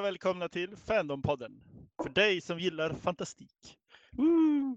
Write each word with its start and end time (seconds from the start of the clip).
och 0.00 0.06
välkomna 0.06 0.48
till 0.48 0.76
Fandompodden. 0.76 1.60
För 2.02 2.08
dig 2.08 2.40
som 2.40 2.58
gillar 2.58 2.90
fantastik. 2.90 3.78
Woo! 4.12 4.76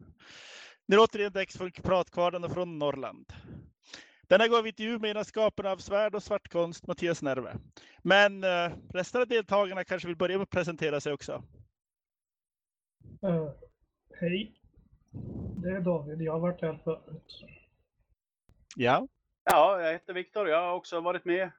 Nu 0.86 0.96
är 0.96 0.98
det 0.98 1.04
återigen 1.04 1.32
dags 1.32 1.58
för 1.58 1.70
pratkvarnen 1.70 2.50
från 2.50 2.80
Norrland. 2.80 3.26
Denna 4.22 4.48
gång 4.48 4.56
har 4.56 4.64
vi 4.64 4.70
intervju 4.70 5.00
med 5.00 5.12
en 5.12 5.18
av 5.18 5.24
skaparna 5.24 5.72
av 5.72 5.78
svärd 5.78 6.16
och 6.16 6.24
svartkonst, 6.24 6.88
Mattias 6.88 7.22
Nerve. 7.22 7.58
Men 8.02 8.44
eh, 8.44 8.72
resten 8.94 9.22
av 9.22 9.28
deltagarna 9.28 9.84
kanske 9.84 10.08
vill 10.08 10.18
börja 10.18 10.38
med 10.38 10.44
att 10.44 10.50
presentera 10.50 11.00
sig 11.00 11.14
också. 11.14 11.44
Uh, 13.24 13.50
hej. 14.20 14.54
Det 15.64 15.70
är 15.70 15.82
David. 15.82 16.22
Jag 16.22 16.34
har 16.34 16.40
varit 16.40 16.62
här 16.62 16.80
förut. 16.84 17.44
Ja. 18.76 19.08
Ja, 19.44 19.82
jag 19.82 19.94
heter 19.94 20.14
Viktor. 20.14 20.50
Jag 20.50 20.62
har 20.62 20.74
också 20.74 21.02
varit 21.02 21.26
med 21.26 21.52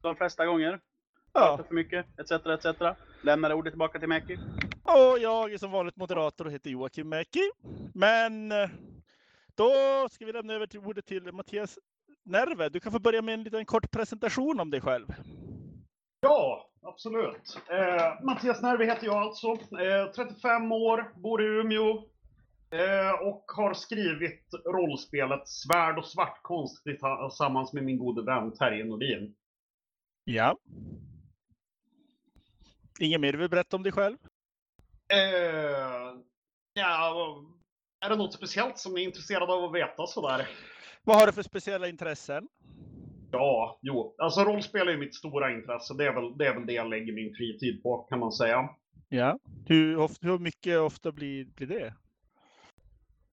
de 0.00 0.16
flesta 0.16 0.46
gånger. 0.46 0.80
ja. 1.32 1.40
Pratat 1.40 1.66
för 1.66 1.74
mycket, 1.74 2.06
etc. 2.18 2.30
etc. 2.30 2.66
Lämnar 3.22 3.52
ordet 3.52 3.72
tillbaka 3.72 3.98
till 3.98 4.08
Mäki. 4.08 4.38
Och 4.82 5.18
jag 5.18 5.52
är 5.52 5.58
som 5.58 5.70
vanligt 5.70 5.96
moderator 5.96 6.44
och 6.44 6.52
heter 6.52 6.70
Joakim 6.70 7.08
Mäki. 7.08 7.50
Men 7.94 8.52
eh, 8.52 8.68
då 9.54 9.72
ska 10.10 10.26
vi 10.26 10.32
lämna 10.32 10.52
över 10.52 10.66
till 10.66 10.80
ordet 10.80 11.06
till 11.06 11.32
Mattias 11.32 11.78
Nerve. 12.24 12.68
Du 12.68 12.80
kan 12.80 12.92
få 12.92 12.98
börja 12.98 13.22
med 13.22 13.34
en 13.34 13.42
liten 13.42 13.64
kort 13.64 13.90
presentation 13.90 14.60
om 14.60 14.70
dig 14.70 14.80
själv. 14.80 15.06
Ja, 16.20 16.70
absolut. 16.82 17.60
Eh, 17.70 18.24
Mattias 18.24 18.62
Nerve 18.62 18.84
heter 18.84 19.06
jag 19.06 19.16
alltså. 19.16 19.48
Eh, 19.52 20.12
35 20.16 20.72
år, 20.72 21.12
bor 21.16 21.42
i 21.42 21.46
Umeå. 21.46 22.04
Eh, 22.72 23.28
och 23.28 23.44
har 23.56 23.74
skrivit 23.74 24.48
rollspelet 24.64 25.48
Svärd 25.48 25.98
och 25.98 26.04
svartkonst 26.04 26.84
tillsammans 26.84 27.72
med 27.72 27.84
min 27.84 27.98
gode 27.98 28.22
vän 28.22 28.52
Terje 28.52 28.84
Nordin. 28.84 29.34
Ja. 30.24 30.56
Inget 33.00 33.20
mer 33.20 33.32
du 33.32 33.38
vill 33.38 33.50
berätta 33.50 33.76
om 33.76 33.82
dig 33.82 33.92
själv? 33.92 34.16
Eh, 35.12 36.20
ja, 36.74 37.44
är 38.00 38.10
det 38.10 38.16
något 38.16 38.34
speciellt 38.34 38.78
som 38.78 38.94
ni 38.94 39.00
är 39.00 39.04
intresserade 39.04 39.52
av 39.52 39.64
att 39.64 39.74
veta 39.74 40.06
sådär? 40.06 40.48
Vad 41.04 41.16
har 41.16 41.26
du 41.26 41.32
för 41.32 41.42
speciella 41.42 41.88
intressen? 41.88 42.48
Ja, 43.32 43.78
jo. 43.82 44.14
Alltså 44.18 44.40
rollspel 44.40 44.88
är 44.88 44.96
mitt 44.96 45.14
stora 45.14 45.52
intresse. 45.52 45.94
Det 45.94 46.06
är, 46.06 46.14
väl, 46.14 46.38
det 46.38 46.46
är 46.46 46.54
väl 46.54 46.66
det 46.66 46.72
jag 46.72 46.90
lägger 46.90 47.12
min 47.12 47.34
fritid 47.34 47.82
på, 47.82 47.98
kan 47.98 48.18
man 48.18 48.32
säga. 48.32 48.68
Ja. 49.08 49.38
Hur, 49.66 49.98
ofta, 49.98 50.26
hur 50.26 50.38
mycket 50.38 50.78
ofta 50.78 51.12
blir, 51.12 51.44
blir 51.44 51.66
det? 51.66 51.94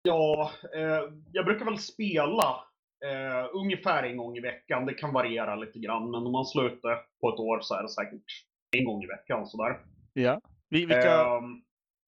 Ja, 0.02 0.52
eh, 0.76 1.14
jag 1.32 1.46
brukar 1.46 1.66
väl 1.66 1.78
spela 1.78 2.64
eh, 3.06 3.50
ungefär 3.54 4.04
en 4.04 4.18
gång 4.18 4.38
i 4.38 4.42
veckan. 4.42 4.86
Det 4.86 4.94
kan 4.94 5.14
variera 5.14 5.56
lite 5.56 5.80
grann, 5.80 6.12
men 6.12 6.26
om 6.26 6.32
man 6.32 6.46
slår 6.46 6.68
ut 6.68 6.82
det 6.82 6.98
på 7.22 7.30
ett 7.30 7.40
år 7.40 7.60
så 7.62 7.76
är 7.76 7.84
det 7.84 7.90
säkert 7.90 8.47
en 8.78 8.86
gång 8.86 9.04
i 9.04 9.08
veckan 9.08 9.48
sådär. 9.48 9.80
Ja. 10.14 10.42
Vi, 10.70 10.86
vilka, 10.86 11.22
Ehm, 11.22 11.62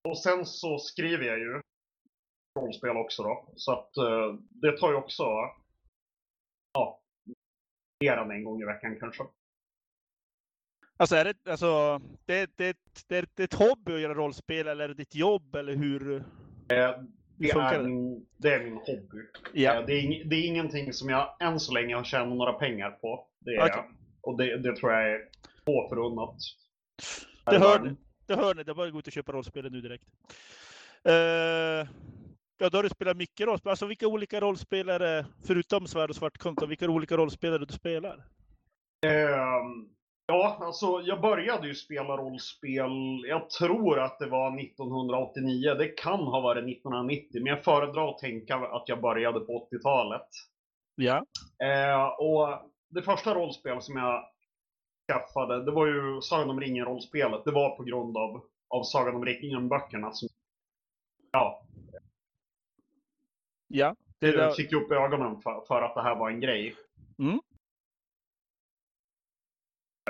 och 0.03 0.17
sen 0.17 0.45
så 0.45 0.79
skriver 0.79 1.25
jag 1.25 1.39
ju 1.39 1.61
rollspel 2.59 2.97
också 2.97 3.23
då. 3.23 3.53
Så 3.55 3.71
att 3.71 3.97
eh, 3.97 4.33
det 4.49 4.77
tar 4.77 4.89
ju 4.89 4.95
också, 4.95 5.23
ja, 6.73 7.01
mer 8.03 8.17
än 8.17 8.31
en 8.31 8.43
gång 8.43 8.61
i 8.61 8.65
veckan 8.65 8.97
kanske. 8.99 9.23
alltså 10.97 11.15
är 11.15 11.25
det, 11.25 11.51
alltså, 11.51 12.01
det, 12.25 12.49
det, 12.57 12.77
det, 13.07 13.25
det 13.35 13.43
är 13.43 13.43
ett 13.43 13.53
hobby 13.53 13.93
att 13.93 14.01
göra 14.01 14.13
rollspel 14.13 14.67
eller 14.67 14.83
är 14.83 14.87
det 14.87 14.93
ditt 14.93 15.15
jobb 15.15 15.55
eller 15.55 15.75
hur? 15.75 16.15
Eh, 16.15 16.23
det, 17.37 17.49
är 17.51 17.83
min, 17.83 18.27
det 18.37 18.53
är 18.53 18.63
min 18.63 18.73
hobby. 18.73 19.25
Ja. 19.53 19.79
Eh, 19.79 19.85
det, 19.85 19.93
är 19.93 20.03
ing, 20.03 20.29
det 20.29 20.35
är 20.35 20.47
ingenting 20.47 20.93
som 20.93 21.09
jag 21.09 21.35
än 21.39 21.59
så 21.59 21.73
länge 21.73 21.95
har 21.95 22.03
tjänat 22.03 22.37
några 22.37 22.53
pengar 22.53 22.91
på. 22.91 23.27
Det 23.39 23.55
är, 23.55 23.61
Okej. 23.61 23.83
Och 24.21 24.37
det, 24.37 24.57
det 24.57 24.75
tror 24.75 24.91
jag 24.91 25.11
är 25.11 25.29
få 25.65 25.89
förunnat. 25.89 26.35
Det 27.45 27.59
hör, 27.59 27.95
det 28.27 28.35
hör 28.35 28.55
ni, 28.55 28.63
det 28.63 28.71
är 28.71 28.75
bara 28.75 28.87
att 28.87 28.93
gå 28.93 28.99
ut 28.99 29.07
och 29.07 29.13
köpa 29.13 29.31
rollspelet 29.31 29.71
nu 29.71 29.81
direkt. 29.81 30.05
Uh, 31.07 31.89
ja, 32.57 32.69
då 32.69 32.77
har 32.77 32.83
du 32.83 32.89
spelat 32.89 33.17
mycket 33.17 33.47
rollspel. 33.47 33.69
Alltså 33.69 33.85
vilka 33.85 34.07
olika 34.07 34.39
rollspelare, 34.41 35.25
förutom 35.47 35.87
svärd 35.87 36.09
och 36.09 36.15
svartkonst, 36.15 36.67
vilka 36.67 36.89
olika 36.89 37.17
rollspelare 37.17 37.65
du 37.65 37.73
spelar? 37.73 38.25
Ehm, 39.05 39.89
ja, 40.25 40.57
alltså 40.61 41.01
jag 41.05 41.21
började 41.21 41.67
ju 41.67 41.75
spela 41.75 42.17
rollspel, 42.17 42.91
jag 43.27 43.49
tror 43.49 43.99
att 43.99 44.19
det 44.19 44.29
var 44.29 44.59
1989. 44.59 45.75
Det 45.77 45.87
kan 45.87 46.19
ha 46.19 46.41
varit 46.41 46.63
1990, 46.63 47.43
men 47.43 47.45
jag 47.45 47.63
föredrar 47.63 48.09
att 48.09 48.17
tänka 48.17 48.55
att 48.55 48.83
jag 48.85 49.01
började 49.01 49.39
på 49.39 49.67
80-talet. 49.71 50.27
Ja. 50.95 51.25
Eh, 51.63 52.05
och 52.05 52.69
det 52.89 53.01
första 53.01 53.35
rollspel 53.35 53.81
som 53.81 53.97
jag 53.97 54.23
skaffade, 55.09 55.65
det 55.65 55.71
var 55.71 55.87
ju 55.87 56.21
Sagan 56.21 56.49
om 56.49 56.59
ringen-rollspelet. 56.59 57.45
Det 57.45 57.51
var 57.51 57.77
på 57.77 57.83
grund 57.83 58.17
av, 58.17 58.43
av 58.67 58.83
Sagan 58.83 59.15
om 59.15 59.25
ringen-böckerna 59.25 60.11
som 60.11 60.29
ja, 61.31 61.65
Ja. 63.69 63.95
Det, 64.19 64.31
det 64.31 64.55
fick 64.55 64.73
upp 64.73 64.91
ögonen 64.91 65.41
för, 65.41 65.65
för 65.67 65.81
att 65.81 65.95
det 65.95 66.01
här 66.01 66.15
var 66.15 66.29
en 66.29 66.39
grej. 66.39 66.75
Mm. 67.19 67.39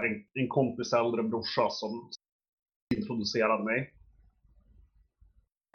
En, 0.02 0.26
en 0.34 0.48
kompis 0.48 0.94
äldre 0.94 1.24
brorsa 1.24 1.70
som 1.70 2.12
introducerade 2.96 3.64
mig. 3.64 3.94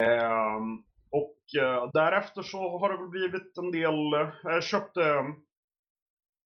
Ehm, 0.03 0.83
och 1.09 1.39
eh, 1.61 1.89
därefter 1.93 2.41
så 2.41 2.77
har 2.77 2.97
det 2.97 3.07
blivit 3.07 3.57
en 3.57 3.71
del, 3.71 4.13
eh, 4.13 4.29
jag 4.43 4.63
köpte 4.63 5.01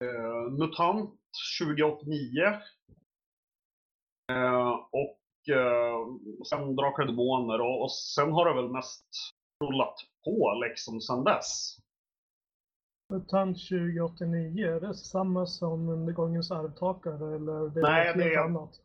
eh, 0.03 0.51
MUTANT 0.51 1.18
2089. 1.59 2.43
Eh, 4.31 4.69
och 4.91 5.49
eh, 5.55 5.97
sen 6.49 6.75
Drakar 6.75 7.03
och 7.03 7.07
Demoner 7.07 7.61
och, 7.61 7.81
och 7.83 7.91
sen 7.91 8.31
har 8.31 8.45
det 8.49 8.61
väl 8.61 8.71
mest 8.71 9.05
rullat 9.63 9.95
på 10.25 10.63
liksom 10.67 11.01
sen 11.01 11.23
dess. 11.23 11.77
Mutant 13.13 13.57
2089, 13.57 14.67
är 14.67 14.79
det 14.79 14.93
samma 14.93 15.45
som 15.45 15.89
Undergångens 15.89 16.51
arvtakare 16.51 17.35
eller 17.35 17.69
det 17.69 17.81
Nej, 17.81 18.13
det 18.17 18.33
är- 18.33 18.39
annat? 18.39 18.81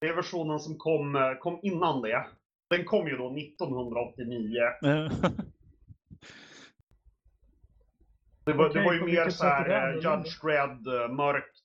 Det 0.00 0.06
är 0.08 0.14
versionen 0.14 0.60
som 0.60 0.76
kom, 0.78 1.16
eh, 1.16 1.34
kom 1.34 1.58
innan 1.62 2.02
det. 2.02 2.26
Den 2.70 2.84
kom 2.84 3.08
ju 3.08 3.16
då 3.16 3.30
1989. 3.36 4.58
Eh, 4.84 5.12
Det 8.44 8.52
var, 8.52 8.68
det 8.68 8.84
var 8.84 8.92
ju 8.92 9.02
mer 9.04 9.30
så 9.30 9.44
här 9.44 9.88
eh? 9.88 9.94
Judge 9.94 10.42
Dredd, 10.42 10.86
eh, 11.02 11.08
mörkt, 11.14 11.56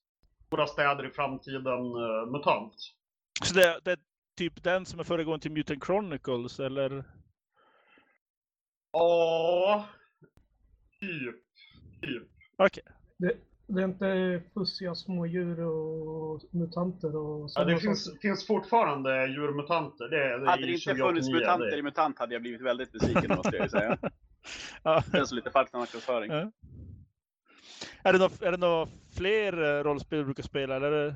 stora 0.52 0.68
städer 0.68 1.06
i 1.06 1.10
framtiden, 1.10 1.80
uh, 1.96 2.32
MUTANT. 2.32 2.74
Så 3.44 3.54
det, 3.54 3.80
det 3.84 3.92
är 3.92 3.98
typ 4.38 4.64
den 4.64 4.86
som 4.86 5.00
är 5.00 5.04
föregående 5.04 5.42
till 5.42 5.52
Mutant 5.52 5.86
Chronicles 5.86 6.60
eller? 6.60 7.04
Ja, 8.92 9.86
typ. 11.00 11.36
Typ. 12.02 12.24
Okej. 12.58 12.84
Det, 13.18 13.34
det 13.68 13.82
är 13.82 13.86
inte 13.86 14.42
fussiga 14.54 14.96
smådjur 14.96 15.60
och 15.60 16.42
mutanter 16.52 17.16
och 17.16 17.50
Ja, 17.56 17.64
det 17.64 17.78
finns, 17.78 18.20
finns 18.22 18.48
fortfarande 18.48 19.28
djurmutanter. 19.28 20.10
Det, 20.10 20.40
det 20.40 20.50
Hade 20.50 20.66
det 20.66 20.72
inte 20.72 20.84
2089, 20.84 21.06
funnits 21.08 21.30
mutanter 21.30 21.72
det- 21.72 21.78
i 21.78 21.82
MUTANT 21.82 22.20
hade 22.20 22.34
jag 22.36 22.42
blivit 22.42 22.62
väldigt 22.62 22.92
besviken 22.92 23.32
måste 23.36 23.56
jag 23.56 23.66
ju 23.66 23.70
säga. 23.70 23.98
Ja. 24.84 25.04
Det 25.12 25.18
känns 25.18 25.32
lite 25.32 25.52
falsk 25.52 25.74
marknadsföring. 25.74 26.32
Ja. 26.32 26.52
Är 28.04 28.14
det 28.14 28.20
några 28.20 28.48
är 28.48 28.58
det 28.58 28.92
fler 29.18 29.64
eh, 29.64 29.84
rollspel 29.84 30.20
du 30.20 30.26
brukar 30.26 30.44
spela 30.44 30.76
eller? 30.76 31.16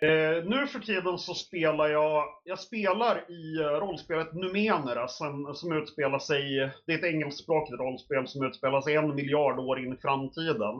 Eh, 0.00 0.44
nu 0.44 0.66
för 0.66 0.78
tiden 0.78 1.18
så 1.18 1.34
spelar 1.34 1.88
jag, 1.88 2.24
jag 2.44 2.58
spelar 2.58 3.30
i 3.30 3.60
eh, 3.60 3.66
rollspelet 3.66 4.32
Numenera 4.32 5.08
som, 5.08 5.54
som 5.54 5.72
utspelar 5.72 6.18
sig, 6.18 6.70
det 6.86 6.92
är 6.92 6.98
ett 6.98 7.14
engelskspråkigt 7.14 7.80
rollspel 7.80 8.28
som 8.28 8.46
utspelar 8.46 8.80
sig 8.80 8.94
en 8.94 9.14
miljard 9.14 9.58
år 9.58 9.78
in 9.78 9.92
i 9.92 9.96
framtiden. 9.96 10.74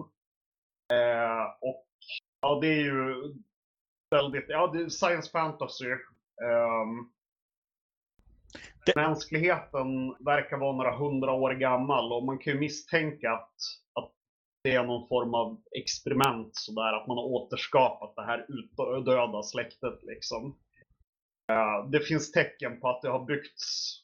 Eh, 0.93 1.45
och 1.61 1.87
ja, 2.41 2.59
det 2.61 2.67
är 2.67 2.83
ju 2.83 3.15
väldigt, 4.11 4.45
ja 4.49 4.67
det 4.67 4.83
är 4.83 4.89
science 4.89 5.31
fantasy. 5.31 5.91
Ehm, 6.43 7.11
det- 8.87 8.97
Mänskligheten 8.97 10.15
verkar 10.25 10.57
vara 10.59 10.77
några 10.77 10.97
hundra 10.97 11.33
år 11.33 11.51
gammal 11.55 12.13
och 12.13 12.25
man 12.25 12.39
kan 12.39 12.53
ju 12.53 12.59
misstänka 12.59 13.33
att, 13.33 13.55
att 13.93 14.13
det 14.65 14.75
är 14.75 14.85
någon 14.85 15.09
form 15.09 15.35
av 15.35 15.61
experiment 15.79 16.51
sådär, 16.53 16.93
att 16.93 17.07
man 17.07 17.17
har 17.17 17.25
återskapat 17.25 18.17
det 18.17 18.23
här 18.25 18.47
utdöda 18.49 19.43
släktet 19.43 19.99
liksom. 20.03 20.59
Eh, 21.53 21.89
det 21.91 22.01
finns 22.01 22.33
tecken 22.33 22.81
på 22.81 22.89
att 22.89 23.03
det 23.03 23.09
har 23.11 23.25
byggts 23.25 23.95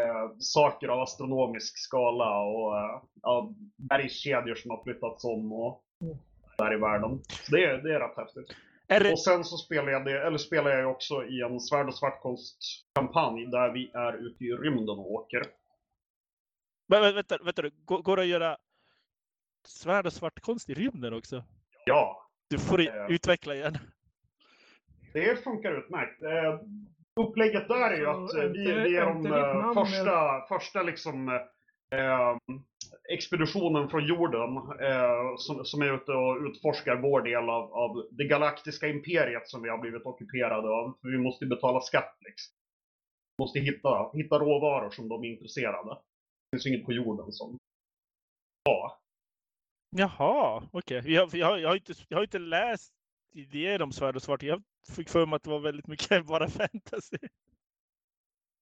eh, 0.00 0.36
saker 0.38 0.88
av 0.88 1.00
astronomisk 1.00 1.78
skala 1.78 2.38
och 2.40 2.76
eh, 2.78 3.02
ja, 3.22 3.54
bergskedjor 3.76 4.54
som 4.54 4.70
har 4.70 4.82
flyttats 4.82 5.24
om 5.24 5.52
och 5.52 5.84
där 6.58 6.74
i 6.74 6.76
världen. 6.76 7.20
Så 7.28 7.54
det, 7.56 7.64
är- 7.64 7.78
det 7.78 7.94
är 7.94 8.00
rätt 8.00 8.16
häftigt. 8.16 8.56
Är 8.94 9.00
det, 9.00 9.12
Och 9.12 9.20
sen 9.20 9.44
så 9.44 9.56
spelar 9.56 9.92
jag, 9.92 10.04
det, 10.04 10.26
eller 10.26 10.38
spelar 10.38 10.70
jag 10.70 10.90
också 10.90 11.24
i 11.24 11.40
en 11.42 11.60
svärd 11.60 11.86
och 11.88 11.94
svartkonstkampanj 11.94 13.46
där 13.46 13.70
vi 13.72 13.90
är 13.94 14.12
ute 14.12 14.44
i 14.44 14.52
rymden 14.52 14.98
och 14.98 15.12
åker. 15.12 15.42
vä- 16.92 17.14
vänta, 17.14 17.38
vänta, 17.44 17.62
går, 17.84 18.02
går 18.02 18.16
det 18.16 18.22
att 18.22 18.28
göra 18.28 18.56
svärd 19.66 20.06
och 20.06 20.12
svartkonst 20.12 20.70
i 20.70 20.74
rymden 20.74 21.14
också? 21.14 21.44
Ja, 21.86 22.28
Du 22.50 22.58
får 22.58 22.80
Eh. 22.80 23.06
utveckla 23.10 23.54
igen. 23.54 23.78
Det 25.12 25.44
funkar 25.44 25.72
utmärkt. 25.78 26.22
Eh, 26.22 26.60
upplägget 27.20 27.68
där 27.68 27.90
är 27.90 27.96
ju 27.96 28.06
att 28.06 28.34
eh, 28.34 28.42
vi, 28.44 28.64
vi 28.72 28.96
är 28.96 29.06
de 29.06 29.26
eh, 29.26 29.74
första, 29.84 30.46
första 30.48 30.82
liksom, 30.82 31.28
eh, 31.94 32.36
expeditionen 33.08 33.88
från 33.88 34.06
jorden 34.06 34.56
eh, 34.56 35.36
som, 35.36 35.64
som 35.64 35.82
är 35.82 35.94
ute 35.94 36.12
och 36.12 36.36
utforskar 36.46 36.96
vår 36.96 37.22
del 37.22 37.50
av, 37.50 37.72
av 37.72 38.06
det 38.10 38.24
galaktiska 38.24 38.88
imperiet 38.88 39.48
som 39.48 39.62
vi 39.62 39.68
har 39.68 39.78
blivit 39.78 40.06
ockuperade 40.06 40.68
av. 40.68 40.98
För 41.00 41.08
vi 41.08 41.18
måste 41.18 41.46
betala 41.46 41.80
skatt 41.80 42.16
liksom. 42.20 42.54
Vi 43.36 43.42
måste 43.42 43.58
hitta, 43.60 44.10
hitta 44.14 44.38
råvaror 44.38 44.90
som 44.90 45.08
de 45.08 45.24
är 45.24 45.28
intresserade. 45.28 45.94
Det 45.94 46.56
finns 46.56 46.66
inget 46.66 46.84
på 46.86 46.92
jorden 46.92 47.32
som 47.32 47.58
ja. 48.64 48.98
Jaha, 49.96 50.62
okej. 50.72 51.02
Jag, 51.12 51.34
jag, 51.34 51.46
har- 51.46 51.58
jag, 51.58 51.68
har 51.68 51.76
inte, 51.76 51.92
jag 52.08 52.18
har 52.18 52.22
inte 52.22 52.38
läst 52.38 52.92
idéer 53.34 53.82
om 53.82 53.92
svärd 53.92 54.16
och 54.16 54.22
svart. 54.22 54.42
Jag 54.42 54.62
fick 54.96 55.08
för 55.08 55.26
mig 55.26 55.36
att 55.36 55.42
det 55.42 55.50
var 55.50 55.60
väldigt 55.60 55.86
mycket 55.86 56.26
bara 56.26 56.48
fantasy. 56.48 57.16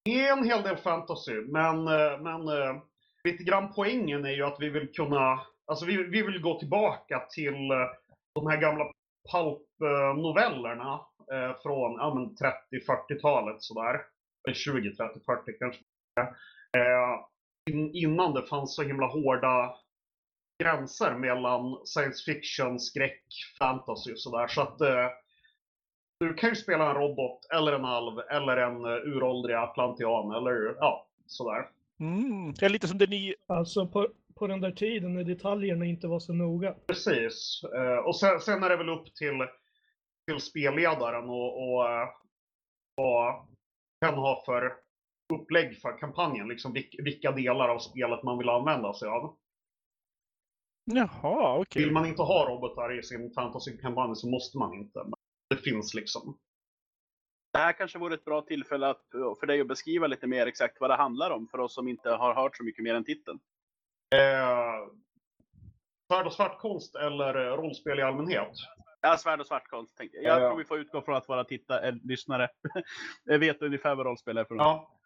Det 0.04 0.20
är 0.26 0.32
en 0.38 0.44
hel 0.44 0.62
del 0.62 0.76
fantasy, 0.76 1.32
men, 1.34 1.76
eh, 1.86 2.20
men 2.20 2.48
eh, 2.48 2.82
lite 3.24 3.44
grann 3.44 3.72
poängen 3.74 4.24
är 4.24 4.30
ju 4.30 4.42
att 4.42 4.60
vi 4.60 4.68
vill 4.68 4.92
kunna, 4.92 5.40
alltså 5.66 5.86
vi, 5.86 5.96
vi 5.96 6.22
vill 6.22 6.40
gå 6.40 6.58
tillbaka 6.58 7.26
till 7.30 7.70
eh, 7.70 7.86
de 8.34 8.46
här 8.46 8.60
gamla 8.60 8.84
pulp-novellerna 9.32 11.00
eh, 11.32 11.56
från 11.62 11.92
ja, 11.92 12.14
men 12.14 12.50
30-40-talet 12.80 13.62
sådär. 13.62 14.00
20, 14.52 14.94
30, 14.94 15.20
40 15.26 15.52
kanske. 15.58 15.82
Eh, 16.76 17.20
in, 17.70 17.90
innan 17.94 18.34
det 18.34 18.46
fanns 18.46 18.76
så 18.76 18.82
himla 18.82 19.06
hårda 19.06 19.76
gränser 20.62 21.14
mellan 21.14 21.86
science 21.86 22.32
fiction, 22.32 22.80
skräck, 22.80 23.24
fantasy 23.58 24.12
och 24.12 24.20
sådär. 24.20 24.48
Så 24.48 24.62
att 24.62 24.80
eh, 24.80 25.08
du 26.20 26.34
kan 26.34 26.48
ju 26.48 26.56
spela 26.56 26.90
en 26.90 26.96
robot, 26.96 27.46
eller 27.54 27.72
en 27.72 27.84
alv, 27.84 28.18
eller 28.18 28.56
en 28.56 28.84
eh, 28.84 28.90
uråldrig 28.90 29.54
atlantian, 29.54 30.32
eller 30.32 30.76
ja, 30.80 31.06
sådär. 31.26 31.68
Mm. 32.00 32.54
Det 32.54 32.66
är 32.66 32.70
lite 32.70 32.88
som 32.88 32.98
det 32.98 33.06
nya. 33.06 33.34
Alltså 33.46 33.86
på, 33.86 34.08
på 34.34 34.46
den 34.46 34.60
där 34.60 34.72
tiden 34.72 35.14
när 35.14 35.24
detaljerna 35.24 35.84
inte 35.84 36.06
var 36.06 36.20
så 36.20 36.32
noga. 36.32 36.74
Precis. 36.86 37.62
Eh, 37.76 37.98
och 37.98 38.16
sen, 38.16 38.40
sen 38.40 38.62
är 38.62 38.68
det 38.68 38.76
väl 38.76 38.88
upp 38.88 39.14
till, 39.14 39.46
till 40.26 40.40
spelledaren 40.40 41.28
och, 41.28 41.62
och 41.62 41.84
vad 42.94 43.46
hen 44.04 44.14
har 44.14 44.42
för 44.44 44.72
upplägg 45.34 45.80
för 45.80 45.98
kampanjen. 45.98 46.48
Liksom 46.48 46.72
vilk, 46.72 46.96
vilka 46.98 47.32
delar 47.32 47.68
av 47.68 47.78
spelet 47.78 48.22
man 48.22 48.38
vill 48.38 48.48
använda 48.48 48.94
sig 48.94 49.08
av. 49.08 49.36
Jaha, 50.84 51.58
okej. 51.58 51.82
Vill 51.82 51.92
man 51.92 52.06
inte 52.06 52.22
ha 52.22 52.48
robotar 52.48 52.98
i 52.98 53.02
sin 53.02 53.32
fantasy-kampanj 53.34 54.16
så 54.16 54.28
måste 54.30 54.58
man 54.58 54.74
inte. 54.74 54.98
Men 54.98 55.14
det 55.50 55.56
finns 55.56 55.94
liksom. 55.94 56.38
Det 57.52 57.58
här 57.58 57.72
kanske 57.72 57.98
vore 57.98 58.14
ett 58.14 58.24
bra 58.24 58.42
tillfälle 58.42 58.88
att, 58.88 59.04
för 59.40 59.46
dig 59.46 59.60
att 59.60 59.66
beskriva 59.68 60.06
lite 60.06 60.26
mer 60.26 60.46
exakt 60.46 60.80
vad 60.80 60.90
det 60.90 60.96
handlar 60.96 61.30
om 61.30 61.48
för 61.48 61.58
oss 61.60 61.74
som 61.74 61.88
inte 61.88 62.10
har 62.10 62.34
hört 62.34 62.56
så 62.56 62.64
mycket 62.64 62.84
mer 62.84 62.94
än 62.94 63.04
titeln. 63.04 63.38
Eh, 64.14 64.86
svärd 66.10 66.26
och 66.26 66.32
svartkonst 66.32 66.94
eller 66.96 67.46
eh, 67.46 67.52
rollspel 67.56 67.98
i 67.98 68.02
allmänhet. 68.02 68.48
Ja, 69.00 69.16
svärd 69.16 69.40
och 69.40 69.46
svartkonst 69.46 69.96
tänkte 69.96 70.16
jag. 70.18 70.24
Jag 70.36 70.42
Ja. 70.42 70.48
tror 70.48 70.58
vi 70.58 70.64
får 70.64 70.78
utgå 70.78 71.02
från 71.02 71.16
att 71.16 71.28
våra 71.28 71.44
titta, 71.44 71.88
äh, 71.88 71.94
lyssnare 72.04 72.48
vet 73.40 73.62
ungefär 73.62 73.94
vad 73.94 74.06
rollspel 74.06 74.38
är 74.38 74.44
för 74.44 74.54
något. 74.54 74.64
Ja. 74.66 74.96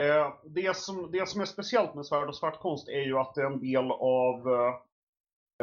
Eh, 0.00 0.34
det, 0.44 0.76
som, 0.76 1.10
det 1.12 1.28
som 1.28 1.40
är 1.40 1.44
speciellt 1.44 1.94
med 1.94 2.06
svärd 2.06 2.28
och 2.28 2.36
svartkonst 2.36 2.88
är 2.88 3.00
ju 3.02 3.18
att 3.18 3.34
det 3.34 3.40
är 3.40 3.46
en 3.46 3.60
del 3.60 3.90
av 3.90 4.48
eh, 4.54 4.74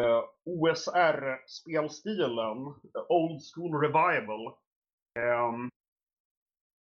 eh, 0.05 0.23
OSR-spelstilen, 0.45 2.57
Old 3.09 3.41
School 3.55 3.81
Revival. 3.81 4.45
Eh, 5.19 5.51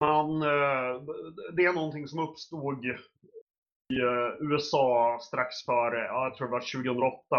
man, 0.00 0.42
eh, 0.42 1.02
det 1.56 1.64
är 1.64 1.72
någonting 1.72 2.08
som 2.08 2.18
uppstod 2.18 2.84
i 2.84 2.88
eh, 4.00 4.50
USA 4.50 5.18
strax 5.22 5.64
före, 5.64 6.04
jag 6.04 6.34
tror 6.34 6.46
det 6.46 6.52
var 6.52 6.82
2008. 6.82 7.36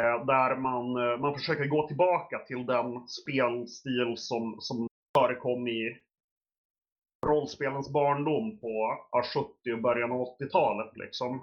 Eh, 0.00 0.26
där 0.26 0.56
man, 0.56 0.92
man 1.20 1.34
försöker 1.34 1.64
gå 1.64 1.88
tillbaka 1.88 2.38
till 2.38 2.66
den 2.66 3.08
spelstil 3.08 4.14
som, 4.16 4.56
som 4.60 4.88
förekom 5.18 5.68
i 5.68 5.98
rollspelens 7.26 7.92
barndom 7.92 8.58
på 8.58 8.98
70 9.34 9.72
och 9.72 9.82
början 9.82 10.12
av 10.12 10.18
80-talet 10.18 10.96
liksom. 10.96 11.40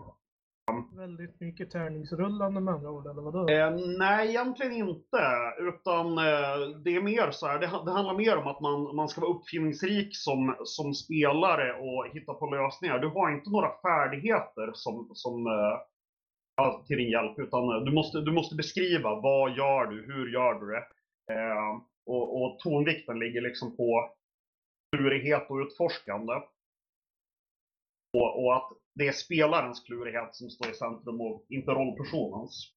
Väldigt 0.95 1.39
mycket 1.39 1.71
tärningsrullande 1.71 2.61
med 2.61 2.73
andra 2.73 2.91
ord, 2.91 3.07
eller 3.07 3.21
vadå? 3.21 3.49
Eh, 3.49 3.97
nej, 3.97 4.29
egentligen 4.29 4.73
inte. 4.73 5.23
Utan 5.59 6.17
eh, 6.17 6.77
det 6.83 6.95
är 6.95 7.01
mer 7.01 7.31
så 7.31 7.47
här, 7.47 7.59
det, 7.59 7.67
det 7.85 7.91
handlar 7.91 8.17
mer 8.17 8.37
om 8.37 8.47
att 8.47 8.61
man, 8.61 8.95
man 8.95 9.09
ska 9.09 9.21
vara 9.21 9.31
uppfinningsrik 9.31 10.15
som, 10.15 10.55
som 10.63 10.93
spelare 10.93 11.73
och 11.73 12.07
hitta 12.13 12.33
på 12.33 12.45
lösningar. 12.45 12.99
Du 12.99 13.07
har 13.07 13.31
inte 13.31 13.49
några 13.49 13.71
färdigheter 13.81 14.71
som, 14.73 15.11
som 15.13 15.47
eh, 15.47 16.81
till 16.87 16.97
din 16.97 17.09
hjälp, 17.09 17.39
utan 17.39 17.63
eh, 17.69 17.83
du 17.85 17.91
måste, 17.91 18.21
du 18.21 18.31
måste 18.31 18.55
beskriva 18.55 19.15
vad 19.15 19.57
gör 19.57 19.85
du, 19.85 20.13
hur 20.13 20.33
gör 20.33 20.53
du 20.53 20.65
det? 20.71 20.85
Eh, 21.33 21.81
och, 22.05 22.41
och 22.41 22.59
tonvikten 22.59 23.19
ligger 23.19 23.41
liksom 23.41 23.77
på 23.77 24.09
klurighet 24.95 25.49
och 25.49 25.57
utforskande. 25.57 26.33
Och, 28.17 28.43
och 28.43 28.55
att 28.55 28.82
det 28.93 29.07
är 29.07 29.11
spelarens 29.11 29.83
klurighet 29.83 30.35
som 30.35 30.49
står 30.49 30.71
i 30.71 30.73
centrum 30.73 31.21
och 31.21 31.45
inte 31.49 31.71
rollpersonens. 31.71 32.73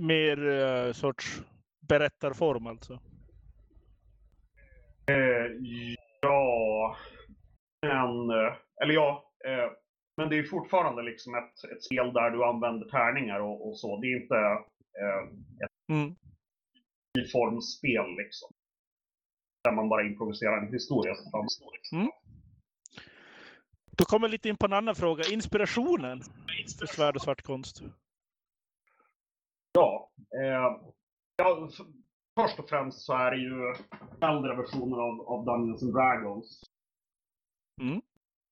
Mer 0.00 0.48
eh, 0.48 0.92
sorts 0.92 1.42
berättarform 1.88 2.66
alltså. 2.66 2.92
Eh, 5.10 5.46
ja, 6.20 6.96
men, 7.82 8.30
eh, 8.30 8.54
eller 8.82 8.94
ja, 8.94 9.32
men 10.16 10.28
det 10.28 10.38
är 10.38 10.42
fortfarande 10.42 11.02
liksom 11.02 11.34
ett, 11.34 11.70
ett 11.72 11.84
spel 11.84 12.12
där 12.12 12.30
du 12.30 12.44
använder 12.44 12.88
tärningar 12.88 13.40
och, 13.40 13.68
och 13.68 13.78
så. 13.78 14.00
Det 14.00 14.06
är 14.06 14.22
inte 14.22 14.36
eh, 15.00 15.36
Mm. 15.88 16.10
ett 17.18 17.32
formspel 17.32 18.16
liksom. 18.16 18.48
Där 19.64 19.72
man 19.72 19.88
bara 19.88 20.06
improviserar 20.06 20.58
en 20.66 20.72
historia 20.72 21.14
som 21.14 21.30
framstår. 21.30 21.72
Liksom. 21.72 22.10
Då 23.98 24.04
kommer 24.04 24.28
lite 24.28 24.48
in 24.48 24.56
på 24.56 24.66
en 24.66 24.72
annan 24.72 24.94
fråga. 24.94 25.24
Inspirationen 25.32 26.20
för 26.78 26.86
svärd 26.86 27.16
och 27.16 27.22
svartkonst. 27.22 27.82
Ja, 29.72 30.10
eh, 30.42 30.80
ja, 31.36 31.68
först 32.34 32.58
och 32.58 32.68
främst 32.68 33.00
så 33.00 33.12
är 33.12 33.30
det 33.30 33.36
ju 33.36 33.74
äldre 34.20 34.56
versioner 34.56 34.96
av, 34.96 35.28
av 35.28 35.44
Dungeons 35.44 35.82
and 35.82 35.92
Dragons. 35.92 36.62
Mm. 37.80 38.00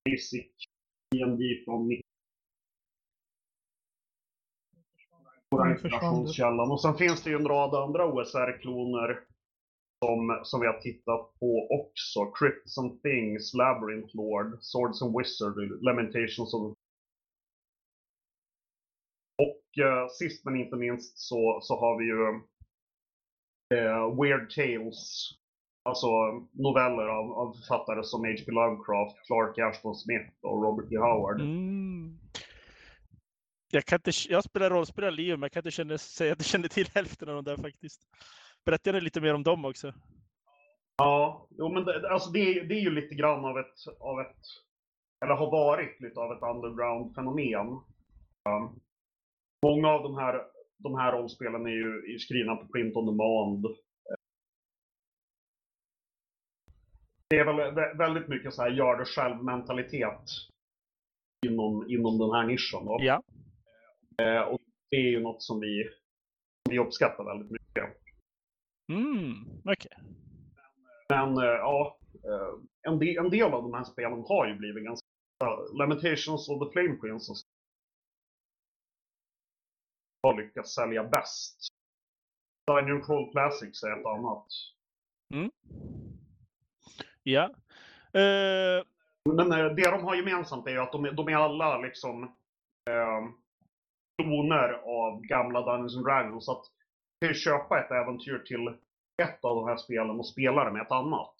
Basic 0.05 0.47
D&D 1.11 1.65
från 1.65 1.89
90 1.89 2.05
Våra 5.51 5.65
det. 5.65 5.73
inspirationskällan. 5.73 6.71
Och 6.71 6.81
sen 6.81 6.95
finns 6.95 7.23
det 7.23 7.31
ju 7.31 7.37
en 7.37 7.49
rad 7.49 7.75
andra 7.75 8.07
OSR-kloner 8.07 9.25
som, 10.05 10.41
som 10.45 10.61
vi 10.61 10.67
har 10.67 10.81
tittat 10.81 11.25
på 11.41 11.69
också. 11.81 12.19
Crypts 12.39 12.79
and 12.79 13.03
Things, 13.03 13.55
Labyrinth 13.55 14.17
Lord, 14.17 14.49
Swords 14.61 15.03
and 15.03 15.19
Wizard, 15.19 15.57
Lamentations 15.83 16.55
of 16.55 16.77
och 19.43 19.85
eh, 19.85 20.09
sist 20.09 20.45
men 20.45 20.57
inte 20.57 20.77
minst 20.77 21.19
så, 21.19 21.59
så 21.63 21.81
har 21.81 21.99
vi 21.99 22.05
ju 22.05 22.21
eh, 23.79 24.21
Weird 24.21 24.51
Tales. 24.51 25.31
Alltså 25.89 26.09
noveller 26.53 27.07
av, 27.07 27.33
av 27.33 27.53
författare 27.53 28.05
som 28.05 28.25
H.P. 28.25 28.53
Lovecraft, 28.53 29.17
Clark 29.27 29.59
Ashton 29.59 29.95
Smith 29.95 30.31
och 30.43 30.63
Robert 30.63 30.93
E. 30.93 30.97
Howard. 30.97 31.41
Mm. 31.41 32.19
Jag, 33.71 33.85
kan 33.85 33.97
inte, 33.97 34.11
jag 34.29 34.45
spelar 34.45 34.71
rollspel 34.71 35.05
i 35.05 35.11
livet, 35.11 35.39
men 35.39 35.43
jag 35.43 35.53
kan 35.53 35.61
inte 35.61 35.71
känna, 35.71 35.99
säga 35.99 36.33
att 36.33 36.39
jag 36.39 36.47
känner 36.47 36.69
till 36.69 36.89
hälften 36.95 37.29
av 37.29 37.35
dem 37.35 37.45
där 37.45 37.57
faktiskt. 37.57 38.01
Berätta 38.67 38.91
gärna 38.91 39.01
lite 39.01 39.21
mer 39.21 39.35
om 39.35 39.43
dem 39.43 39.65
också. 39.65 39.93
Ja, 40.97 41.47
jo, 41.51 41.69
men 41.75 41.85
det, 41.85 42.11
alltså 42.11 42.31
det, 42.31 42.39
är- 42.41 42.65
det 42.65 42.75
är 42.75 42.81
ju 42.81 42.91
lite 42.91 43.15
grann 43.15 43.45
av 43.45 43.59
ett, 43.59 43.75
av 44.01 44.21
ett, 44.21 44.43
eller 45.25 45.35
har 45.35 45.51
varit 45.51 46.01
lite 46.01 46.21
av 46.21 46.33
ett 46.33 46.43
underground-fenomen. 46.43 47.67
Um, 48.49 48.81
många 49.67 49.89
av 49.89 50.03
de 50.03 50.15
här, 50.19 50.43
de 50.79 50.95
här 50.95 51.13
rollspelen 51.13 51.67
är 51.67 51.71
ju 51.71 52.15
är 52.15 52.19
skrivna 52.19 52.57
på 52.57 52.67
print 52.69 52.97
on 52.97 53.07
demand. 53.07 53.67
Det 57.29 57.37
är 57.39 57.45
väl 57.45 57.55
vä- 57.75 57.99
väldigt 57.99 58.29
mycket 58.29 58.55
så 58.55 58.63
här 58.63 58.71
gör 58.71 58.97
det 58.99 59.05
själv-mentalitet 59.05 60.21
inom, 61.47 61.87
inom 61.91 62.19
den 62.19 62.31
här 62.31 62.45
nischen. 62.47 62.85
Då. 62.85 62.97
Ja. 63.01 63.23
Eh, 64.23 64.41
och 64.43 64.61
det 64.91 64.97
är 64.97 65.11
ju 65.11 65.21
något 65.21 65.43
som 65.43 65.61
vi, 65.61 65.91
vi 66.71 66.79
uppskattar 66.79 67.25
väldigt 67.25 67.51
mycket. 67.51 68.04
Mm. 68.89 69.45
Okej. 69.65 69.91
Men 71.09 71.37
eh, 71.39 71.45
ja, 71.45 71.99
eh, 72.25 72.91
en, 72.93 72.99
del, 72.99 73.17
en 73.19 73.31
del 73.31 73.53
av 73.53 73.63
de 73.63 73.75
här 73.75 73.85
spelen 73.85 74.25
har 74.29 74.47
ju 74.47 74.55
blivit 74.55 74.85
ganska... 74.85 75.07
Lamentations 75.79 76.49
of 76.49 76.67
the 76.69 76.73
Flame 76.73 76.97
Princess 76.97 77.43
har 80.23 80.35
lyckats 80.37 80.75
sälja 80.75 81.05
bäst. 81.05 81.59
Dungeon 82.67 83.03
Crawl 83.03 83.31
Classics 83.33 83.83
är 83.83 84.01
ett 84.01 84.07
annat. 84.07 84.47
Ja. 87.23 87.45
Eh, 88.21 88.85
Men 89.35 89.49
det 89.77 89.91
de 89.91 90.05
har 90.05 90.15
gemensamt 90.15 90.67
är 90.67 90.71
ju 90.71 90.79
att 90.79 90.93
de, 90.93 91.05
är- 91.05 91.13
de 91.13 91.29
är 91.29 91.37
alla 91.37 91.79
liksom 91.79 92.25
eh, 92.91 93.29
kloner 94.23 94.73
av 94.73 95.21
gamla 95.23 95.61
Dungeons 95.63 95.97
and 95.97 96.05
Dragons. 96.07 96.45
Så 96.45 96.53
att 96.53 96.65
kan 97.25 97.29
ju 97.29 97.41
köpa 97.41 97.81
ett 97.81 97.91
äventyr 97.91 98.39
till 98.39 98.69
ett 99.23 99.45
av 99.45 99.57
de 99.57 99.69
här 99.69 99.77
spelen 99.77 100.11
och 100.11 100.27
spela 100.27 100.65
det 100.65 100.73
med 100.73 100.83
ett 100.83 100.91
annat. 100.91 101.35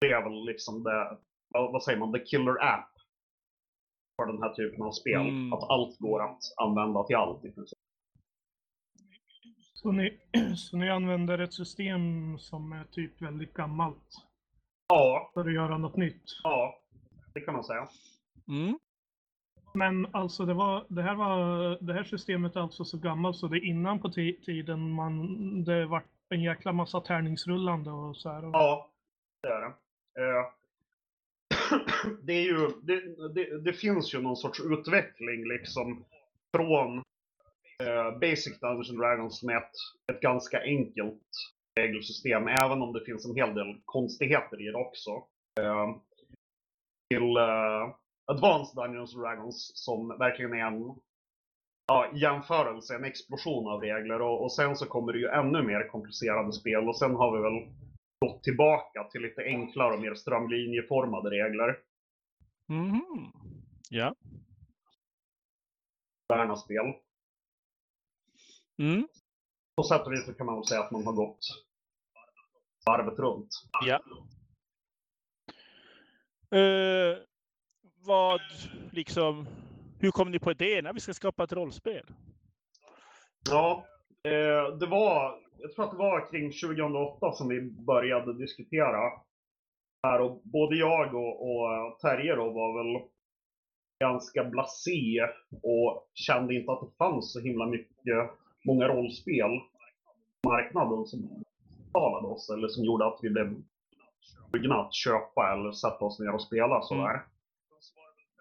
Det 0.00 0.06
är 0.12 0.22
väl 0.22 0.44
liksom 0.44 0.82
det, 0.82 1.18
vad 1.48 1.82
säger 1.82 1.98
man, 1.98 2.12
the 2.12 2.18
killer 2.18 2.64
app. 2.74 2.90
För 4.16 4.26
den 4.32 4.42
här 4.42 4.54
typen 4.54 4.82
av 4.82 4.92
spel. 4.92 5.20
Mm. 5.20 5.52
Att 5.52 5.70
allt 5.70 5.98
går 5.98 6.22
att 6.24 6.38
använda 6.56 7.04
till 7.04 7.16
allt 7.16 7.44
i 7.44 7.50
princip. 7.52 7.78
Så 9.74 9.92
ni, 9.92 10.18
så 10.56 10.76
ni 10.76 10.90
använder 10.90 11.38
ett 11.38 11.54
system 11.54 12.38
som 12.38 12.72
är 12.72 12.84
typ 12.84 13.22
väldigt 13.22 13.54
gammalt 13.54 14.08
Ja, 14.88 15.30
för 15.34 15.40
att 15.40 15.54
göra 15.54 15.78
något 15.78 15.96
nytt? 15.96 16.24
ja. 16.42 16.74
Det 17.34 17.40
kan 17.40 17.54
man 17.54 17.64
säga. 17.64 17.88
mm. 18.48 18.78
Men 19.74 20.06
alltså 20.12 20.44
det, 20.44 20.54
var, 20.54 20.84
det, 20.88 21.02
här 21.02 21.14
var, 21.14 21.78
det 21.80 21.92
här 21.92 22.04
systemet 22.04 22.56
är 22.56 22.60
alltså 22.60 22.84
så 22.84 22.98
gammalt 22.98 23.36
så 23.36 23.48
det 23.48 23.56
är 23.56 23.64
innan 23.64 24.00
på 24.00 24.10
tiden 24.10 24.90
man, 24.90 25.64
det 25.64 25.86
var 25.86 26.02
en 26.28 26.42
jäkla 26.42 26.72
massa 26.72 27.00
tärningsrullande 27.00 27.90
och 27.90 28.16
så 28.16 28.28
här. 28.28 28.42
Ja, 28.42 28.90
det 29.42 29.48
är 29.48 29.60
det. 29.60 29.74
Eh, 30.20 30.46
det, 32.22 32.32
är 32.32 32.42
ju, 32.42 32.68
det, 32.82 33.00
det, 33.34 33.58
det 33.58 33.72
finns 33.72 34.14
ju 34.14 34.20
någon 34.20 34.36
sorts 34.36 34.60
utveckling 34.60 35.48
liksom 35.48 36.04
från 36.56 36.98
eh, 37.82 38.18
Basic 38.20 38.60
Dungeons 38.60 38.90
and 38.90 38.98
Dragons 38.98 39.42
med 39.42 39.56
ett, 39.56 39.72
ett 40.12 40.20
ganska 40.20 40.62
enkelt 40.62 41.22
regelsystem, 41.80 42.48
även 42.48 42.82
om 42.82 42.92
det 42.92 43.04
finns 43.04 43.26
en 43.26 43.34
hel 43.34 43.54
del 43.54 43.80
konstigheter 43.84 44.68
i 44.68 44.70
det 44.70 44.78
också. 44.78 45.10
Eh, 45.60 45.96
till 47.10 47.36
eh, 47.36 47.94
Advanced 48.32 48.76
Dungeons 48.76 49.14
Dragons 49.14 49.70
som 49.74 50.08
verkligen 50.08 50.52
är 50.52 50.66
en 50.66 51.00
ja, 51.86 52.10
jämförelse, 52.14 52.94
en 52.94 53.04
explosion 53.04 53.68
av 53.68 53.80
regler 53.80 54.22
och, 54.22 54.42
och 54.42 54.52
sen 54.52 54.76
så 54.76 54.86
kommer 54.86 55.12
det 55.12 55.18
ju 55.18 55.28
ännu 55.28 55.62
mer 55.62 55.88
komplicerade 55.88 56.52
spel 56.52 56.88
och 56.88 56.98
sen 56.98 57.14
har 57.14 57.36
vi 57.36 57.42
väl 57.42 57.74
gått 58.20 58.42
tillbaka 58.42 59.04
till 59.04 59.22
lite 59.22 59.42
enklare 59.42 59.94
och 59.94 60.00
mer 60.00 60.14
strömlinjeformade 60.14 61.30
regler. 61.30 61.78
Mhm. 62.68 63.32
Ja. 63.90 64.14
Moderna 66.32 66.56
spel. 66.56 66.94
Mm. 68.78 69.08
På 69.76 69.82
sätt 69.82 70.06
och 70.06 70.12
vis 70.12 70.26
så 70.26 70.34
kan 70.34 70.46
man 70.46 70.54
väl 70.54 70.64
säga 70.64 70.80
att 70.80 70.90
man 70.90 71.06
har 71.06 71.12
gått 71.12 71.40
varvet 72.86 73.18
runt. 73.18 73.48
Ja. 73.86 74.02
Eh, 76.58 77.27
vad, 78.08 78.40
liksom, 78.90 79.46
hur 80.00 80.10
kom 80.10 80.30
ni 80.30 80.38
på 80.38 80.50
idén 80.50 80.86
att 80.86 80.96
vi 80.96 81.00
ska 81.00 81.14
skapa 81.14 81.44
ett 81.44 81.52
rollspel? 81.52 82.06
Ja, 83.50 83.84
eh, 84.24 84.76
det 84.78 84.86
var, 84.86 85.34
jag 85.58 85.72
tror 85.72 85.84
att 85.84 85.90
det 85.90 85.96
var 85.96 86.30
kring 86.30 86.52
2008 86.52 87.32
som 87.32 87.48
vi 87.48 87.60
började 87.70 88.38
diskutera 88.38 89.00
här 90.02 90.20
och 90.20 90.40
både 90.44 90.76
jag 90.76 91.14
och, 91.14 91.42
och 91.42 91.98
Terje 91.98 92.34
då 92.34 92.50
var 92.50 92.78
väl 92.78 93.08
ganska 94.00 94.44
blasé 94.44 95.20
och 95.62 96.08
kände 96.14 96.54
inte 96.54 96.72
att 96.72 96.80
det 96.80 96.96
fanns 96.98 97.32
så 97.32 97.40
himla 97.40 97.66
mycket, 97.66 98.30
många 98.64 98.88
rollspel 98.88 99.60
på 100.42 100.48
marknaden 100.48 101.06
som 101.06 101.44
talade 101.92 102.26
oss 102.26 102.50
eller 102.50 102.68
som 102.68 102.84
gjorde 102.84 103.06
att 103.06 103.18
vi 103.22 103.30
blev 103.30 103.54
sugna 104.52 104.74
att 104.74 104.94
köpa 104.94 105.52
eller 105.52 105.72
sätta 105.72 106.04
oss 106.04 106.20
ner 106.20 106.34
och 106.34 106.42
spela 106.42 106.82
sådär. 106.82 107.22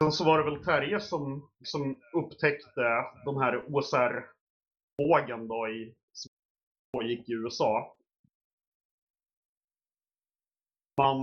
Sen 0.03 0.11
så 0.11 0.23
var 0.25 0.37
det 0.37 0.43
väl 0.43 0.63
Terje 0.63 0.99
som, 0.99 1.49
som 1.63 1.95
upptäckte 2.13 3.05
de 3.25 3.37
här 3.37 3.75
OSR-vågen 3.75 5.47
då 5.47 5.67
i, 5.69 5.95
som 6.11 6.31
pågick 6.91 7.29
i 7.29 7.33
USA. 7.33 7.95
Man, 10.97 11.17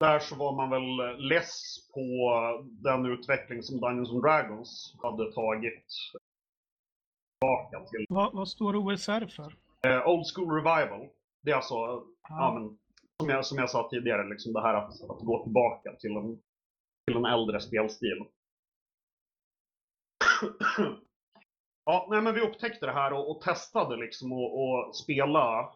där 0.00 0.18
så 0.18 0.36
var 0.36 0.56
man 0.56 0.70
väl 0.70 1.18
less 1.28 1.76
på 1.94 2.30
den 2.66 3.06
utveckling 3.06 3.62
som 3.62 3.80
Dungeons 3.80 4.10
and 4.10 4.22
Dragons 4.22 4.94
hade 5.02 5.32
tagit 5.32 5.86
tillbaka 7.40 7.90
till. 7.90 8.06
vad, 8.08 8.34
vad 8.34 8.48
står 8.48 8.76
OSR 8.76 9.26
för? 9.26 9.56
Eh, 9.86 10.08
Old 10.08 10.26
School 10.34 10.50
Revival. 10.50 11.08
Det 11.42 11.50
är 11.50 11.54
alltså 11.56 11.74
ja, 11.74 12.04
Ah, 12.28 12.54
men, 12.54 12.78
som, 13.20 13.28
jag, 13.28 13.46
som 13.46 13.58
jag 13.58 13.70
sa 13.70 13.88
tidigare, 13.90 14.28
liksom 14.28 14.52
det 14.52 14.60
här 14.62 14.74
att, 14.74 15.10
att 15.10 15.20
gå 15.20 15.42
tillbaka 15.42 15.92
till 15.92 16.16
en, 16.16 16.42
till 17.06 17.16
en 17.16 17.24
äldre 17.24 17.60
spelstil. 17.60 18.26
ja, 21.84 22.06
nej 22.10 22.22
men 22.22 22.34
vi 22.34 22.40
upptäckte 22.40 22.86
det 22.86 22.92
här 22.92 23.12
och, 23.12 23.30
och 23.30 23.40
testade 23.40 23.96
liksom 23.96 24.32
att 24.32 24.96
spela 24.96 25.74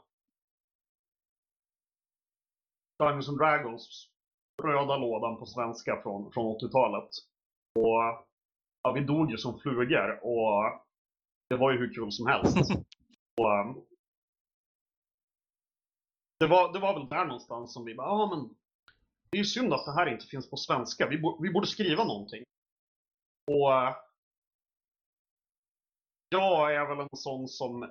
Dungeons 2.98 3.28
and 3.28 3.38
Dragons 3.38 4.10
röda 4.62 4.96
lådan 4.96 5.38
på 5.38 5.46
svenska 5.46 6.02
från, 6.02 6.32
från 6.32 6.56
80-talet. 6.56 7.08
Och 7.74 8.26
ja, 8.82 8.92
vi 8.94 9.00
dog 9.00 9.30
ju 9.30 9.36
som 9.36 9.58
flugor 9.58 10.20
och 10.22 10.80
det 11.48 11.56
var 11.56 11.72
ju 11.72 11.78
hur 11.78 11.94
kul 11.94 12.12
som 12.12 12.26
helst. 12.26 12.56
och, 13.40 13.60
um, 13.60 13.84
det 16.38 16.46
var, 16.46 16.72
det 16.72 16.78
var 16.78 16.98
väl 16.98 17.08
där 17.08 17.24
någonstans 17.24 17.72
som 17.72 17.84
vi 17.84 17.94
bara, 17.94 18.06
ja 18.06 18.36
men 18.36 18.56
det 19.30 19.36
är 19.36 19.38
ju 19.38 19.44
synd 19.44 19.72
att 19.72 19.84
det 19.84 19.92
här 19.92 20.06
inte 20.06 20.26
finns 20.26 20.50
på 20.50 20.56
svenska. 20.56 21.06
Vi, 21.08 21.18
bo, 21.18 21.42
vi 21.42 21.50
borde 21.50 21.66
skriva 21.66 22.04
någonting. 22.04 22.42
Och 23.50 23.94
jag 26.30 26.74
är 26.74 26.86
väl 26.88 27.00
en 27.00 27.08
sån 27.16 27.48
som 27.48 27.90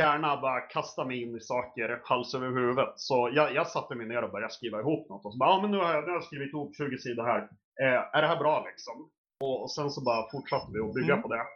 gärna 0.00 0.40
bara 0.40 0.60
kastar 0.60 1.04
mig 1.04 1.22
in 1.22 1.36
i 1.36 1.40
saker 1.40 2.00
hals 2.04 2.34
över 2.34 2.46
huvudet. 2.46 2.92
Så 3.00 3.30
jag, 3.34 3.54
jag 3.54 3.68
satte 3.68 3.94
mig 3.94 4.06
ner 4.06 4.22
och 4.24 4.30
började 4.30 4.52
skriva 4.54 4.80
ihop 4.80 5.08
något. 5.08 5.24
Och 5.24 5.32
så 5.32 5.38
bara, 5.38 5.50
ja 5.50 5.60
men 5.62 5.70
nu 5.70 5.76
har 5.78 5.94
jag, 5.94 6.04
nu 6.04 6.08
har 6.08 6.16
jag 6.16 6.24
skrivit 6.24 6.48
ihop 6.48 6.76
20 6.76 6.98
sidor 6.98 7.24
här. 7.24 7.40
Eh, 7.80 8.16
är 8.16 8.22
det 8.22 8.28
här 8.28 8.36
bra 8.38 8.64
liksom? 8.64 9.10
Och, 9.44 9.62
och 9.62 9.70
sen 9.72 9.90
så 9.90 10.04
bara 10.04 10.30
fortsatte 10.30 10.72
vi 10.72 10.80
att 10.80 10.94
bygga 10.94 11.12
Mm. 11.12 11.22
på 11.22 11.28
det. 11.28 11.46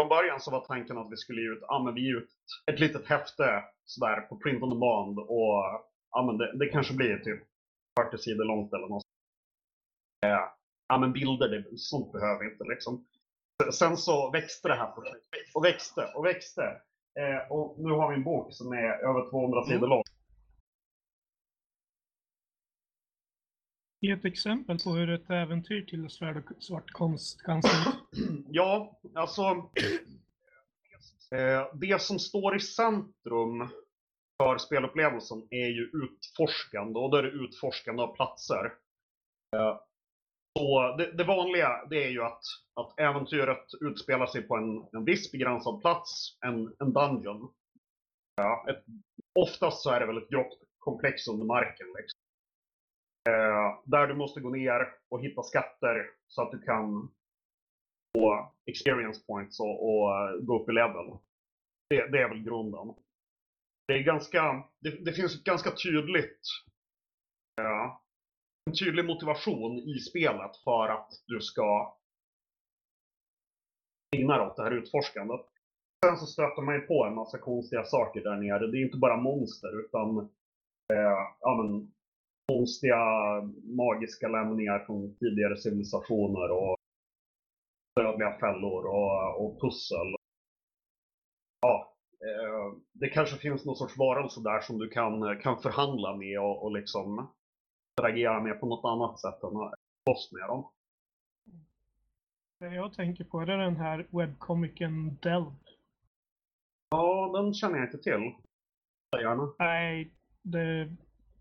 Från 0.00 0.08
början 0.08 0.40
så 0.40 0.50
var 0.50 0.60
tanken 0.66 0.98
att 0.98 1.12
vi 1.12 1.16
skulle 1.16 1.40
ge 1.42 1.48
ut, 1.48 1.62
ja 1.62 1.82
men 1.84 1.94
vi 1.94 2.08
ut 2.08 2.28
ett 2.72 2.80
litet 2.80 3.06
häfte 3.06 3.64
sådär 3.84 4.20
på 4.20 4.36
print 4.36 4.62
on 4.62 4.70
demand 4.70 5.18
och 5.18 5.62
ja 6.14 6.22
men 6.26 6.38
det, 6.38 6.58
det 6.58 6.66
kanske 6.66 6.94
blir 6.94 7.18
typ 7.18 7.42
40 8.00 8.18
sidor 8.18 8.44
långt 8.44 8.72
eller 8.72 8.88
något. 8.88 9.02
Eh, 10.26 10.40
ja 10.88 10.98
men 10.98 11.12
bilder, 11.12 11.48
det, 11.48 11.78
sånt 11.78 12.12
behöver 12.12 12.44
vi 12.44 12.52
inte 12.52 12.64
liksom. 12.64 13.06
Sen 13.72 13.96
så 13.96 14.30
växte 14.30 14.68
det 14.68 14.74
här 14.74 14.90
projektet 14.92 15.54
och 15.54 15.64
växte 15.64 16.12
och 16.14 16.24
växte. 16.24 16.62
Eh, 17.20 17.52
och 17.52 17.78
nu 17.78 17.90
har 17.92 18.08
vi 18.10 18.14
en 18.16 18.24
bok 18.24 18.54
som 18.54 18.72
är 18.72 18.92
över 19.08 19.30
200 19.30 19.64
sidor 19.64 19.78
Mm. 19.78 19.90
lång. 19.90 20.02
Ge 24.00 24.10
ett 24.10 24.24
exempel 24.24 24.78
på 24.84 24.90
hur 24.90 25.10
ett 25.10 25.30
äventyr 25.30 25.82
till 25.82 26.10
svärd 26.10 26.36
och 26.36 26.62
svart 26.62 26.90
konst 26.90 27.42
kan 27.42 27.62
se 27.62 27.68
ut. 27.68 28.28
Ja, 28.48 29.00
alltså. 29.14 29.42
Eh, 31.32 31.66
det 31.74 32.02
som 32.02 32.18
står 32.18 32.56
i 32.56 32.60
centrum 32.60 33.68
för 34.42 34.58
spelupplevelsen 34.58 35.48
är 35.50 35.66
ju 35.66 35.90
utforskande 35.92 37.00
och 37.00 37.10
då 37.10 37.16
är 37.16 37.22
det 37.22 37.28
utforskande 37.28 38.02
av 38.02 38.16
platser. 38.16 38.74
Eh, 39.56 39.78
så 40.58 40.96
det, 40.98 41.12
det 41.12 41.24
vanliga 41.24 41.86
det 41.90 42.04
är 42.04 42.08
ju 42.08 42.22
att, 42.22 42.42
att 42.74 43.00
äventyret 43.00 43.66
utspelar 43.80 44.26
sig 44.26 44.42
på 44.42 44.56
en, 44.56 44.86
en 44.92 45.04
viss 45.04 45.32
begränsad 45.32 45.80
plats, 45.80 46.38
en, 46.40 46.74
en 46.78 46.92
dungeon. 46.92 47.52
Ja, 48.36 48.66
ett, 48.68 48.84
oftast 49.34 49.82
så 49.82 49.90
är 49.90 50.00
det 50.00 50.06
väl 50.06 50.18
ett 50.18 50.30
grått 50.30 50.58
komplex 50.78 51.28
under 51.28 51.44
marken. 51.44 51.86
Liksom. 51.96 52.20
Eh, 53.28 53.80
där 53.84 54.06
du 54.06 54.14
måste 54.14 54.40
gå 54.40 54.50
ner 54.50 54.94
och 55.08 55.22
hitta 55.22 55.42
skatter 55.42 56.10
så 56.26 56.42
att 56.42 56.52
du 56.52 56.62
kan 56.62 57.10
få 58.18 58.52
experience 58.66 59.26
points 59.26 59.60
och, 59.60 59.88
och 59.88 60.10
eh, 60.10 60.36
gå 60.36 60.62
upp 60.62 60.68
i 60.68 60.72
level. 60.72 61.18
Det, 61.90 62.06
det 62.06 62.22
är 62.22 62.28
väl 62.28 62.42
grunden. 62.42 62.94
Det 63.86 63.92
är 63.92 64.02
ganska, 64.02 64.64
det, 64.80 65.04
det 65.04 65.12
finns 65.12 65.34
ett 65.34 65.44
ganska 65.44 65.70
tydligt 65.70 66.40
ja, 67.56 68.02
en 68.66 68.74
tydlig 68.74 69.04
motivation 69.04 69.78
i 69.78 69.98
spelet 69.98 70.56
för 70.64 70.88
att 70.88 71.08
du 71.26 71.40
ska 71.40 71.96
ägna 74.16 74.38
dig 74.38 74.46
åt 74.46 74.56
det 74.56 74.62
här 74.62 74.70
utforskandet. 74.70 75.40
Sen 76.06 76.16
så 76.16 76.26
stöter 76.26 76.62
man 76.62 76.74
ju 76.74 76.80
på 76.80 77.04
en 77.04 77.14
massa 77.14 77.38
konstiga 77.38 77.84
saker 77.84 78.20
där 78.20 78.36
nere. 78.36 78.66
Det 78.66 78.78
är 78.78 78.84
inte 78.84 78.98
bara 78.98 79.16
monster 79.16 79.80
utan 79.84 80.18
eh, 80.92 81.18
ja, 81.40 81.62
men, 81.62 81.92
konstiga 82.52 82.98
magiska 83.62 84.28
lämningar 84.28 84.78
från 84.78 85.16
tidigare 85.16 85.56
civilisationer 85.56 86.50
och 86.50 86.76
dödliga 87.96 88.38
fällor 88.38 88.86
och, 88.86 89.44
och 89.44 89.60
pussel. 89.60 90.14
Eh, 92.64 92.78
det 92.92 93.08
kanske 93.08 93.36
finns 93.36 93.64
någon 93.64 93.76
sorts 93.76 93.98
varelse 93.98 94.40
där 94.40 94.60
som 94.60 94.78
du 94.78 94.88
kan, 94.88 95.40
kan 95.40 95.58
förhandla 95.58 96.16
med 96.16 96.40
och, 96.40 96.64
och 96.64 96.72
liksom 96.72 97.30
interagera 97.98 98.40
med 98.40 98.60
på 98.60 98.66
något 98.66 98.84
annat 98.84 99.20
sätt 99.20 99.42
än 99.42 99.56
att 99.56 99.74
slåss 100.04 100.32
med 100.32 100.48
dem. 100.48 100.70
Det 102.60 102.74
jag 102.74 102.94
tänker 102.94 103.24
på 103.24 103.40
är 103.40 103.46
den 103.46 103.76
här 103.76 104.06
webbkomikern 104.10 105.16
Delv. 105.22 105.52
Ja, 106.90 107.30
den 107.34 107.54
känner 107.54 107.76
jag 107.76 107.86
inte 107.86 107.98
till. 107.98 108.32
Gärna. 109.20 109.54
Nej, 109.58 110.14
det, 110.42 110.96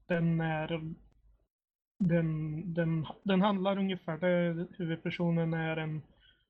den 0.08 0.42
är... 0.42 0.94
Den, 2.00 2.74
den, 2.74 3.08
den 3.24 3.42
handlar 3.42 3.78
ungefär, 3.78 4.18
det, 4.18 4.68
huvudpersonen 4.78 5.54
är 5.54 5.78
en 5.78 6.02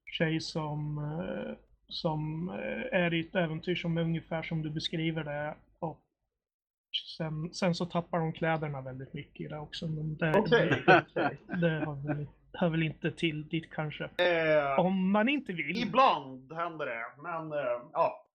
tjej 0.06 0.42
som, 0.42 0.98
eh, 0.98 1.56
som 1.88 2.50
eh, 2.50 3.00
är 3.02 3.14
i 3.14 3.20
ett 3.20 3.36
äventyr 3.36 3.76
som 3.76 3.98
är 3.98 4.02
ungefär 4.02 4.44
som 4.44 4.62
du 4.62 4.70
beskriver 4.70 5.24
det. 5.24 5.56
Och 5.80 6.02
sen, 7.18 7.54
sen 7.54 7.76
så 7.76 7.86
tappar 7.86 8.20
hon 8.20 8.34
kläderna 8.34 8.82
väldigt 8.82 9.14
mycket 9.14 9.42
i 9.42 9.48
det 9.48 9.60
också. 9.60 9.88
Men 9.88 10.18
det, 10.18 10.38
Okej. 10.38 10.84
det, 10.86 11.38
det 11.62 11.70
hör, 11.70 12.08
väl, 12.08 12.28
hör 12.54 12.70
väl 12.70 12.84
inte 12.84 13.12
till 13.12 13.48
dit 13.48 13.72
kanske. 13.72 14.04
Eh, 14.04 14.80
Om 14.80 15.12
man 15.12 15.30
inte 15.30 15.54
vill. 15.54 15.78
ibland 15.78 16.54
händer 16.54 16.86
det, 16.86 17.06
men 17.22 17.52
eh, 17.52 17.82
ja. 17.94 18.28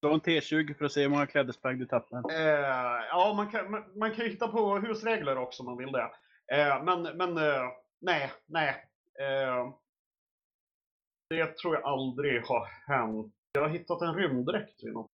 Slå 0.00 0.14
en 0.14 0.20
T20 0.20 0.78
för 0.78 0.84
att 0.84 0.92
se 0.92 1.02
hur 1.02 1.08
många 1.08 1.26
klädesplagg 1.26 1.78
du 1.78 1.86
tappar. 1.86 2.30
Eh, 2.32 3.06
ja, 3.10 3.32
man 3.36 3.50
kan, 3.50 3.70
man, 3.70 3.98
man 3.98 4.14
kan 4.14 4.24
ju 4.24 4.30
hitta 4.30 4.48
på 4.48 4.78
husregler 4.78 5.38
också 5.38 5.62
om 5.62 5.66
man 5.66 5.76
vill 5.78 5.92
det. 5.92 6.10
Eh, 6.56 6.84
men 6.84 7.02
men 7.02 7.36
eh, 7.38 7.62
nej, 8.00 8.30
nej. 8.46 8.84
Det 11.32 11.56
tror 11.58 11.74
jag 11.74 11.84
aldrig 11.84 12.42
har 12.42 12.68
hänt. 12.86 13.34
Jag 13.52 13.62
har 13.62 13.68
hittat 13.68 14.02
en 14.02 14.14
rymddräkt 14.14 14.84
vid 14.84 14.92
något. 14.92 15.10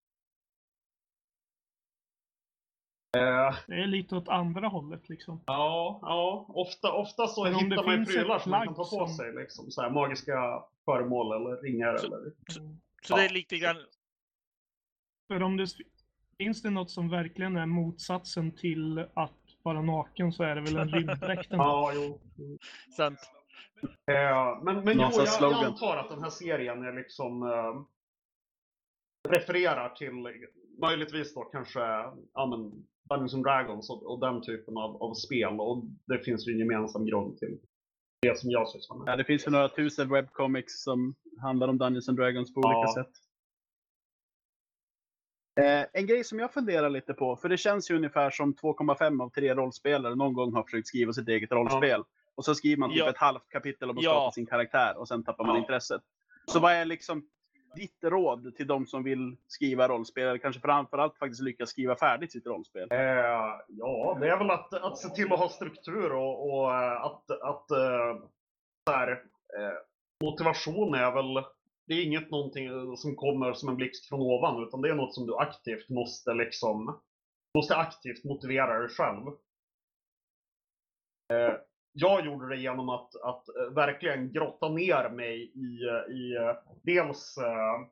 Eh, 3.16 3.56
Det 3.66 3.74
är 3.82 3.86
lite 3.86 4.16
åt 4.16 4.28
andra 4.28 4.68
hållet 4.68 5.08
liksom. 5.08 5.40
ja, 5.46 5.98
ja. 6.02 6.46
Ofta, 6.48 6.92
ofta 6.92 7.26
så 7.26 7.44
Men 7.44 7.54
hittar 7.54 7.84
man 7.84 7.98
ju 8.00 8.04
prylar 8.04 8.38
som 8.38 8.50
man 8.50 8.66
kan 8.66 8.74
ta 8.74 8.82
på 8.82 8.84
som- 8.84 9.08
sig. 9.08 9.34
Liksom, 9.34 9.70
så 9.70 9.82
här, 9.82 9.90
magiska 9.90 10.62
föremål 10.84 11.32
eller 11.36 11.62
ringar. 11.62 11.96
Så- 11.96 12.06
Eller... 12.06 12.18
Mm. 12.58 12.80
Så 13.02 13.16
det 13.16 13.24
är 13.24 13.28
lite 13.30 13.58
grann... 13.58 13.76
För 15.28 15.42
om 15.42 15.56
det 15.56 15.66
finns 16.38 16.62
det 16.62 16.70
något 16.70 16.90
som 16.90 17.08
verkligen 17.08 17.56
är 17.56 17.66
motsatsen 17.66 18.52
till 18.52 18.98
att 19.14 19.32
vara 19.62 19.82
naken 19.82 20.32
så 20.32 20.42
är 20.42 20.54
det 20.54 20.60
väl 20.60 20.76
en 20.76 20.88
rymddräkt. 20.88 21.48
Ja, 21.50 21.92
jo. 21.94 22.18
Sant. 22.96 23.18
Eh, 24.10 24.62
men 24.62 24.84
men 24.84 25.00
jo, 25.00 25.24
jag, 25.40 25.52
antar 25.52 25.96
att 25.96 26.08
den 26.08 26.22
här 26.22 26.30
serien 26.30 26.82
är 26.82 26.92
liksom 26.92 27.42
eh, 27.42 27.82
refererar 29.28 29.88
till 29.88 30.12
möjligtvis 30.80 31.34
då 31.34 31.42
kanske 31.42 31.80
ja, 32.34 32.46
men 32.46 32.86
Dungeons 33.08 33.34
and 33.34 33.44
Dragons 33.44 33.90
och, 33.90 34.02
och 34.02 34.20
den 34.20 34.42
typen 34.42 34.76
av, 34.76 35.02
av 35.02 35.14
spel 35.14 35.60
och 35.60 35.84
det 36.06 36.18
finns 36.18 36.48
ju 36.48 36.52
en 36.52 36.58
gemensam 36.58 37.06
grund 37.06 37.38
till 37.38 37.58
det 38.22 38.38
som 38.38 38.50
jag 38.50 38.68
sysslar 38.68 38.96
med. 38.96 39.12
Ja, 39.12 39.16
det 39.16 39.24
finns 39.24 39.46
ju 39.46 39.50
några 39.50 39.68
tusen 39.68 40.08
webcomics 40.08 40.82
som 40.82 41.14
handlar 41.42 41.68
om 41.68 41.78
Dungeons 41.78 42.08
and 42.08 42.18
Dragons 42.18 42.54
på 42.54 42.60
Ja. 42.60 42.78
olika 42.78 42.92
sätt. 42.92 43.14
Eh, 45.60 45.86
en 45.92 46.06
grej 46.06 46.24
som 46.24 46.38
jag 46.38 46.52
funderar 46.52 46.90
lite 46.90 47.14
på, 47.14 47.36
för 47.36 47.48
det 47.48 47.56
känns 47.56 47.90
ju 47.90 47.96
ungefär 47.96 48.30
som 48.30 48.54
2,5 48.54 49.22
av 49.22 49.30
3 49.30 49.54
rollspelare 49.54 50.14
någon 50.14 50.32
gång 50.32 50.54
har 50.54 50.62
försökt 50.62 50.86
skriva 50.88 51.12
sitt 51.12 51.28
eget 51.28 51.52
rollspel. 51.52 52.04
Och 52.38 52.44
så 52.44 52.54
skriver 52.54 52.76
man 52.80 52.90
typ 52.90 52.98
Ja. 52.98 53.10
ett 53.10 53.16
halvt 53.16 53.48
kapitel 53.48 53.90
om 53.90 53.98
att 53.98 54.04
Ja. 54.04 54.10
skapa 54.10 54.30
sin 54.32 54.46
karaktär 54.46 54.96
och 54.98 55.08
sen 55.08 55.24
tappar 55.24 55.44
man 55.44 55.54
Ja. 55.56 55.60
intresset. 55.60 56.02
Så 56.46 56.60
vad 56.60 56.72
är 56.72 56.84
liksom 56.84 57.28
ditt 57.76 57.98
råd 58.04 58.56
till 58.56 58.66
de 58.66 58.86
som 58.86 59.02
vill 59.02 59.36
skriva 59.46 59.88
rollspel, 59.88 60.28
eller 60.28 60.38
kanske 60.38 60.60
framförallt 60.60 61.16
faktiskt 61.18 61.42
lyckas 61.42 61.70
skriva 61.70 61.96
färdigt 61.96 62.32
sitt 62.32 62.46
rollspel? 62.46 62.88
Eh, 62.90 62.98
ja, 63.68 64.18
det 64.20 64.28
är 64.30 64.38
väl 64.38 64.50
att, 64.50 64.74
att 64.74 64.98
se 64.98 65.08
till 65.08 65.32
att 65.32 65.38
ha 65.38 65.48
struktur 65.48 66.12
och, 66.12 66.48
och 66.50 66.74
eh, 66.74 67.02
att, 67.02 67.30
att 67.30 67.70
eh, 67.70 68.16
så 68.88 68.92
här, 68.92 69.10
eh, 69.58 69.74
motivation 70.24 70.94
är 70.94 71.12
väl, 71.12 71.44
det 71.86 71.94
är 71.94 72.04
inget 72.04 72.30
någonting 72.30 72.96
som 72.96 73.16
kommer 73.16 73.52
som 73.52 73.68
en 73.68 73.76
blixt 73.76 74.08
från 74.08 74.20
ovan 74.20 74.62
utan 74.62 74.80
det 74.82 74.90
är 74.90 74.94
något 74.94 75.14
som 75.14 75.26
du 75.26 75.36
aktivt 75.36 75.88
måste 75.88 76.34
liksom, 76.34 77.00
måste 77.54 77.76
aktivt 77.76 78.24
motivera 78.24 78.78
dig 78.78 78.88
själv. 78.88 79.26
Eh, 81.32 81.54
jag 82.00 82.26
gjorde 82.26 82.48
det 82.48 82.56
genom 82.56 82.88
att, 82.88 83.14
att 83.22 83.48
eh, 83.48 83.74
verkligen 83.74 84.32
grotta 84.32 84.68
ner 84.68 85.08
mig 85.08 85.52
i, 85.54 85.84
eh, 85.84 86.16
i 86.16 86.36
eh, 86.36 86.56
dels 86.82 87.38
eh, 87.38 87.86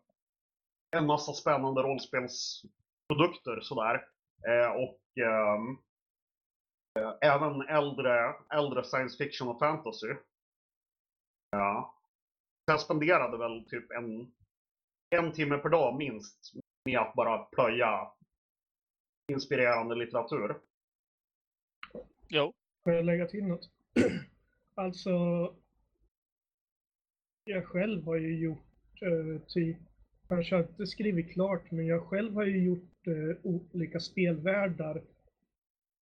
en 0.97 1.07
massa 1.07 1.33
spännande 1.33 1.83
rollspelsprodukter 1.83 3.61
sådär. 3.61 4.09
Eh, 4.49 4.71
och 4.71 5.01
ehm, 5.19 5.79
eh, 6.99 7.12
även 7.21 7.62
äldre, 7.62 8.35
äldre 8.51 8.85
science 8.85 9.25
fiction 9.25 9.49
och 9.49 9.59
fantasy. 9.59 10.14
Ja. 11.51 11.95
Jag 12.66 12.81
spenderade 12.81 13.38
väl 13.38 13.64
typ 13.69 13.90
en, 13.90 14.33
en 15.11 15.33
timme 15.33 15.59
per 15.59 15.69
dag 15.69 15.97
minst 15.99 16.53
med 16.85 16.99
att 16.99 17.14
bara 17.14 17.38
plöja 17.38 18.12
inspirerande 19.33 19.95
litteratur. 19.95 20.61
Jo. 22.29 22.53
Får 22.85 22.92
jag 22.92 23.05
lägga 23.05 23.27
till 23.27 23.47
något? 23.47 23.76
alltså, 24.75 25.11
jag 27.45 27.65
själv 27.67 28.05
har 28.05 28.17
ju 28.17 28.39
gjort 28.39 29.03
eh, 29.03 29.43
typ, 29.49 29.77
kanske 30.29 30.59
inte 30.59 30.87
skrivit 30.87 31.33
klart, 31.33 31.71
men 31.71 31.87
jag 31.87 32.03
själv 32.03 32.35
har 32.35 32.45
ju 32.45 32.65
gjort 32.65 33.07
eh, 33.07 33.37
olika 33.43 34.01
spelvärldar 34.01 35.03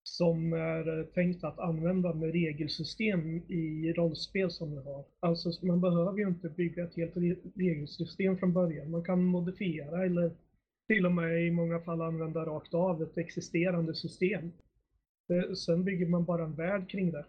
som 0.03 0.53
är 0.53 0.99
eh, 0.99 1.05
tänkt 1.05 1.43
att 1.43 1.59
använda 1.59 2.13
med 2.13 2.31
regelsystem 2.31 3.37
i 3.37 3.93
rollspel 3.93 4.51
som 4.51 4.71
vi 4.71 4.77
har. 4.77 5.05
Alltså 5.19 5.65
man 5.65 5.81
behöver 5.81 6.17
ju 6.17 6.27
inte 6.27 6.49
bygga 6.49 6.83
ett 6.83 6.95
helt 6.95 7.15
re- 7.15 7.51
regelsystem 7.55 8.37
från 8.37 8.53
början. 8.53 8.91
Man 8.91 9.03
kan 9.03 9.23
modifiera 9.23 10.05
eller 10.05 10.31
till 10.87 11.05
och 11.05 11.11
med 11.11 11.47
i 11.47 11.51
många 11.51 11.79
fall 11.79 12.01
använda 12.01 12.45
rakt 12.45 12.73
av 12.73 13.03
ett 13.03 13.17
existerande 13.17 13.95
system. 13.95 14.51
Eh, 15.29 15.53
sen 15.53 15.83
bygger 15.83 16.05
man 16.07 16.25
bara 16.25 16.43
en 16.43 16.55
värld 16.55 16.89
kring 16.89 17.11
det. 17.11 17.25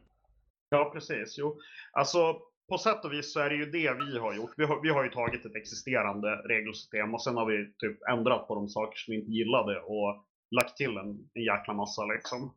Ja, 0.69 0.91
precis. 0.95 1.39
Jo. 1.39 1.59
Alltså, 1.93 2.41
på 2.69 2.79
sätt 2.79 3.05
och 3.05 3.13
vis 3.13 3.33
så 3.33 3.41
är 3.41 3.51
det 3.51 3.57
ju 3.57 3.65
det 3.67 3.93
vi 3.95 4.19
har 4.19 4.35
gjort. 4.35 4.53
Vi 4.57 4.65
har, 4.65 4.83
vi 4.83 4.89
har 4.89 5.05
ju 5.05 5.11
tagit 5.11 5.45
ett 5.47 5.57
existerande 5.57 6.29
regelsystem 6.37 7.15
och 7.15 7.23
sen 7.23 7.37
har 7.37 7.47
vi 7.47 7.73
typ 7.79 8.03
ändrat 8.11 8.49
på 8.49 8.55
de 8.55 8.69
saker 8.69 8.97
som 8.97 9.13
vi 9.13 9.19
inte 9.21 9.33
gillade 9.33 9.81
och 9.81 10.25
lagt 10.51 10.77
till 10.77 10.97
en, 10.97 11.29
en 11.35 11.43
jäkla 11.43 11.75
massa 11.75 12.05
liksom. 12.05 12.55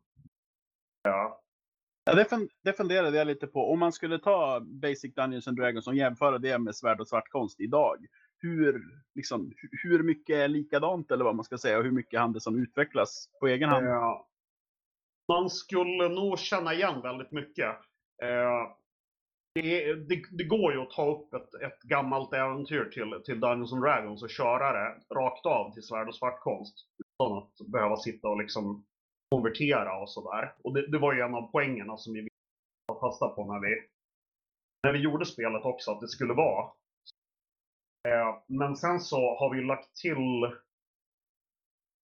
Ja. 1.02 1.42
Ja, 2.04 2.14
det, 2.14 2.24
fun- 2.24 2.48
det 2.64 2.72
funderade 2.72 3.16
jag 3.18 3.26
lite 3.26 3.46
på. 3.46 3.72
Om 3.72 3.78
man 3.78 3.92
skulle 3.92 4.18
ta 4.18 4.60
Basic 4.60 5.14
Dungeons 5.14 5.48
and 5.48 5.56
Dragons 5.56 5.86
och 5.86 5.94
jämföra 5.94 6.38
det 6.38 6.58
med 6.58 6.76
svärd 6.76 7.00
och 7.00 7.08
svartkonst 7.08 7.60
idag. 7.60 8.06
Hur, 8.38 8.82
liksom, 9.14 9.46
hu- 9.50 9.68
hur 9.82 10.02
mycket 10.02 10.36
är 10.36 10.48
likadant 10.48 11.10
eller 11.10 11.24
vad 11.24 11.34
man 11.36 11.44
ska 11.44 11.58
säga 11.58 11.78
och 11.78 11.84
hur 11.84 11.90
mycket 11.90 12.20
handel 12.20 12.40
som 12.40 12.62
utvecklas 12.62 13.28
på 13.40 13.46
egen 13.48 13.68
hand? 13.68 13.86
Eh, 13.86 14.20
man 15.28 15.50
skulle 15.50 16.08
nog 16.08 16.38
känna 16.38 16.74
igen 16.74 17.00
väldigt 17.02 17.32
mycket. 17.32 17.76
Eh, 18.22 18.76
det, 19.54 19.94
det, 19.94 20.22
det 20.30 20.44
går 20.44 20.72
ju 20.72 20.80
att 20.82 20.90
ta 20.90 21.10
upp 21.10 21.34
ett, 21.34 21.54
ett 21.54 21.82
gammalt 21.82 22.32
äventyr 22.32 22.84
till, 22.84 23.22
till 23.24 23.40
Dungeons 23.40 23.72
and 23.72 23.82
Dragons 23.82 24.22
och 24.22 24.30
köra 24.30 24.72
det 24.72 25.14
rakt 25.14 25.46
av 25.46 25.72
till 25.72 25.82
svärd 25.82 26.08
och 26.08 26.14
svartkonst. 26.14 26.74
Utan 26.98 27.38
att 27.38 27.72
behöva 27.72 27.96
sitta 27.96 28.28
och 28.28 28.38
liksom 28.38 28.84
konvertera 29.30 29.96
och 29.96 30.10
sådär. 30.10 30.54
Och 30.64 30.74
det, 30.74 30.86
det 30.86 30.98
var 30.98 31.14
ju 31.14 31.20
en 31.20 31.34
av 31.34 31.52
poängerna 31.52 31.96
som 31.96 32.12
vi 32.12 32.20
ville 32.20 32.30
ta 32.88 33.00
fasta 33.00 33.28
på 33.28 33.52
när 33.52 33.60
vi, 33.60 33.82
när 34.82 34.92
vi 34.92 34.98
gjorde 34.98 35.26
spelet 35.26 35.64
också, 35.64 35.90
att 35.90 36.00
det 36.00 36.08
skulle 36.08 36.34
vara. 36.34 36.70
Eh, 38.08 38.38
men 38.46 38.76
sen 38.76 39.00
så 39.00 39.16
har 39.16 39.54
vi 39.54 39.62
lagt 39.62 39.96
till 39.96 40.44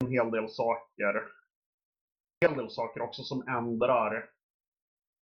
en 0.05 0.11
hel 0.11 0.31
del 0.31 0.48
saker 0.48 1.14
En 2.40 2.48
hel 2.48 2.59
del 2.59 2.70
saker 2.70 3.00
också 3.00 3.22
som 3.22 3.48
ändrar, 3.48 4.31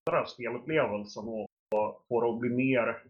ändrar 0.06 0.24
spelupplevelsen 0.24 1.28
och 1.28 1.48
får 2.08 2.22
det 2.22 2.30
att 2.30 2.40
bli 2.40 2.50
mer, 2.50 3.02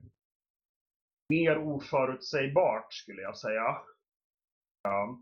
mer 1.28 1.58
oförutsägbart 1.58 2.92
skulle 2.92 3.22
jag 3.22 3.36
säga. 3.36 3.78
Ja. 4.82 5.18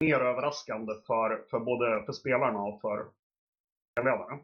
mer 0.00 0.20
överraskande 0.20 0.92
för, 1.06 1.44
för 1.50 1.60
både 1.60 2.02
för 2.06 2.12
spelarna 2.12 2.58
och 2.58 2.80
för 2.80 3.06
spelledarna. 3.92 4.38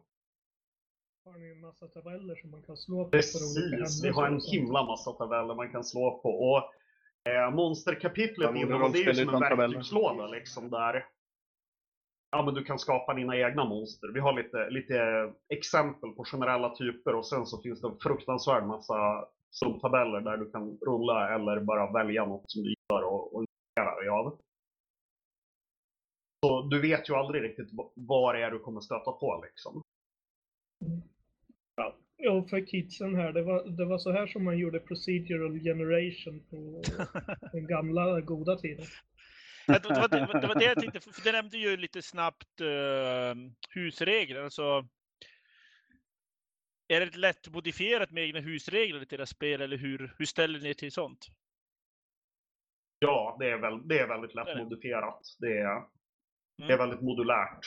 Har 1.24 1.38
ni 1.38 1.50
en 1.50 1.60
massa 1.60 1.86
tabeller 1.86 2.34
som 2.34 2.50
man 2.50 2.62
kan 2.62 2.76
slå 2.76 3.04
på? 3.04 3.10
Precis, 3.10 4.04
vi 4.04 4.08
har 4.08 4.26
en 4.26 4.40
himla 4.52 4.84
massa 4.84 5.12
tabeller 5.12 5.54
man 5.54 5.72
kan 5.72 5.84
slå 5.84 6.20
på. 6.22 6.28
Och 6.28 6.74
eh, 7.32 7.50
Monsterkapitlet 7.50 8.50
Ja, 8.54 8.56
innehåller 8.56 8.98
ju 8.98 9.14
som 9.14 9.34
en 9.34 9.40
verktygslåda 9.40 10.26
liksom 10.26 10.70
där 10.70 11.06
ja, 12.32 12.42
men 12.44 12.54
du 12.54 12.64
kan 12.64 12.78
skapa 12.78 13.14
dina 13.14 13.36
egna 13.36 13.64
monster. 13.64 14.08
Vi 14.08 14.20
har 14.20 14.32
lite, 14.32 14.70
lite 14.70 14.98
exempel 15.48 16.10
på 16.10 16.24
generella 16.24 16.76
typer 16.76 17.14
och 17.14 17.26
sen 17.26 17.46
så 17.46 17.62
finns 17.62 17.80
det 17.80 17.88
en 17.88 17.98
fruktansvärd 17.98 18.66
massa 18.66 19.24
subtabeller 19.50 20.20
där 20.20 20.36
du 20.36 20.50
kan 20.50 20.78
rulla 20.86 21.34
eller 21.34 21.60
bara 21.60 21.92
välja 21.92 22.26
något 22.26 22.50
som 22.50 22.62
du 22.62 22.68
gillar 22.68 23.02
och, 23.02 23.34
och 23.34 23.44
dig 23.74 24.08
av. 24.08 24.38
Så 26.46 26.62
du 26.62 26.80
vet 26.80 27.08
ju 27.08 27.14
aldrig 27.14 27.42
riktigt 27.42 27.70
vad 27.94 28.34
det 28.34 28.42
är 28.42 28.50
du 28.50 28.58
kommer 28.58 28.80
stöta 28.80 29.12
på 29.12 29.44
liksom. 29.44 29.82
Ja, 32.16 32.46
för 32.50 32.66
kidsen 32.66 33.14
här, 33.14 33.32
det 33.32 33.42
var, 33.42 33.64
det 33.64 33.84
var 33.84 33.98
så 33.98 34.12
här 34.12 34.26
som 34.26 34.44
man 34.44 34.58
gjorde 34.58 34.80
procedural 34.80 35.60
generation 35.60 36.42
på 36.50 36.82
den 37.52 37.66
gamla 37.66 38.20
goda 38.20 38.56
tiden. 38.56 38.86
Det 39.66 39.88
var 39.88 40.08
det, 40.08 40.40
det 40.40 40.46
var 40.46 40.54
det 40.54 40.64
jag 40.64 40.78
tänkte, 40.80 41.00
för 41.00 41.24
det 41.24 41.32
nämnde 41.32 41.58
ju 41.58 41.76
lite 41.76 42.02
snabbt 42.02 42.60
eh, 42.60 43.34
husregler. 43.70 44.42
Alltså, 44.42 44.88
är 46.88 47.00
det 47.00 47.16
lätt 47.16 47.48
modifierat 47.52 48.10
med 48.10 48.24
egna 48.24 48.40
husregler 48.40 49.02
i 49.02 49.04
deras 49.04 49.30
spel 49.30 49.60
eller 49.60 49.76
hur, 49.76 50.14
hur 50.18 50.24
ställer 50.26 50.60
ni 50.60 50.68
er 50.68 50.74
till 50.74 50.92
sånt? 50.92 51.26
Ja, 52.98 53.36
det 53.40 53.50
är, 53.50 53.58
väl, 53.58 53.88
det 53.88 53.98
är 53.98 54.08
väldigt 54.08 54.34
Det 54.34 54.40
är 54.40 54.44
lätt 54.44 54.54
det. 54.56 54.62
modifierat. 54.62 55.20
Det 55.38 55.46
är, 55.58 55.82
det 56.58 56.64
är 56.64 56.66
Mm. 56.66 56.78
väldigt 56.78 57.00
modulärt. 57.00 57.58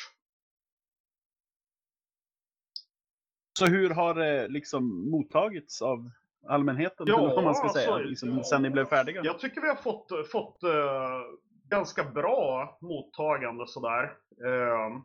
Så 3.59 3.65
hur 3.65 3.89
har 3.89 4.13
det 4.15 4.47
liksom 4.47 5.09
mottagits 5.11 5.81
av 5.81 6.09
allmänheten? 6.47 7.07
Ja, 7.09 7.17
eller 7.19 7.35
vad 7.35 7.43
man 7.43 7.55
ska 7.55 7.69
säga, 7.69 7.93
alltså, 7.93 8.09
liksom, 8.09 8.43
sen 8.43 8.61
ni 8.61 8.69
blev 8.69 8.85
färdiga? 8.85 9.21
Jag 9.23 9.39
tycker 9.39 9.61
vi 9.61 9.67
har 9.67 9.75
fått, 9.75 10.31
fått 10.31 10.63
eh, 10.63 11.21
ganska 11.69 12.03
bra 12.03 12.77
mottagande 12.81 13.67
sådär. 13.67 14.03
Ehm, 14.45 15.01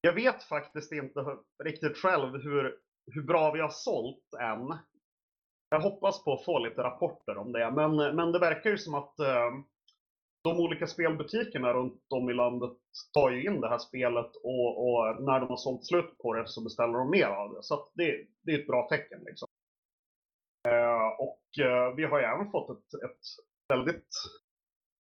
jag 0.00 0.12
vet 0.12 0.42
faktiskt 0.42 0.92
inte 0.92 1.20
riktigt 1.64 1.96
själv 1.96 2.42
hur, 2.42 2.76
hur 3.12 3.22
bra 3.22 3.52
vi 3.52 3.60
har 3.60 3.68
sålt 3.68 4.34
än. 4.40 4.78
Jag 5.68 5.80
hoppas 5.80 6.24
på 6.24 6.32
att 6.32 6.44
få 6.44 6.58
lite 6.58 6.82
rapporter 6.82 7.36
om 7.36 7.52
det, 7.52 7.70
men, 7.70 8.16
men 8.16 8.32
det 8.32 8.38
verkar 8.38 8.70
ju 8.70 8.78
som 8.78 8.94
att 8.94 9.18
ehm, 9.18 9.64
de 10.42 10.60
olika 10.60 10.86
spelbutikerna 10.86 11.72
runt 11.72 12.02
om 12.14 12.30
i 12.30 12.34
landet 12.34 12.72
tar 13.14 13.30
ju 13.30 13.44
in 13.44 13.60
det 13.60 13.68
här 13.68 13.78
spelet 13.78 14.36
och, 14.36 14.86
och 14.86 15.22
när 15.22 15.40
de 15.40 15.48
har 15.48 15.56
sålt 15.56 15.84
slut 15.84 16.18
på 16.18 16.34
det 16.34 16.48
så 16.48 16.64
beställer 16.64 16.92
de 16.92 17.10
mer 17.10 17.26
av 17.26 17.54
det. 17.54 17.62
Så 17.62 17.74
att 17.74 17.92
det, 17.94 18.26
det 18.42 18.52
är 18.52 18.58
ett 18.58 18.66
bra 18.66 18.88
tecken. 18.88 19.20
Liksom. 19.26 19.48
Eh, 20.68 21.08
och 21.18 21.64
eh, 21.66 21.94
vi 21.94 22.04
har 22.04 22.18
ju 22.18 22.24
även 22.24 22.50
fått 22.50 22.70
ett, 22.70 23.02
ett 23.04 23.20
väldigt 23.68 24.08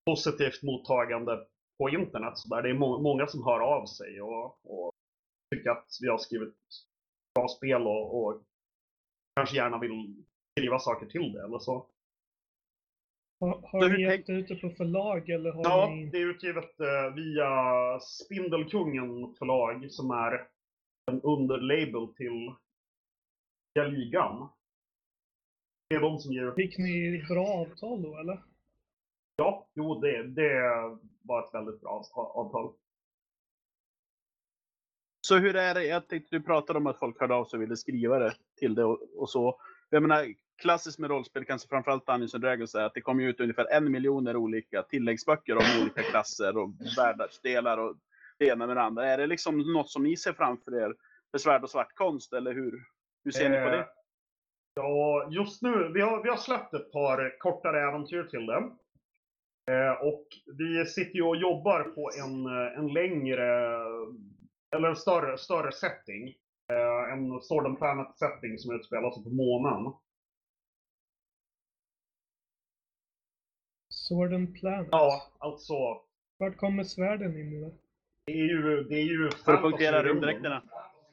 positivt 0.06 0.64
mottagande 0.64 1.46
på 1.78 1.90
internet. 1.90 2.38
Så 2.38 2.56
där 2.56 2.62
det 2.62 2.70
är 2.70 2.74
må 2.74 3.00
många 3.02 3.28
som 3.28 3.44
hör 3.44 3.60
av 3.60 3.86
sig 3.86 4.22
och, 4.22 4.46
och 4.46 4.92
tycker 5.56 5.70
att 5.70 5.88
vi 6.02 6.08
har 6.08 6.18
skrivit 6.18 6.56
bra 7.36 7.48
spel 7.48 7.82
och, 7.82 8.24
och 8.24 8.44
kanske 9.36 9.56
gärna 9.56 9.80
vill 9.80 10.24
skriva 10.60 10.80
saker 10.80 11.06
till 11.06 11.34
det 11.34 11.44
eller 11.44 11.60
så. 11.60 11.88
Har, 13.40 13.90
ni 13.90 14.04
gett 14.04 14.30
ut 14.30 14.48
det 14.48 14.56
på 14.56 14.70
förlag 14.70 15.30
eller 15.30 15.52
har 15.52 15.64
Ja, 15.64 15.90
ni... 15.90 16.06
det 16.06 16.18
är 16.18 16.30
utgivet 16.30 16.80
eh, 16.80 17.16
via 17.16 17.50
Spindelkungen 18.00 19.34
förlag 19.40 19.92
som 19.92 20.12
är 20.12 20.48
en 21.12 21.22
underlabel 21.22 22.14
till 22.16 22.56
Ligan. 23.80 24.50
Det 25.90 25.96
är 25.96 26.02
de 26.02 26.20
som 26.20 26.34
ger. 26.34 26.52
Fick 26.52 26.78
ni 26.78 27.26
bra 27.30 27.48
avtal 27.48 28.02
då 28.02 28.18
eller? 28.18 28.44
Ja, 29.36 29.68
jo 29.74 30.00
det, 30.00 30.24
det 30.24 30.62
var 31.22 31.44
ett 31.44 31.54
väldigt 31.54 31.82
bra 31.82 32.04
avtal. 32.14 32.74
Så 35.28 35.38
hur 35.38 35.56
är 35.56 35.74
det? 35.74 35.84
Jag 35.84 36.08
tänkte 36.08 36.36
du 36.36 36.44
pratade 36.44 36.80
om 36.80 36.88
att 36.88 37.00
folk 37.00 37.20
hörde 37.20 37.36
av 37.36 37.46
sig 37.46 37.58
och 37.58 37.64
ville 37.64 37.76
skriva 37.78 38.20
det 38.20 38.34
till 38.60 38.76
det 38.76 38.84
och, 38.84 39.00
och 39.16 39.30
så. 39.30 39.62
Jag 39.90 40.02
menar, 40.02 40.26
klassiskt 40.62 41.00
med 41.00 41.10
rollspel, 41.10 41.46
kanske 41.46 41.68
framförallt 41.68 42.06
Dungeons 42.06 42.34
and 42.36 42.44
Dragons, 42.44 42.76
är 42.76 42.84
att 42.84 42.94
det 42.94 43.02
kommer 43.02 43.24
ut 43.24 43.40
ungefär 43.40 43.66
en 43.72 43.92
miljoner 43.92 44.36
olika 44.36 44.84
tilläggsböcker 44.84 45.56
om 45.56 45.82
olika 45.82 46.02
klasser 46.02 46.58
och 46.58 46.70
världsdelar 46.98 47.78
och 47.78 47.96
det 48.38 48.46
ena 48.48 48.68
med 48.68 48.78
det 48.78 48.82
andra. 48.82 49.08
Är 49.08 49.18
det 49.18 49.28
liksom 49.28 49.74
något 49.74 49.90
som 49.90 50.04
ni 50.04 50.18
ser 50.18 50.34
framför 50.34 50.76
er 50.76 50.96
för 51.32 51.38
svärd 51.38 51.64
och 51.64 51.70
svartkonst 51.70 52.34
eller 52.34 52.54
hur, 52.54 52.84
hur 53.24 53.32
ser 53.32 53.50
ni 53.50 53.56
på 53.56 53.64
Eh, 53.64 53.72
det? 53.72 53.88
Ja, 54.74 55.28
just 55.32 55.62
nu, 55.62 55.92
vi 55.94 56.02
har, 56.02 56.24
vi 56.24 56.30
har 56.30 56.38
släppt 56.38 56.74
ett 56.74 56.92
par 56.92 57.40
kortare 57.40 57.82
äventyr 57.82 58.24
till 58.24 58.46
det. 58.46 58.72
Eh, 59.72 59.92
och 59.92 60.28
vi 60.58 60.86
sitter 60.86 61.16
ju 61.16 61.24
och 61.24 61.36
jobbar 61.36 61.84
på 61.84 62.12
en, 62.24 62.46
eh, 62.46 62.80
en 62.80 62.94
längre, 62.94 63.76
eller 64.76 64.88
en 64.90 64.96
större, 64.96 65.38
större 65.38 65.72
setting. 65.72 66.36
Eh, 66.72 67.14
en 67.14 67.42
Sword 67.42 67.66
and 67.66 67.78
Planet 67.78 68.18
setting 68.18 68.58
som 68.58 68.76
utspelar 68.76 69.12
sig 69.12 69.24
på 69.24 69.30
månen. 69.30 69.94
Sword 73.94 74.34
and 74.34 74.56
Planet? 74.56 74.88
Ja, 74.92 75.32
alltså. 75.38 75.74
Vart 76.38 76.58
kommer 76.58 76.84
svärden 76.84 77.38
in 77.38 77.50
nu 77.50 77.62
då? 77.62 77.74
Det 78.26 78.32
är 78.32 78.46
ju... 78.46 78.84
Det 78.84 78.96
är 78.96 79.04
ju 79.04 79.32
För 79.32 79.54
att 79.54 79.62
punktera 79.62 79.92
fantasy-rymden, 79.92 80.04
rymddräkterna. 80.04 80.64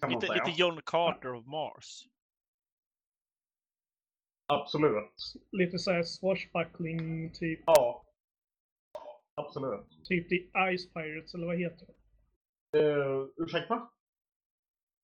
Lite, 0.08 0.34
lite 0.34 0.50
John 0.60 0.80
Carter 0.84 1.34
of 1.34 1.46
Mars. 1.46 2.08
Absolut. 4.46 5.34
Lite 5.52 5.78
såhär 5.78 6.02
swashbuckling 6.02 7.30
typ, 7.32 7.60
Ja. 7.66 8.01
Absolut. 9.34 10.04
typ 10.04 10.32
i 10.32 10.50
Ice 10.76 10.92
Pirates 10.92 11.34
eller 11.34 11.46
vad 11.46 11.58
heter 11.58 11.86
det? 11.86 12.78
Uh, 12.78 13.28
ursäkta? 13.36 13.88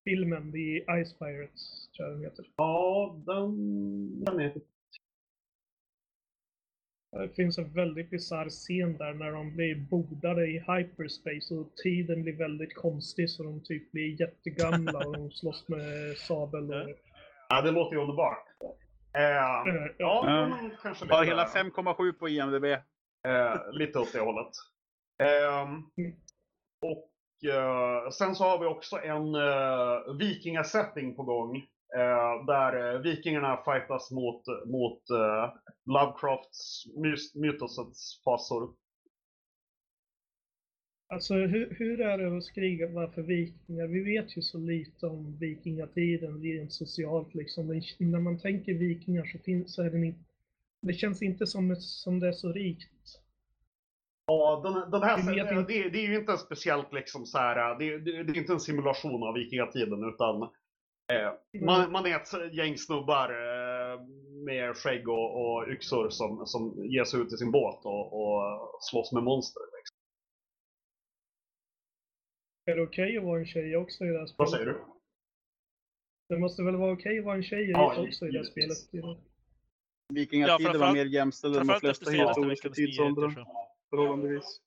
Filmen, 0.05 0.53
The 0.53 0.85
Ice 1.05 1.19
Pirates 1.19 1.89
tror 1.97 2.09
jag 2.09 2.17
den 2.17 2.25
heter. 2.25 2.47
Ja, 2.57 3.17
den... 3.27 4.25
Den 4.25 4.41
är 4.41 4.61
Det 7.11 7.35
finns 7.37 7.59
en 7.59 7.73
väldigt 7.73 8.11
bisarr 8.11 8.49
scen 8.49 8.97
där 8.97 9.15
när 9.15 9.33
de 9.33 9.57
blir 9.57 9.77
bodade 9.77 10.47
i 10.47 10.59
hyperspace 10.59 11.55
och 11.55 11.77
tiden 11.77 12.23
blir 12.23 12.37
väldigt 12.37 12.75
konstig 12.75 13.31
så 13.31 13.43
de 13.43 13.61
typ 13.61 13.93
blir 13.93 14.21
jättegamla 14.21 14.99
och 14.99 15.13
de 15.13 15.31
slåss 15.31 15.69
med 15.69 16.17
sabel 16.17 16.65
och... 16.65 16.91
Ja, 17.49 17.63
det 17.63 17.71
låter 17.71 17.97
ju 17.97 18.03
underbart. 18.03 18.45
Eh, 18.61 18.79
Eh, 19.69 19.91
ja, 19.99 20.49
lite, 20.63 21.15
Har 21.15 21.25
hela 21.25 21.45
5,7 21.45 22.13
på 22.13 22.29
IMDB 22.29 22.65
eh, 23.29 23.73
lite 23.73 23.99
åt 23.99 24.13
det 24.13 24.21
hållet. 24.21 24.53
Eh, 25.23 25.69
och 26.83 27.51
eh, 27.51 28.11
sen 28.11 28.35
så 28.35 28.45
har 28.45 28.59
vi 28.59 28.67
också 28.67 28.97
en 28.97 29.35
eh, 29.35 30.17
vikingasetting 30.19 31.15
på 31.15 31.23
gång. 31.23 31.57
eh, 31.97 32.45
där 32.47 32.95
eh, 32.95 33.01
vikingarna 33.01 33.57
fightas 33.57 34.11
mot, 34.11 34.43
mot 34.67 35.11
eh, 35.11 35.55
Lovecrafts 35.87 36.87
mys- 36.97 37.41
mytosets 37.41 38.23
fasor. 38.25 38.75
Alltså 41.13 41.35
hur, 41.35 41.75
hur 41.79 42.01
är 42.01 42.19
det 42.19 42.37
att 42.37 42.45
skriva 42.45 43.11
för 43.13 43.23
vikingar? 43.23 43.87
Vi 43.87 44.01
vet 44.05 44.37
ju 44.37 44.43
så 44.43 44.59
lite 44.59 45.07
om 45.07 45.39
vikingatiden 45.39 46.43
rent 46.43 46.73
socialt 46.73 47.35
liksom. 47.35 47.67
Men 47.67 47.83
när 47.99 48.21
man 48.21 48.39
tänker 48.39 48.75
vikingar 48.75 49.25
så, 49.25 49.39
finns, 49.39 49.75
så 49.75 49.83
är 49.83 49.91
den 49.91 50.05
inte... 50.05 50.28
Det 50.81 50.93
känns 50.93 51.23
inte 51.23 51.47
som, 51.47 51.77
som 51.77 52.21
det 52.21 52.29
är 52.29 52.33
så 52.33 52.53
rikt. 52.53 53.21
Ja, 54.27 54.61
den, 54.65 54.91
den 54.91 55.03
här, 55.03 55.17
det, 55.35 55.41
inte. 55.41 55.73
det, 55.73 55.89
det 55.91 55.99
är 55.99 56.09
ju 56.09 56.19
inte 56.19 56.33
en 56.33 56.39
speciellt 56.39 56.93
liksom 56.93 57.27
så 57.27 57.39
här, 57.39 57.79
det, 57.79 57.99
det, 57.99 58.23
det 58.23 58.33
är 58.33 58.37
inte 58.37 58.53
en 58.53 58.61
simulation 58.61 59.23
av 59.23 59.35
vikingatiden 59.35 60.05
utan 60.05 60.43
eh, 61.13 61.63
man, 61.65 61.93
man 61.93 62.07
är 62.07 62.17
ett 62.17 62.55
gäng 62.55 62.79
snubbar 62.79 63.31
eh, 63.31 64.01
med 64.45 64.77
skägg 64.77 65.09
och, 65.09 65.29
och 65.43 65.69
yxor 65.69 66.11
som, 66.11 66.47
som 66.47 66.85
ger 66.85 67.05
sig 67.05 67.21
ut 67.21 67.33
i 67.33 67.37
sin 67.37 67.51
båt 67.51 67.85
och, 67.85 68.13
och 68.13 68.69
slåss 68.81 69.13
med 69.13 69.23
monster. 69.23 69.63
Liksom. 69.79 69.97
Är 72.65 72.77
det 72.77 72.83
okej 72.83 73.19
att 73.19 73.25
vara 73.25 73.41
en 73.41 73.47
tjej 73.47 73.77
också 73.77 74.05
i 74.05 74.09
det 74.09 74.19
här 74.19 74.27
spelet? 74.27 74.39
Vad 74.39 74.51
säger 74.51 74.67
du? 74.67 74.79
Det 76.29 76.39
måste 76.39 76.63
väl 76.63 76.77
vara 76.77 76.93
okej 76.93 77.19
att 77.19 77.25
vara 77.25 77.37
en 77.37 77.43
tjej 77.43 77.71
Ja, 77.71 78.07
också 78.07 78.27
i 78.27 78.31
det 78.31 78.39
här 78.39 78.45
spelet? 78.45 78.79
Vikingatiden 80.09 80.65
var 80.65 80.71
framförallt- 80.73 80.95
mer 80.97 81.05
jämställd 81.07 81.57
än 81.57 81.67
de 81.67 81.81
flesta 81.81 82.11
historiska 82.11 82.71
tidsåldrar. 82.71 83.31
Så. 83.31 83.69
Förhållandevis. 83.91 84.61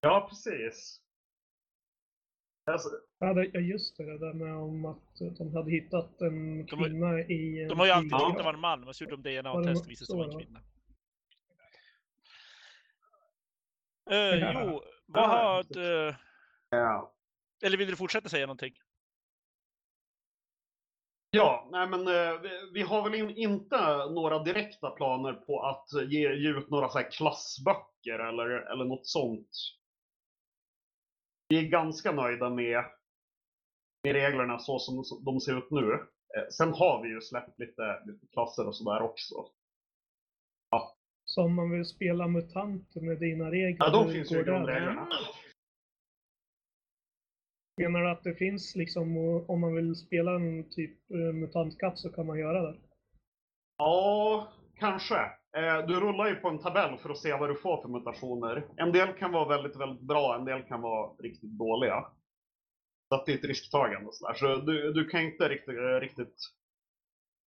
Ja, 0.00 0.26
precis. 0.30 1.00
Alltså, 2.70 2.88
Ja, 3.18 3.44
ja 3.52 3.60
just 3.60 3.96
det, 3.96 4.04
det 4.04 4.18
där 4.18 4.32
med 4.34 4.54
om 4.54 4.84
att 4.84 5.18
de 5.38 5.54
hade 5.54 5.70
hittat 5.70 6.20
en 6.20 6.66
De 6.66 6.76
kvinna 6.76 7.20
i 7.20 7.62
en 7.62 7.68
De 7.68 7.78
har 7.78 7.86
ju 7.86 7.92
alltid 7.92 8.10
trott 8.10 8.36
det 8.36 8.42
var 8.42 8.54
en 8.54 8.60
man, 8.60 8.80
men 8.80 8.94
så 8.94 9.04
gjorde 9.04 9.16
de 9.22 9.32
Ja, 9.32 9.42
DNA-test 9.42 9.74
det 9.82 9.86
och 9.86 9.90
visade 9.90 10.06
sig 10.06 10.16
vara 10.16 10.26
en 10.26 10.32
var- 10.34 10.40
kvinna. 10.40 10.60
Ja. 14.04 14.64
jo, 14.64 14.82
vad 15.06 15.22
Ja, 15.22 15.26
har... 15.28 16.16
ja. 16.70 17.12
eller 17.62 17.76
vill 17.78 17.88
du 17.90 17.96
fortsätta 17.96 18.28
säga 18.28 18.46
någonting? 18.46 18.74
Ja, 21.30 21.68
nej 21.72 21.88
men 21.88 22.00
eh, 22.08 22.40
vi, 22.72 22.82
har 22.82 23.02
väl 23.02 23.14
in, 23.14 23.30
inte 23.30 23.96
några 24.10 24.38
direkta 24.38 24.90
planer 24.90 25.32
på 25.32 25.62
att 25.62 26.10
ge, 26.10 26.34
ge 26.34 26.48
ut 26.48 26.70
några 26.70 26.88
så 26.88 26.98
här 26.98 27.10
klassböcker 27.10 28.18
eller, 28.18 28.72
eller 28.72 28.84
något 28.84 29.06
sånt. 29.06 29.50
Vi 31.48 31.58
är 31.58 31.68
ganska 31.68 32.12
nöjda 32.12 32.50
med, 32.50 32.84
med 34.04 34.12
reglerna 34.12 34.58
så 34.58 34.78
som 34.78 35.04
de 35.24 35.40
ser 35.40 35.58
ut 35.58 35.70
nu. 35.70 35.92
Eh, 36.36 36.48
sen 36.52 36.72
har 36.72 37.02
vi 37.02 37.08
ju 37.08 37.20
släppt 37.20 37.58
lite, 37.58 38.02
lite 38.06 38.26
klasser 38.26 38.66
och 38.66 38.76
sådär 38.76 39.02
också. 39.02 39.34
Så 41.34 41.42
om 41.42 41.54
man 41.54 41.70
vill 41.70 41.84
spela 41.84 42.28
MUTANT 42.28 42.94
med 42.94 43.18
dina 43.18 43.50
regler, 43.50 43.76
Ja, 43.78 43.90
de 43.90 44.12
finns 44.12 44.32
ju 44.32 44.40
i 44.40 44.42
grundreglerna. 44.42 45.08
Menar 47.80 48.00
du 48.00 48.10
att 48.10 48.24
det 48.24 48.34
finns 48.34 48.76
liksom, 48.76 49.16
om 49.48 49.60
man 49.60 49.74
vill 49.74 49.94
spela 49.94 50.34
en 50.34 50.70
typ 50.70 51.10
mutantkatt 51.10 51.34
MUTANT-katt 51.34 51.98
så 51.98 52.12
kan 52.12 52.26
man 52.26 52.38
göra 52.38 52.62
det? 52.62 52.78
Ja, 53.78 54.48
kanske. 54.78 55.16
Eh, 55.56 55.86
du 55.86 56.00
rullar 56.00 56.28
ju 56.28 56.34
på 56.34 56.48
en 56.48 56.58
tabell 56.58 56.98
för 56.98 57.10
att 57.10 57.18
se 57.18 57.32
vad 57.32 57.50
du 57.50 57.54
får 57.54 57.82
för 57.82 57.88
mutationer. 57.88 58.66
En 58.76 58.92
del 58.92 59.12
kan 59.12 59.32
vara 59.32 59.48
väldigt, 59.48 59.76
väldigt 59.76 60.02
bra, 60.02 60.36
en 60.38 60.44
del 60.44 60.62
kan 60.62 60.80
vara 60.80 61.12
riktigt 61.18 61.58
dåliga. 61.58 62.04
Så 63.08 63.14
att 63.14 63.26
det 63.26 63.32
är 63.32 63.38
ett 63.38 63.44
risktagande 63.44 64.08
och 64.08 64.14
sådär. 64.14 64.34
Så 64.34 64.56
du, 64.56 64.92
du 64.92 65.08
kan 65.08 65.20
inte 65.20 65.48
riktigt, 65.48 65.76
riktigt... 66.00 66.34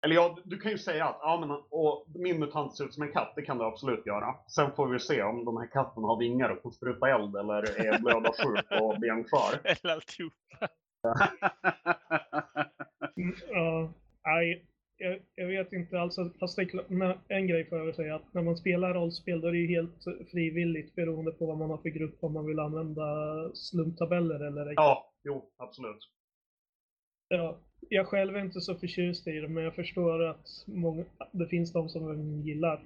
Eller 0.05 0.15
ja, 0.15 0.39
du 0.45 0.59
kan 0.59 0.73
ju 0.73 0.79
säga 0.79 1.05
att 1.05 1.19
ja, 1.21 1.41
men, 1.41 1.51
och 1.71 2.07
min 2.15 2.39
mutant 2.41 2.77
ser 2.77 2.85
ut 2.85 2.95
som 2.95 3.03
en 3.03 3.13
katt, 3.13 3.33
det 3.37 3.43
kan 3.43 3.59
du 3.59 3.65
absolut 3.65 4.07
göra. 4.07 4.35
Sen 4.55 4.73
får 4.77 4.89
vi 4.89 4.99
se 4.99 5.23
om 5.23 5.45
de 5.45 5.57
här 5.57 5.67
katterna 5.67 6.07
har 6.07 6.19
vingar 6.19 6.49
och 6.49 6.63
kan 6.63 6.73
spruta 6.73 7.09
eld 7.09 7.37
eller 7.37 7.81
är 7.87 7.99
blödarsjuk 7.99 8.81
och 8.81 9.01
benskör. 9.01 9.61
Eller 9.65 9.93
alltihop. 9.95 10.33
Mm, 13.17 13.35
Ja, 13.49 13.93
nej, 14.25 14.67
jag, 14.97 15.21
jag 15.35 15.47
vet 15.47 15.73
inte 15.73 16.01
alls. 16.01 16.17
Fast 16.41 16.57
det 16.57 16.63
är 16.63 16.67
klart, 16.67 16.89
men 16.89 17.19
en 17.29 17.47
grej 17.47 17.69
får 17.69 17.79
jag 17.79 17.85
väl 17.85 17.95
säga 17.95 18.15
att 18.15 18.35
när 18.35 18.43
man 18.43 18.57
spelar 18.57 18.95
rollspel 18.95 19.41
då 19.41 19.49
är 19.49 19.53
det 19.53 19.59
ju 19.59 19.69
helt 19.69 20.05
frivilligt 20.31 20.95
beroende 20.95 21.33
på 21.33 21.47
vad 21.47 21.59
man 21.59 21.71
har 21.71 21.79
för 21.79 21.89
grupp, 21.89 22.25
om 22.25 22.33
man 22.33 22.47
vill 22.47 22.59
använda 22.59 23.05
slumptabeller 23.55 24.47
eller 24.47 24.67
ej. 24.67 24.75
Ja, 24.77 25.13
jo, 25.25 25.51
absolut. 25.57 26.09
Ja, 27.29 27.59
jag 27.89 28.07
själv 28.07 28.37
är 28.37 28.41
inte 28.41 28.61
så 28.61 28.75
förtjust 28.75 29.27
i 29.27 29.31
det, 29.33 29.49
men 29.49 29.65
jag 29.65 29.75
förstår 29.75 30.25
att 30.25 30.47
många, 30.67 31.05
det 31.33 31.49
finns 31.49 31.73
de 31.73 31.89
som 31.89 32.41
gillar 32.43 32.85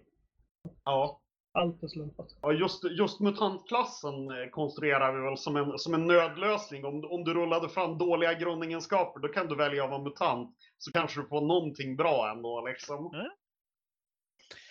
Ja. 0.85 1.21
allt 1.53 1.83
är 1.83 1.89
slumpat. 1.89 2.27
Ja, 2.43 2.53
just, 2.53 2.85
just 2.85 3.21
mutantklassen 3.21 4.31
eh, 4.31 4.51
konstruerar 4.51 5.13
vi 5.13 5.21
väl 5.21 5.39
som 5.39 5.57
en, 5.57 5.79
som 5.79 5.95
en 5.95 6.05
nödlösning. 6.07 6.85
Om, 6.85 7.05
om 7.05 7.25
du 7.25 7.35
rullade 7.35 7.69
fram 7.69 7.99
dåliga 7.99 8.35
grundegenskaper, 8.35 9.21
då 9.21 9.29
kan 9.29 9.47
du 9.49 9.57
välja 9.57 9.85
att 9.85 9.91
vara 9.91 10.03
mutant. 10.03 10.57
Så 10.79 10.93
kanske 10.93 11.21
du 11.21 11.27
får 11.27 11.41
någonting 11.41 11.97
bra 11.97 12.31
ändå 12.37 12.67
liksom. 12.69 13.07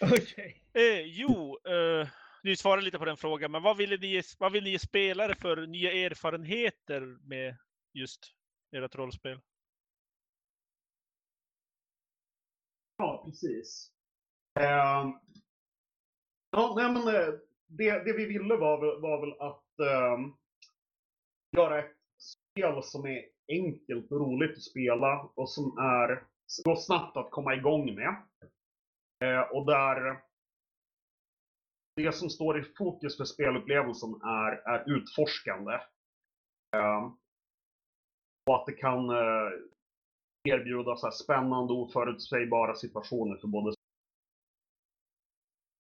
Okej. 0.02 0.62
Eh, 0.74 1.02
jo, 1.02 1.58
eh, 1.68 2.08
du 2.44 2.56
svarade 2.56 2.82
lite 2.82 3.00
på 3.00 3.06
den 3.06 3.18
frågan, 3.18 3.52
men 3.52 3.64
vad 3.64 3.78
vill 3.78 4.00
ni 4.00 4.22
vad 4.40 4.52
vill 4.52 4.64
ni 4.64 4.70
ge 4.70 4.80
spelare 4.80 5.36
för 5.36 5.68
nya 5.68 5.92
erfarenheter 5.92 7.28
med 7.30 7.58
just 7.94 8.34
ert 8.76 8.96
rollspel? 8.96 9.40
Ja, 12.98 13.22
precis. 13.26 13.92
Eh, 14.60 15.10
ja, 16.52 16.74
nej 16.76 16.94
men 16.94 17.08
eh, 17.16 17.34
det, 17.68 18.04
det 18.04 18.14
vi 18.14 18.26
ville 18.26 18.56
var, 18.56 18.82
väl- 18.82 19.02
var 19.02 19.22
väl 19.22 19.34
att 19.42 19.80
eh, 19.80 20.28
göra 21.58 21.80
ett 21.80 21.96
spel 22.18 22.84
som 22.84 23.06
är 23.06 23.26
enkelt 23.48 24.12
och 24.12 24.20
roligt 24.20 24.58
att 24.58 24.64
spela 24.64 25.22
och 25.36 25.50
som 25.50 25.78
är 25.78 26.24
går 26.64 26.76
snabbt 26.76 27.18
att 27.18 27.32
komma 27.32 27.56
igång 27.56 27.96
med. 27.96 28.16
Eh, 29.24 29.42
och 29.52 29.66
där 29.66 30.22
det 31.96 32.12
som 32.12 32.30
står 32.30 32.60
i 32.60 32.64
fokus 32.78 33.18
för 33.18 33.26
spelupplevelsen 33.26 34.10
är, 34.22 34.52
är 34.70 34.84
utforskande. 34.98 35.72
Ehm, 36.76 37.04
och 38.50 38.56
att 38.56 38.66
det 38.66 38.74
kan 38.74 39.10
eh, 39.10 39.50
erbjuda 40.46 40.96
så 40.96 41.06
här 41.06 41.12
spännande 41.12 41.74
och 41.74 41.82
oförutsägbara 41.82 42.76
situationer 42.76 43.38
för 43.38 43.48
både 43.48 43.76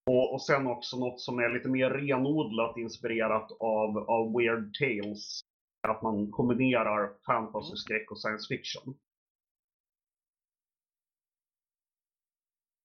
och, 0.09 0.33
och 0.33 0.41
sen 0.41 0.67
också 0.67 0.97
något 0.97 1.21
som 1.21 1.39
är 1.39 1.49
lite 1.49 1.69
mer 1.69 1.89
renodlat 1.89 2.77
inspirerat 2.77 3.51
av, 3.59 3.97
av 3.97 4.33
Weird 4.37 4.73
Tales. 4.79 5.41
Att 5.87 6.01
man 6.01 6.31
kombinerar 6.31 7.13
fantasy, 7.25 7.75
skräck 7.75 8.11
och 8.11 8.19
science 8.19 8.47
fiction. 8.47 8.95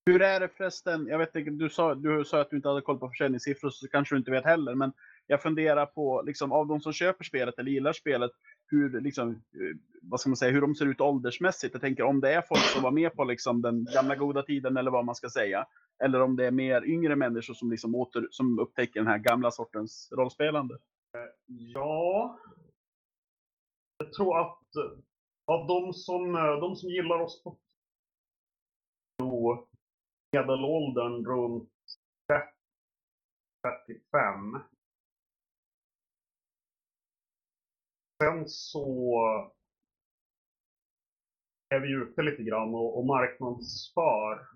Hur 0.07 0.23
är 0.23 0.41
det 0.41 0.49
förresten? 0.49 1.07
Jag 1.07 1.19
vet 1.19 1.37
inte, 1.37 1.51
du 1.51 1.71
sa, 1.71 1.95
du 1.95 2.25
sa 2.25 2.41
att 2.41 2.51
du 2.51 2.57
inte 2.57 2.69
hade 2.69 2.81
koll 2.81 2.99
på 2.99 3.09
försäljningssiffror, 3.09 3.71
så 3.71 3.89
kanske 3.89 4.15
du 4.15 4.19
inte 4.19 4.31
vet 4.31 4.45
heller. 4.45 4.75
Men 4.75 4.93
jag 5.31 5.43
funderar 5.43 5.87
på, 5.87 6.23
liksom, 6.27 6.53
av 6.53 6.67
de 6.67 6.81
som 6.81 6.93
köper 6.93 7.25
spelet 7.25 7.59
eller 7.59 7.71
gillar 7.71 7.93
spelet, 7.93 8.31
hur, 8.67 9.01
liksom, 9.01 9.31
eh, 9.31 9.77
vad 10.03 10.21
ska 10.21 10.31
man 10.31 10.37
säga, 10.37 10.53
hur 10.53 10.61
de 10.61 10.75
ser 10.75 10.87
ut 10.87 11.01
åldersmässigt. 11.01 11.75
Jag 11.75 11.81
tänker 11.81 12.03
om 12.03 12.21
det 12.21 12.35
är 12.35 12.43
folk 12.43 12.61
som 12.61 12.83
var 12.83 12.91
med 12.91 13.15
på 13.15 13.25
liksom, 13.25 13.63
den 13.63 13.87
gamla 13.95 14.17
goda 14.17 14.43
tiden 14.43 14.77
eller 14.77 14.91
vad 14.91 15.05
man 15.05 15.15
ska 15.15 15.31
säga. 15.31 15.67
Eller 16.05 16.21
om 16.21 16.37
det 16.37 16.47
är 16.47 16.51
mer 16.51 16.85
yngre 16.85 17.17
människor 17.17 17.55
som, 17.55 17.71
liksom 17.71 17.95
åter, 17.95 18.29
som 18.31 18.59
upptäcker 18.59 19.01
den 19.01 19.07
här 19.07 19.19
gamla 19.19 19.51
sortens 19.51 20.13
rollspelande. 20.17 20.75
Eh, 21.17 21.55
ja. 21.75 22.39
Jag 23.99 24.13
tror 24.13 24.41
att 24.41 24.77
eh, 24.77 24.99
av 25.47 25.67
de 25.67 25.93
som, 25.93 26.33
de 26.61 26.77
som 26.77 26.91
gillar 26.91 27.21
oss 27.21 27.43
på 27.43 27.59
medelåldern 30.33 31.27
runt 31.27 31.71
30, 32.27 32.47
35. 33.87 34.80
Sen 38.23 38.49
så 38.49 39.17
är 41.69 41.81
vi 41.81 41.93
ute 41.93 42.23
lite 42.23 42.43
grann 42.43 42.75
och, 42.75 42.99
och 42.99 43.07
marknadsför. 43.07 44.47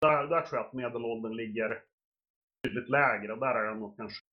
Där, 0.00 0.26
där 0.26 0.42
tror 0.42 0.58
jag 0.58 0.66
att 0.66 0.72
medelåldern 0.72 1.36
ligger 1.36 1.82
betydligt 2.62 2.88
lägre. 2.88 3.36
Där 3.36 3.54
är 3.54 3.64
den 3.64 3.80
nog 3.80 3.96
kanske 3.96 4.24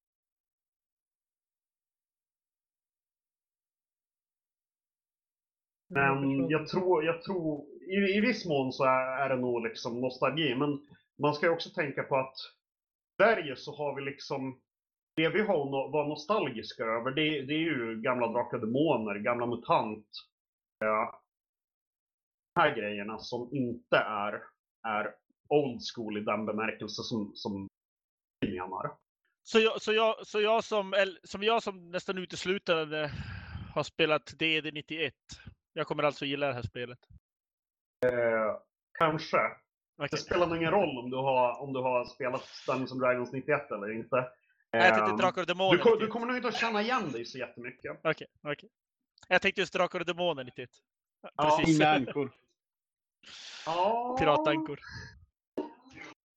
Men 5.90 6.50
jag 6.50 6.68
tror, 6.68 7.04
jag 7.06 7.24
tror 7.24 7.66
i, 7.82 8.18
i 8.18 8.22
viss 8.22 8.46
mån 8.46 8.74
så 8.74 8.84
är, 8.84 9.24
är 9.26 9.30
det 9.30 9.42
nog 9.42 9.64
liksom 9.64 10.02
nostalgi. 10.02 10.56
Men 10.56 10.88
man 11.20 11.34
ska 11.34 11.46
ju 11.46 11.52
också 11.52 11.70
tänka 11.70 12.04
på 12.04 12.16
att 12.16 12.36
i 12.36 13.24
Sverige 13.24 13.56
så 13.56 13.76
har 13.76 13.96
vi 13.96 14.02
liksom 14.02 14.62
det 15.16 15.30
vi 15.30 15.42
har 15.42 15.66
no, 15.66 15.92
var 15.92 16.08
nostalgiska 16.08 16.84
över 16.84 17.12
det, 17.12 17.42
det 17.42 17.54
är 17.54 17.60
ju 17.60 18.02
gamla 18.02 18.28
Drakar 18.28 18.58
Demoner, 18.58 19.16
gamla 19.16 19.46
MUTANT. 19.46 20.08
Ja, 20.80 21.22
de 22.56 22.62
här 22.62 22.76
grejerna 22.76 23.20
som 23.20 23.50
inte 23.52 23.98
är, 23.98 24.44
är 24.88 25.16
old 25.50 25.82
school 25.96 26.18
i 26.18 26.22
den 26.22 26.46
bemärkelse 26.46 27.04
som, 27.04 27.32
som 27.36 27.68
vi 28.40 28.60
menar. 28.60 28.98
Så 29.44 29.60
jag, 29.60 29.82
så 29.82 29.94
jag, 29.94 30.28
så 30.28 30.42
jag 30.42 30.64
som, 30.64 30.94
som 31.24 31.44
jag 31.44 31.64
som 31.64 31.92
nästan 31.92 32.18
uteslutande 32.18 33.12
har 33.74 33.84
spelat 33.84 34.26
DD 34.40 34.74
91. 34.74 35.14
Jag 35.74 35.88
kommer 35.88 36.04
alltså 36.04 36.26
gilla 36.26 36.48
det 36.48 36.54
här 36.54 36.62
spelet. 36.62 37.00
Eh, 38.06 38.58
kanske. 39.00 39.38
Okej. 39.98 40.08
Det 40.12 40.18
spelar 40.18 40.48
nog 40.48 40.58
ingen 40.58 40.72
roll 40.72 40.98
om 40.98 41.10
du 41.10 41.18
har, 41.18 41.62
om 41.62 41.74
du 41.74 41.80
har 41.80 42.06
spelat 42.06 42.44
Dungeons 42.68 42.92
and 42.92 43.02
Dragons 43.02 43.32
91 43.32 43.72
eller 43.72 43.92
inte. 43.92 44.30
Nej, 44.78 44.86
Jag 44.88 44.94
tänkte 44.96 45.12
Ehm, 45.12 45.18
Drakar 45.18 45.42
och 45.42 45.48
du, 45.48 45.54
Demoner. 45.54 45.78
du 45.84 45.90
91. 45.92 46.10
kommer 46.10 46.28
nog 46.28 46.36
inte 46.36 46.48
att 46.48 46.56
känna 46.56 46.82
igen 46.82 47.12
dig 47.12 47.26
så 47.26 47.38
jättemycket. 47.38 48.00
Okej, 48.04 48.28
okej. 48.44 48.70
Jag 49.28 49.42
tänkte 49.42 49.62
just 49.62 49.74
Drakar 49.74 50.00
och 50.00 50.06
Demoner 50.06 50.44
91. 50.44 50.70
Ja. 51.36 51.58
Precis. 51.58 51.80
Inga 51.80 51.90
ankor. 51.90 52.32
Ja, 53.66 54.16
Piratankor. 54.20 54.80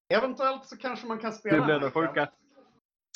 Eventuellt 0.08 0.66
så 0.66 0.76
kanske 0.76 1.06
man 1.06 1.18
kan 1.18 1.32
spela 1.32 1.56
Det 1.56 1.64
blev 1.64 1.76
en 1.76 1.80
det 1.82 1.86
anka. 1.86 2.00
sjuka. 2.08 2.32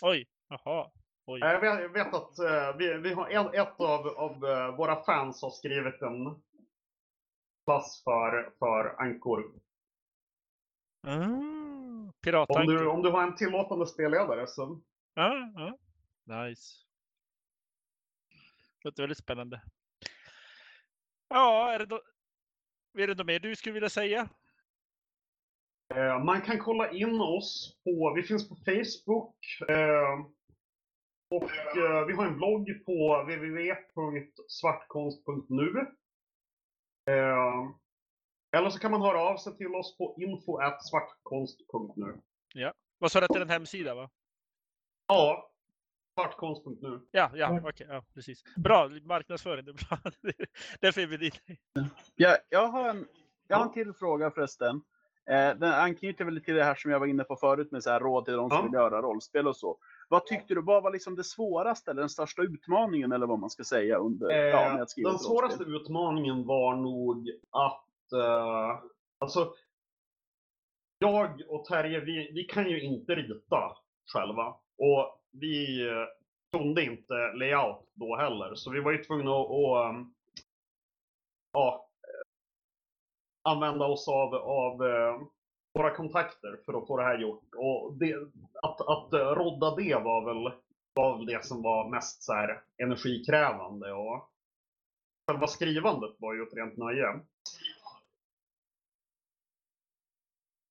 Oj, 0.02 0.26
jaha. 0.48 0.90
Oj. 1.26 1.40
Jag 1.40 1.60
vet, 1.60 1.80
jag 1.80 1.88
vet 1.88 2.14
att 2.14 2.38
eh, 2.38 2.76
vi, 2.78 2.98
vi 2.98 3.12
har 3.12 3.28
en, 3.30 3.46
ett 3.54 3.80
av, 3.80 4.06
av 4.08 4.44
eh, 4.44 4.76
våra 4.76 5.04
fans 5.04 5.42
har 5.42 5.50
skrivit 5.50 6.02
en 6.02 6.42
klass 7.66 8.02
för, 8.04 8.52
för 8.58 8.94
ankor. 9.02 9.52
Ah, 11.06 11.12
Om 11.14 12.12
Piratankor. 12.24 12.72
du, 12.72 12.86
om 12.86 13.02
du 13.02 13.10
har 13.10 13.22
en 13.22 13.36
tillåtande 13.36 13.86
spelledare 13.86 14.46
så... 14.46 14.80
Ja, 15.14 15.52
ja. 15.54 15.78
Nice. 16.24 16.76
Låter 18.84 19.02
väldigt 19.02 19.18
spännande. 19.18 19.62
Ja, 21.28 21.72
är 21.72 21.78
det, 21.78 21.86
då, 21.86 22.02
är 22.98 23.06
det 23.06 23.14
något 23.14 23.26
mer 23.26 23.38
du 23.38 23.56
skulle 23.56 23.72
vilja 23.72 23.88
säga? 23.88 24.28
Eh, 25.94 26.24
man 26.24 26.42
kan 26.42 26.58
kolla 26.58 26.90
in 26.90 27.20
oss 27.20 27.80
på, 27.84 28.12
vi 28.16 28.22
finns 28.22 28.48
på 28.48 28.56
Facebook. 28.56 29.36
Eh, 29.68 30.20
och 31.30 31.50
eh, 31.76 32.06
vi 32.06 32.12
har 32.12 32.26
en 32.26 32.36
blogg 32.36 32.84
på 32.86 33.22
www.svartkonst.nu. 33.22 35.86
Eller 38.56 38.70
så 38.70 38.78
kan 38.78 38.90
man 38.90 39.02
höra 39.02 39.20
av 39.20 39.36
sig 39.36 39.56
till 39.56 39.74
oss 39.74 39.98
på 39.98 40.14
info.svartkonst.nu. 40.18 42.20
Vad 42.98 43.12
sa 43.12 43.20
du 43.20 43.24
att 43.24 43.32
det 43.32 43.38
är 43.38 43.42
en 43.42 43.50
hemsida? 43.50 43.94
va? 43.94 44.10
Ja, 45.06 45.50
svartkonst.nu. 46.14 47.00
Ja, 47.10 47.30
ja, 47.34 47.60
okej, 47.64 47.86
ja, 47.90 48.02
precis. 48.14 48.42
Bra, 48.56 48.88
marknadsföring, 49.04 49.64
det 49.64 49.70
är 49.70 49.88
bra. 49.88 49.98
Därför 50.80 51.00
är 51.00 51.06
vi 51.06 51.16
dit. 51.16 51.40
Ja, 52.14 52.36
jag, 52.48 52.68
har 52.68 52.88
en, 52.88 53.08
jag 53.48 53.56
har 53.56 53.64
en 53.64 53.72
till 53.72 53.92
fråga 53.92 54.30
förresten. 54.30 54.82
Eh, 55.30 55.54
den 55.58 55.72
anknyter 55.72 56.24
väl 56.24 56.44
till 56.44 56.54
det 56.54 56.64
här 56.64 56.74
som 56.74 56.90
jag 56.90 57.00
var 57.00 57.06
inne 57.06 57.24
på 57.24 57.36
förut 57.36 57.72
med 57.72 57.82
så 57.82 57.90
här 57.90 58.00
råd 58.00 58.24
till 58.24 58.34
de 58.34 58.50
som 58.50 58.56
Ja. 58.58 58.62
vill 58.62 58.72
göra 58.72 59.02
rollspel 59.02 59.48
och 59.48 59.56
så. 59.56 59.78
Vad 60.08 60.26
tyckte 60.26 60.54
du, 60.54 60.62
vad 60.62 60.82
var 60.82 60.92
liksom 60.92 61.16
det 61.16 61.24
svåraste 61.24 61.90
eller 61.90 62.02
den 62.02 62.08
största 62.08 62.42
utmaningen 62.42 63.12
eller 63.12 63.26
vad 63.26 63.38
man 63.38 63.50
ska 63.50 63.64
säga 63.64 63.96
under, 63.96 64.30
ja, 64.30 64.56
med 64.68 64.76
Eh, 64.76 64.82
att 64.82 64.90
skriva 64.90 65.10
den 65.10 65.18
svåraste 65.18 65.64
rollspel? 65.64 65.82
utmaningen 65.82 66.46
var 66.46 66.76
nog 66.76 67.30
att... 67.50 68.12
eh, 68.12 68.78
alltså, 69.18 69.54
jag 70.98 71.42
och 71.48 71.64
Terje, 71.64 72.00
vi, 72.00 72.30
vi 72.34 72.44
kan 72.44 72.68
ju 72.70 72.80
inte 72.82 73.14
rita 73.14 73.76
själva. 74.12 74.54
Och 74.78 75.20
vi 75.30 75.86
eh, 75.88 76.06
kunde 76.52 76.84
inte 76.84 77.32
layout 77.34 77.90
då 77.94 78.16
heller. 78.16 78.54
Så 78.54 78.70
vi 78.70 78.80
var 78.80 78.92
ju 78.92 79.04
tvungna 79.04 79.30
att, 79.30 79.50
att 79.50 79.90
ehm, 79.90 80.14
ja, 81.52 81.88
eh, 82.02 83.50
använda 83.50 83.84
oss 83.84 84.08
av, 84.08 84.34
av 84.34 84.86
eh, 84.86 85.20
våra 85.74 85.94
kontakter 85.94 86.60
för 86.64 86.78
att 86.78 86.86
få 86.86 86.96
det 86.96 87.04
här 87.04 87.18
gjort. 87.18 87.54
Och 87.56 87.96
det, 87.98 88.14
att, 88.62 88.80
att 88.80 89.12
rodda 89.12 89.76
det 89.76 89.94
var 89.94 90.24
väl, 90.24 90.52
var 90.94 91.16
väl 91.16 91.26
det 91.26 91.44
som 91.44 91.62
var 91.62 91.90
mest 91.90 92.22
så 92.22 92.32
här, 92.32 92.62
energikrävande. 92.82 93.92
Och 93.92 94.30
själva 95.26 95.46
skrivandet 95.46 96.16
var 96.18 96.34
ju 96.34 96.42
ett 96.42 96.54
rent 96.54 96.76
nöje. 96.76 97.20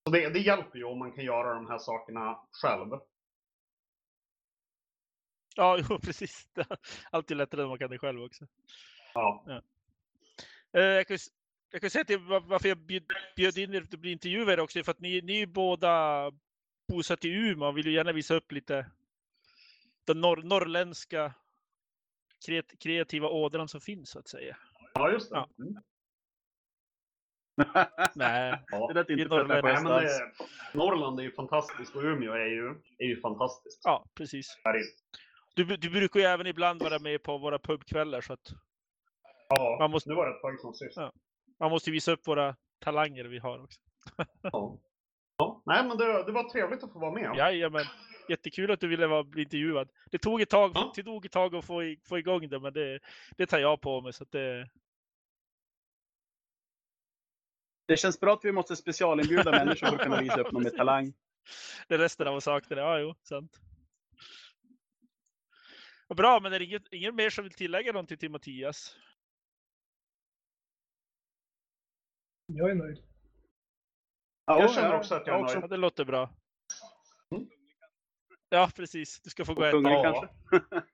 Så 0.06 0.12
det, 0.12 0.30
det 0.30 0.40
hjälper 0.40 0.78
ju 0.78 0.84
om 0.84 1.00
man 1.00 1.12
kan 1.12 1.24
göra 1.24 1.54
de 1.54 1.68
här 1.68 1.78
sakerna 1.78 2.40
själv. 2.52 2.90
Ja, 5.56 5.78
jo, 5.90 6.00
precis. 6.00 6.48
Alltid 7.12 7.38
lättare 7.38 7.62
när 7.62 7.68
man 7.70 7.78
kan 7.80 7.90
det 7.90 7.98
själv 8.00 8.24
också. 8.24 8.46
Ja. 9.14 9.46
Eh, 10.74 10.82
jag, 10.84 11.08
kan, 11.08 11.18
jag 11.72 11.82
kan 11.82 11.90
säga 11.90 12.04
till 12.06 12.20
var- 12.20 12.40
varför 12.40 12.68
jag 12.70 12.78
bjöd, 12.78 13.04
bjöd 13.36 13.58
in 13.58 13.74
er 13.74 13.82
att 13.82 13.90
bli 13.90 14.12
intervjuare 14.12 14.62
också, 14.62 14.84
för 14.84 14.92
att 14.92 15.00
ni, 15.00 15.22
ni 15.22 15.34
är 15.36 15.40
ju 15.40 15.46
båda 15.46 16.32
bosatta 16.88 17.28
i 17.28 17.32
Umeå 17.32 17.68
och 17.68 17.78
vill 17.78 17.86
ju 17.86 17.94
gärna 17.94 18.12
visa 18.12 18.36
upp 18.36 18.52
lite 18.52 18.92
den 20.06 20.22
norr, 20.22 20.44
norrländska 20.44 21.34
kreat, 22.46 22.66
kreativa 22.80 23.28
ådran 23.30 23.68
som 23.68 23.82
finns 23.82 24.10
så 24.10 24.20
att 24.20 24.28
säga. 24.28 24.58
Ja, 24.94 25.12
just 25.12 25.30
det. 25.30 25.36
Ja. 25.36 25.50
Mm. 25.60 25.76
Nej, 28.16 28.64
Ja. 28.68 28.88
Det 28.88 28.94
lät 28.94 29.10
inte 29.10 29.44
Nej, 29.44 29.62
men 29.62 29.86
det, 29.86 30.32
Norrland 30.74 31.20
är 31.20 31.24
ju 31.24 31.32
fantastiskt 31.32 31.96
och 31.96 32.04
Umeå 32.04 32.34
är 32.34 32.46
ju, 32.46 32.70
är 32.98 33.06
ju 33.06 33.22
fantastiskt. 33.22 33.82
ja 33.84 34.06
precis. 34.14 34.58
Du, 35.54 35.64
du 35.78 35.90
brukar 35.90 36.20
ju 36.20 36.26
även 36.26 36.48
ibland 36.48 36.82
vara 36.84 37.00
med 37.00 37.24
på 37.24 37.38
våra 37.38 37.60
pubkvällar 37.60 38.22
så 38.22 38.34
att 38.34 38.52
Ja, 39.50 39.78
Man 39.80 39.92
måste- 39.92 40.10
nu 40.10 40.16
var 40.16 40.26
det 40.30 40.36
ett 40.36 40.42
tag 40.42 40.60
sedan 40.60 40.74
sist. 40.74 40.98
Ja. 40.98 41.14
man 41.60 41.70
måste 41.72 41.92
visa 41.92 42.12
upp 42.12 42.28
våra 42.28 42.56
talanger 42.80 43.24
vi 43.26 43.38
har 43.40 43.64
också. 43.64 43.80
Ja. 44.42 44.78
Ja. 45.38 45.62
Nej, 45.66 45.88
men 45.88 45.98
det, 45.98 46.24
det 46.24 46.32
var 46.32 46.50
trevligt 46.50 46.84
att 46.84 46.94
få 46.94 47.00
vara 47.00 47.12
med. 47.12 47.36
Jajamän. 47.38 47.86
Jättekul 48.30 48.72
att 48.72 48.80
du 48.80 48.88
ville 48.88 49.08
vara, 49.08 49.24
bli 49.24 49.44
intervjuad. 49.44 49.90
Det 50.12 50.18
tog 50.18 50.42
ett 50.42 50.50
tag, 50.50 50.72
Ja. 50.76 50.92
det 50.96 51.04
tog 51.04 51.26
ett 51.26 51.32
tag 51.32 51.56
att 51.56 51.66
få, 51.66 51.96
få 52.08 52.18
igång 52.20 52.50
det, 52.50 52.60
men 52.60 52.74
det, 52.74 53.00
det 53.38 53.46
tar 53.46 53.60
jag 53.60 53.82
på 53.82 54.02
mig. 54.02 54.14
Så 54.14 54.24
att 54.24 54.32
det, 54.32 54.70
Det 57.88 57.98
känns 57.98 58.20
bra 58.20 58.34
att 58.34 58.46
vi 58.46 58.52
måste 58.52 58.76
specialinbjuda 58.76 59.52
människor 59.52 59.88
för 59.88 59.96
att 59.96 60.02
kunna 60.04 60.22
visa 60.22 60.42
upp 60.42 60.52
någon 60.52 60.64
med 60.64 60.74
talang. 60.78 61.14
det 61.88 61.94
är 61.96 62.00
resten 62.00 62.28
av 62.28 62.40
saken. 62.40 62.78
Ja, 62.78 63.00
jo, 63.00 63.16
sant. 63.24 63.60
Vad 66.12 66.18
bra, 66.18 66.40
men 66.40 66.54
är 66.54 66.60
det 66.60 66.66
inget, 66.66 66.94
ingen 66.94 67.16
mer 67.16 67.30
som 67.30 67.44
vill 67.44 67.54
tillägga 67.54 67.92
någonting 67.92 68.18
till 68.18 68.32
Mattias? 68.32 68.96
Jag 72.46 72.70
är 72.70 72.76
nöjd. 72.76 73.04
Ja, 74.46 74.60
Jag 74.62 74.74
känner 74.74 74.90
ja, 74.90 74.98
också 74.98 75.16
att 75.16 75.28
jag 75.28 75.40
är 75.40 75.44
också. 75.44 75.60
Ja, 75.62 75.68
det 75.68 75.78
låter 75.78 76.06
bra. 76.06 76.30
Mm. 77.32 77.50
Ja, 78.50 78.72
precis. 78.76 79.22
Du 79.22 79.30
ska 79.30 79.46
få 79.46 79.54
gå 79.54 79.62
och 79.62 79.68
äta. 79.68 79.78
Ja. 79.78 80.04
kanske? 80.04 80.30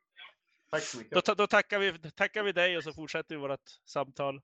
Tack 0.72 0.84
så 0.84 0.98
mycket. 0.98 1.26
Då, 1.26 1.34
då 1.34 1.48
tackar, 1.48 1.80
vi, 1.80 2.12
tackar 2.12 2.44
vi 2.44 2.52
dig 2.52 2.78
och 2.78 2.84
så 2.84 2.94
fortsätter 2.94 3.36
vi 3.36 3.42
vårt 3.42 3.70
samtal. 3.86 4.42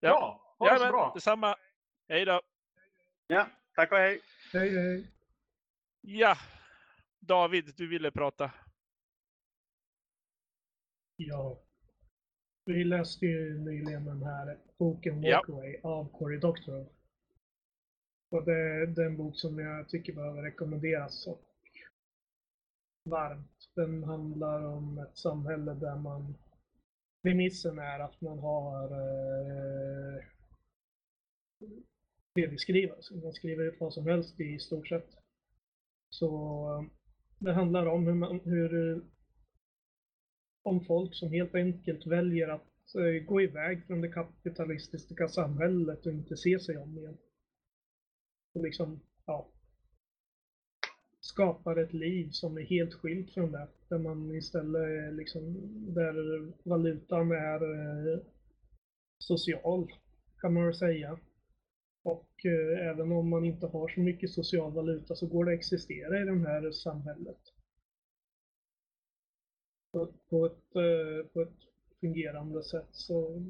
Ja, 0.00 0.54
ha 0.58 0.72
det 0.72 0.78
så 0.78 0.88
bra. 0.88 1.12
detsamma. 1.14 1.56
Hej 2.08 2.24
då. 2.24 2.40
Ja, 3.26 3.46
tack 3.74 3.92
och 3.92 3.98
hej. 3.98 4.20
Hej, 4.52 4.70
hej. 4.70 5.12
Ja, 6.00 6.36
David, 7.20 7.74
du 7.76 7.86
ville 7.86 8.10
prata. 8.10 8.50
Ja. 11.28 11.58
Vi 12.64 12.84
läste 12.84 13.26
ju 13.26 13.58
nyligen 13.58 14.04
den 14.04 14.22
här 14.22 14.58
boken 14.78 15.22
Ja. 15.22 15.36
Walkaway 15.36 15.80
av 15.82 16.18
Cory 16.18 16.38
Doctorow. 16.38 16.88
Och 18.30 18.44
det, 18.44 18.52
är 18.52 19.00
en 19.00 19.16
bok 19.16 19.36
som 19.36 19.58
jag 19.58 19.88
tycker 19.88 20.12
behöver 20.12 20.42
rekommenderas 20.42 21.26
och 21.26 21.48
varmt. 23.04 23.70
Den 23.74 24.04
handlar 24.04 24.64
om 24.64 24.98
ett 24.98 25.16
samhälle 25.16 25.74
där 25.74 25.96
man 25.96 26.34
Premissen 27.22 27.78
är 27.78 28.00
att 28.00 28.20
man 28.20 28.38
har 28.38 28.84
eh, 28.84 30.24
tv-skrivare, 32.34 33.02
så 33.02 33.16
man 33.16 33.32
skriver 33.32 33.64
ut 33.64 33.80
vad 33.80 33.94
som 33.94 34.06
helst 34.06 34.40
i 34.40 34.58
stort 34.58 34.88
sett. 34.88 35.08
Så 36.10 36.90
det 37.38 37.52
handlar 37.52 37.86
om 37.86 38.06
hur, 38.06 38.14
man, 38.14 38.40
hur 38.44 39.02
om 40.62 40.84
folk 40.84 41.14
som 41.14 41.32
helt 41.32 41.54
enkelt 41.54 42.06
väljer 42.06 42.48
att 42.48 42.94
eh, 42.94 43.24
gå 43.26 43.40
iväg 43.42 43.86
från 43.86 44.00
det 44.00 44.08
kapitalistiska 44.08 45.28
samhället 45.28 46.06
och 46.06 46.12
inte 46.12 46.36
se 46.36 46.58
sig 46.60 46.78
om 46.78 46.98
igen. 46.98 47.18
Och 48.54 48.62
liksom, 48.62 49.00
ja. 49.26 49.48
Skapar 51.20 51.76
ett 51.76 51.92
liv 51.92 52.30
som 52.30 52.56
är 52.56 52.62
helt 52.62 52.94
skilt 52.94 53.30
från 53.30 53.52
det. 53.52 53.68
Där 53.88 53.98
man 53.98 54.34
istället 54.34 55.06
eh, 55.06 55.12
liksom, 55.12 55.56
där 55.94 56.14
valutan 56.68 57.32
är 57.32 57.62
eh, 57.62 58.20
social, 59.18 59.92
kan 60.40 60.54
man 60.54 60.64
väl 60.64 60.74
säga. 60.74 61.18
Och 62.04 62.46
eh, 62.46 62.88
även 62.88 63.12
om 63.12 63.28
man 63.28 63.44
inte 63.44 63.66
har 63.66 63.88
så 63.88 64.00
mycket 64.00 64.30
social 64.30 64.72
valuta 64.72 65.14
så 65.14 65.26
går 65.26 65.44
det 65.44 65.52
att 65.52 65.58
existera 65.58 66.20
i 66.20 66.24
det 66.24 66.48
här 66.48 66.70
samhället 66.70 67.51
på, 69.92 70.08
på, 70.30 70.46
ett, 70.46 70.76
eh, 70.76 71.26
på 71.32 71.40
ett 71.40 71.58
fungerande 72.00 72.62
sätt. 72.62 72.88
Så, 72.90 73.42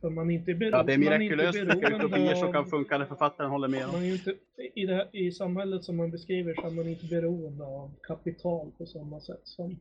för 0.00 0.10
man 0.10 0.30
inte 0.30 0.50
bero- 0.52 0.70
Ja, 0.70 0.82
det 0.82 0.94
är 0.94 0.98
man 0.98 1.22
inte 1.22 1.36
mirakulöst 1.36 1.58
vilka 1.58 1.74
beroende 1.76 2.06
utopier 2.06 2.34
som 2.34 2.52
kan 2.52 2.66
funka 2.66 2.98
när 2.98 3.06
författaren 3.06 3.50
håller 3.50 3.68
med. 3.68 3.88
man 3.92 4.04
inte, 4.04 4.34
i, 4.74 4.86
det 4.86 4.94
här, 4.94 5.16
I 5.16 5.32
samhället 5.32 5.84
som 5.84 5.96
man 5.96 6.10
beskriver 6.10 6.54
så 6.54 6.66
är 6.66 6.70
man 6.70 6.88
inte 6.88 7.06
beroende 7.06 7.64
av 7.64 7.90
kapital 8.02 8.70
på 8.78 8.86
samma 8.86 9.20
sätt 9.20 9.40
som 9.44 9.80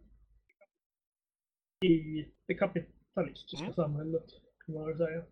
i 1.85 2.25
det 2.47 2.53
kapitalistiska 2.53 3.63
Mm. 3.63 3.73
samhället, 3.73 4.25
kan 4.65 4.75
man 4.75 4.97
säga. 4.97 5.23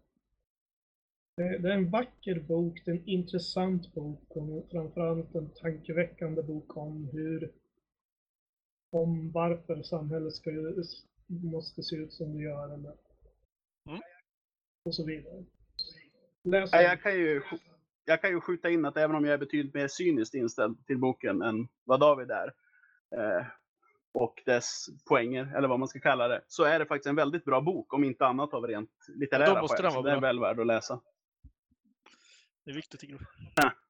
Det, 1.37 1.57
det 1.57 1.69
är 1.69 1.73
en 1.77 1.89
vacker 1.89 2.39
bok, 2.39 2.81
det 2.85 2.91
är 2.91 2.95
en 2.95 3.07
intressant 3.09 3.93
bok 3.93 4.23
och 4.37 4.67
framförallt 4.71 5.35
en 5.35 5.49
tankeväckande 5.49 6.43
bok 6.43 6.77
om 6.77 7.09
hur 7.11 7.51
om 8.89 9.31
varför 9.31 9.83
samhället 9.83 10.33
ska, 10.35 10.51
måste 11.27 11.83
se 11.83 11.95
ut 11.95 12.13
som 12.13 12.37
det 12.37 12.43
gör 12.43 12.73
eller 12.73 12.93
Mm. 13.89 14.01
och 14.85 14.95
så 14.95 15.05
vidare. 15.05 15.45
Läs 16.43 16.69
Ja, 16.73 16.81
jag, 16.81 17.01
kan 17.01 17.13
ju, 17.15 17.41
jag 18.05 18.21
kan 18.21 18.29
ju 18.29 18.41
skjuta 18.41 18.69
in 18.69 18.85
att 18.85 18.97
även 18.97 19.15
om 19.15 19.25
jag 19.25 19.33
är 19.33 19.37
betydligt 19.37 19.73
mer 19.73 19.87
cyniskt 19.87 20.33
inställd 20.33 20.85
till 20.87 20.97
boken 20.97 21.41
än 21.41 21.67
vad 21.83 21.99
David 21.99 22.31
är, 22.31 22.53
eh, 23.15 23.45
och 24.11 24.41
dess 24.45 24.85
poänger, 25.09 25.55
eller 25.57 25.67
vad 25.67 25.79
man 25.79 25.87
ska 25.87 25.99
kalla 25.99 26.27
det, 26.27 26.41
så 26.47 26.63
är 26.63 26.79
det 26.79 26.85
faktiskt 26.85 27.07
en 27.07 27.15
väldigt 27.15 27.45
bra 27.45 27.61
bok, 27.61 27.93
om 27.93 28.03
inte 28.03 28.25
annat 28.25 28.53
av 28.53 28.67
rent 28.67 28.91
litterära 29.07 29.45
Ja, 29.45 29.67
skäl. 29.67 29.91
Så 29.91 30.01
vara 30.01 30.01
Den 30.01 30.17
är 30.17 30.21
väl 30.21 30.39
värd 30.39 30.59
att 30.59 30.67
läsa. 30.67 31.01
Det 32.65 32.71
är 32.71 32.75
viktigt 32.75 32.99
tycker 32.99 33.17
du. 33.17 33.25
Ja, 33.55 33.71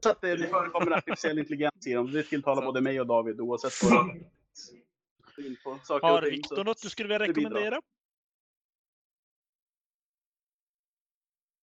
Så 0.00 0.10
att 0.10 0.20
det, 0.20 0.36
det 0.36 0.46
förekommer 0.46 0.90
artificiell 0.90 1.38
intelligens 1.38 1.86
i 1.86 1.92
dem. 1.94 2.12
Det 2.12 2.22
tilltalar 2.22 2.62
både 2.62 2.80
mig 2.80 3.00
och 3.00 3.06
David 3.06 3.40
oavsett 3.40 3.72
och 5.88 6.00
Har. 6.00 6.22
Viktor 6.30 6.64
något 6.64 6.82
du 6.82 6.88
skulle 6.88 7.08
vilja 7.08 7.28
rekommendera? 7.28 7.80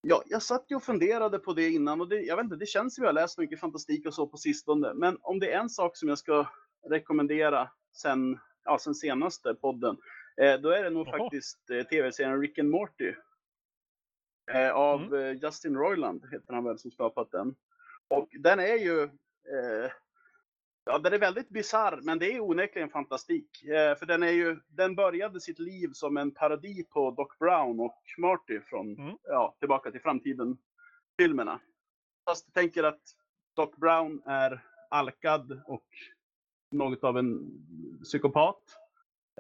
Ja, 0.01 0.23
jag 0.25 0.43
satt 0.43 0.65
ju 0.71 0.75
och 0.75 0.83
funderade 0.83 1.39
på 1.39 1.53
det 1.53 1.69
innan 1.69 2.01
och 2.01 2.09
det, 2.09 2.21
jag 2.21 2.35
vet 2.35 2.43
inte, 2.43 2.55
det 2.55 2.65
känns 2.65 2.95
som 2.95 3.03
jag 3.03 3.09
har 3.09 3.13
läst 3.13 3.37
mycket 3.37 3.59
fantastik 3.59 4.05
och 4.07 4.13
så 4.13 4.27
på 4.27 4.37
sistone. 4.37 4.93
Men 4.93 5.17
om 5.21 5.39
det 5.39 5.51
är 5.51 5.59
en 5.59 5.69
sak 5.69 5.97
som 5.97 6.09
jag 6.09 6.17
ska 6.17 6.47
rekommendera 6.89 7.71
sen, 7.95 8.39
ja, 8.63 8.79
sen 8.79 8.95
senaste 8.95 9.53
podden, 9.53 9.97
eh, 10.41 10.59
då 10.61 10.69
är 10.69 10.83
det 10.83 10.89
nog 10.89 11.07
Jaha. 11.07 11.17
faktiskt 11.17 11.69
eh, 11.69 11.83
tv-serien 11.83 12.41
Rick 12.41 12.59
and 12.59 12.69
Morty. 12.69 13.13
Eh, 14.51 14.71
av 14.71 15.01
Mm. 15.01 15.13
eh, 15.13 15.43
Justin 15.43 15.75
Roiland 15.75 16.25
heter 16.31 16.53
han 16.53 16.63
väl 16.63 16.79
som 16.79 16.91
skapat 16.91 17.31
den. 17.31 17.55
Och 18.07 18.29
den 18.39 18.59
är 18.59 18.75
ju 18.77 19.03
eh, 19.03 19.91
Ja, 20.89 20.97
den 20.99 21.13
är 21.13 21.17
väldigt 21.19 21.49
bizarr, 21.49 21.99
men 22.03 22.19
det 22.19 22.33
är 22.33 22.39
onekligen 22.39 22.89
fantastik. 22.89 23.63
Eh, 23.63 23.95
för 23.97 24.05
den, 24.05 24.23
är 24.23 24.31
ju, 24.31 24.59
den 24.67 24.95
började 24.95 25.41
sitt 25.41 25.59
liv 25.59 25.89
som 25.93 26.17
en 26.17 26.31
parodi 26.31 26.83
på 26.89 27.11
Doc 27.11 27.27
Brown 27.39 27.79
och 27.79 28.03
Marty 28.17 28.59
från 28.61 28.99
Mm. 28.99 29.17
ja, 29.23 29.55
Tillbaka 29.59 29.91
till 29.91 30.01
framtiden. 30.01 30.57
filmerna. 31.19 31.59
Fast 32.29 32.45
jag 32.47 32.53
tänker 32.53 32.83
att 32.83 33.01
Doc 33.55 33.75
Brown 33.75 34.21
är 34.25 34.63
alkad 34.89 35.61
och 35.65 35.85
något 36.71 37.03
av 37.03 37.17
en 37.17 37.51
psykopat. 38.03 38.61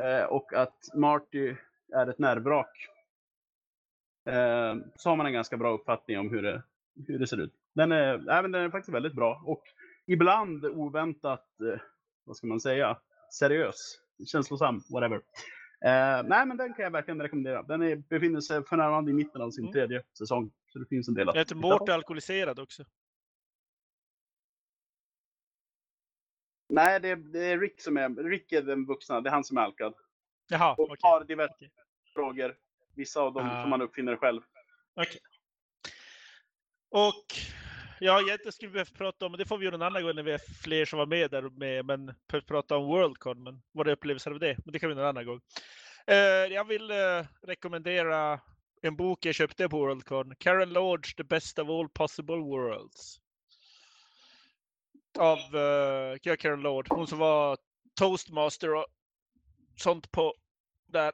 Eh, 0.01 0.23
och 0.23 0.53
att 0.53 0.89
Marty 0.95 1.55
är 1.93 2.07
ett 2.07 2.19
nervvrak. 2.19 2.87
Eh, 4.25 4.75
så 4.95 5.09
har 5.09 5.15
man 5.15 5.25
en 5.25 5.33
ganska 5.33 5.57
bra 5.57 5.73
uppfattning 5.73 6.19
om 6.19 6.29
hur 6.29 6.41
det, 6.41 6.63
hur 7.07 7.19
det 7.19 7.27
ser 7.27 7.41
ut. 7.41 7.53
Den 7.77 7.91
är, 7.91 8.29
även 8.29 8.51
den 8.51 8.61
är 8.63 8.69
faktiskt 8.69 8.95
väldigt 8.95 9.13
bra 9.13 9.41
och 9.45 9.63
ibland 10.05 10.65
oväntat, 10.65 11.45
eh, 11.73 11.79
vad 12.23 12.37
ska 12.37 12.47
man 12.47 12.59
säga, 12.59 12.99
seriös, 13.33 13.99
känslosam, 14.31 14.81
whatever. 14.93 15.15
Eh, 15.85 16.23
nej, 16.23 16.45
men 16.45 16.57
den 16.57 16.73
kan 16.73 16.83
jag 16.83 16.91
verkligen 16.91 17.21
rekommendera. 17.21 17.63
Den 17.63 17.81
är, 17.81 17.95
befinner 17.95 18.41
sig 18.41 18.63
för 18.65 18.77
närvarande 18.77 19.11
i 19.11 19.13
mitten 19.13 19.41
av 19.41 19.51
sin 19.51 19.63
Mm. 19.63 19.73
tredje 19.73 20.03
säsong. 20.17 20.51
Så 20.67 20.79
det 20.79 20.85
finns 20.85 21.07
en 21.07 21.13
del 21.13 21.29
att 21.29 21.35
Jag 21.35 21.61
på. 21.61 21.93
alkoholiserad 21.93 22.59
också. 22.59 22.83
Nej, 26.69 26.99
det 26.99 27.09
är, 27.09 27.15
det 27.15 27.39
är 27.45 27.59
Rick 27.59 27.81
som 27.81 27.97
är, 27.97 28.09
Rick 28.29 28.51
är 28.51 28.61
den 28.61 28.85
vuxna, 28.85 29.21
det 29.21 29.29
är 29.29 29.33
han 29.33 29.43
som 29.43 29.57
är 29.57 29.61
alkad. 29.61 29.93
Jaha, 30.47 30.71
Och 30.73 30.79
okej. 30.83 30.97
har 31.01 31.23
diverse 31.23 31.53
Okej. 31.55 31.71
frågor. 32.13 32.55
Vissa 32.95 33.21
av 33.21 33.33
dem 33.33 33.47
Ah. 33.47 33.61
som 33.61 33.69
man 33.69 33.81
uppfinner 33.81 34.15
själv. 34.15 34.41
Okej. 34.95 35.19
Och 36.89 37.25
ja, 37.99 38.21
egentligen 38.21 38.51
skulle 38.51 38.69
vi 38.69 38.73
behöva 38.73 38.97
prata 38.97 39.25
om, 39.25 39.31
det 39.31 39.45
får 39.45 39.57
vi 39.57 39.65
göra 39.65 39.75
en 39.75 39.81
annan 39.81 40.03
gång 40.03 40.15
när 40.15 40.23
vi 40.23 40.31
är 40.31 40.63
fler 40.63 40.85
som 40.85 40.99
var 40.99 41.05
med 41.05 41.31
där 41.31 41.41
med, 41.41 41.85
men 41.85 42.13
prata 42.47 42.77
om 42.77 42.85
Worldcon, 42.85 43.43
men 43.43 43.61
våra 43.71 43.91
upplevelser 43.91 44.31
av 44.31 44.39
det. 44.39 44.57
Men 44.65 44.71
det 44.71 44.79
kan 44.79 44.89
vi 44.89 44.95
göra 44.95 45.09
en 45.09 45.09
annan 45.09 45.25
gång. 45.25 45.41
Eh, 46.07 46.15
jag 46.53 46.65
vill 46.65 46.91
eh, 46.91 47.25
rekommendera 47.41 48.39
en 48.81 48.95
bok 48.95 49.25
jag 49.25 49.35
köpte 49.35 49.69
på 49.69 49.77
Worldcon. 49.77 50.35
Karen 50.35 50.73
Lodge, 50.73 51.15
The 51.17 51.23
Best 51.23 51.59
of 51.59 51.69
All 51.69 51.89
Possible 51.89 52.35
Worlds. 52.35 53.19
Av 55.19 55.39
uh, 55.39 56.35
Karen 56.37 56.61
Lodge, 56.61 56.87
hon 56.89 57.07
som 57.07 57.17
var 57.17 57.57
toastmaster 57.99 58.73
och 58.73 58.85
sånt 59.75 60.11
på 60.11 60.33
där 60.87 61.11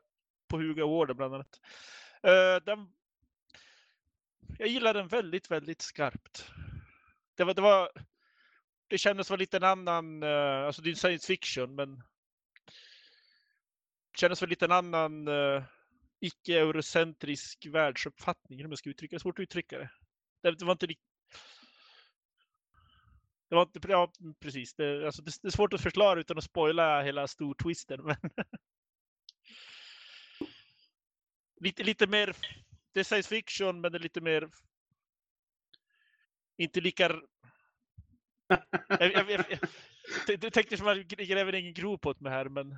på 0.48 0.58
Hugo 0.58 0.82
Award 0.82 1.16
bland 1.16 1.34
annat. 1.36 1.60
Eh, 2.24 2.64
den 2.66 2.88
jag 4.58 4.68
gillar 4.68 4.94
den 4.94 5.08
väldigt, 5.08 5.52
väldigt 5.52 5.82
skarpt. 5.82 6.52
Det 7.36 7.44
var, 7.44 7.54
det 7.54 7.62
var, 7.62 7.92
det 8.88 8.98
kändes 8.98 9.28
som 9.28 9.40
lite 9.40 9.58
en 9.58 9.64
annan, 9.64 10.24
eh, 10.24 10.66
alltså 10.66 10.82
det 10.82 10.90
är 10.90 10.96
science 10.96 11.28
fiction, 11.28 11.76
men 11.76 11.96
det 14.12 14.20
kändes 14.20 14.40
som 14.40 14.50
lite 14.50 14.66
en 14.66 14.72
annan 14.72 15.28
uh, 15.28 15.64
icke-eurocentrisk 16.20 17.66
världsuppfattning, 17.66 18.60
hur 18.60 18.68
man 18.68 18.78
ska 18.78 18.90
uttrycka 18.90 19.16
det. 19.16 19.20
Svårt 19.20 19.40
att 19.40 19.44
uttrycka 19.44 19.78
det. 19.78 19.90
Det, 20.42 20.52
det 20.52 20.66
var 20.66 20.72
inte 20.72 20.86
riktigt 20.86 21.14
det 23.54 23.56
var 23.56 23.62
inte, 23.62 23.80
ja, 23.88 24.12
precis. 24.40 24.74
Det, 24.74 25.06
alltså 25.06 25.22
det, 25.22 25.32
det 25.42 25.48
är 25.48 25.52
svårt 25.52 25.74
att 25.74 25.82
förklara 25.82 26.20
utan 26.20 26.38
att 26.38 26.44
spoila 26.44 27.02
hela 27.02 27.28
stortwisten. 27.28 28.04
Men 28.04 28.16
lite, 31.60 31.84
lite 31.84 32.08
mer 32.08 32.36
det 32.94 33.00
är 33.00 33.04
science 33.04 33.30
fiction, 33.30 33.82
men 33.82 33.92
det 33.92 33.98
är 33.98 34.00
lite 34.00 34.22
mer... 34.22 34.50
Inte 36.58 36.82
lika... 36.82 37.04
jag, 38.88 39.12
jag, 39.14 39.32
jag, 39.32 39.46
jag, 40.28 40.44
jag 40.44 40.54
tänkte 40.54 40.78
som 40.78 40.88
att 40.88 40.98
jag 40.98 41.08
gräver 41.08 41.56
ingen 41.56 41.74
grop 41.74 42.06
åt 42.06 42.20
mig 42.20 42.32
här, 42.32 42.50
men... 42.50 42.78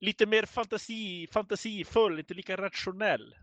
Lite 0.00 0.26
mer 0.26 0.46
fantasi, 0.46 1.28
fantasifull, 1.32 2.18
inte 2.18 2.34
lika 2.34 2.56
rationell. 2.56 3.34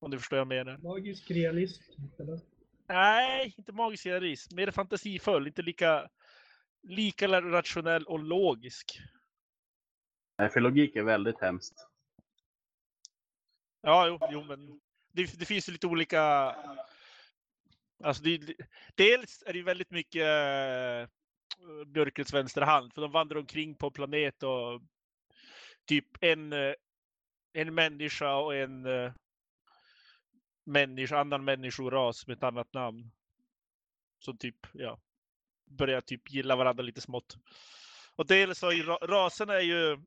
Om 0.00 0.10
du 0.10 0.18
förstår 0.18 0.36
vad 0.36 0.40
jag 0.40 0.66
menar. 0.66 0.78
Magisk 0.78 1.30
realism, 1.30 1.82
typ, 1.82 2.20
eller? 2.20 2.40
Nej, 2.86 3.54
inte 3.58 3.72
magisk 3.72 4.06
realism. 4.06 4.56
Mer 4.56 4.70
fantasifull, 4.70 5.46
inte 5.46 5.62
lika, 5.62 6.08
lika 6.82 7.40
rationell 7.40 8.04
och 8.04 8.18
logisk. 8.18 9.00
Nej, 10.38 10.50
för 10.50 10.60
logik 10.60 10.96
är 10.96 11.02
väldigt 11.02 11.40
hemskt. 11.40 11.88
Ja, 13.82 14.08
jo, 14.08 14.18
jo 14.30 14.44
men 14.44 14.80
det, 15.12 15.38
det 15.38 15.44
finns 15.44 15.68
ju 15.68 15.72
lite 15.72 15.86
olika. 15.86 16.54
Alltså 18.04 18.22
det, 18.22 18.54
dels 18.94 19.42
är 19.46 19.52
det 19.52 19.58
ju 19.58 19.64
väldigt 19.64 19.90
mycket 19.90 20.22
äh, 20.22 21.08
mörkrets 21.86 22.34
vänsterhand, 22.34 22.94
för 22.94 23.02
de 23.02 23.12
vandrar 23.12 23.38
omkring 23.38 23.74
på 23.74 23.90
planet 23.90 24.42
och 24.42 24.82
typ 25.86 26.06
en, 26.20 26.52
eh, 26.52 26.74
en 27.52 27.74
människa 27.74 28.36
och 28.36 28.56
en 28.56 28.86
äh, 28.86 29.12
människa, 30.64 31.20
annan 31.20 31.44
människoras 31.44 32.26
med 32.26 32.36
ett 32.36 32.42
annat 32.42 32.72
namn. 32.72 33.10
Som 34.18 34.38
typ, 34.38 34.66
ja, 34.72 35.00
börjar 35.70 36.00
typ 36.00 36.30
gilla 36.30 36.56
varandra 36.56 36.82
lite 36.82 37.00
smått. 37.00 37.36
Och 38.16 38.26
dels 38.26 38.58
så 38.58 38.66
är 38.70 38.72
ju 38.72 38.82
raserna 38.82 39.54
är 39.54 39.60
ju 39.60 39.98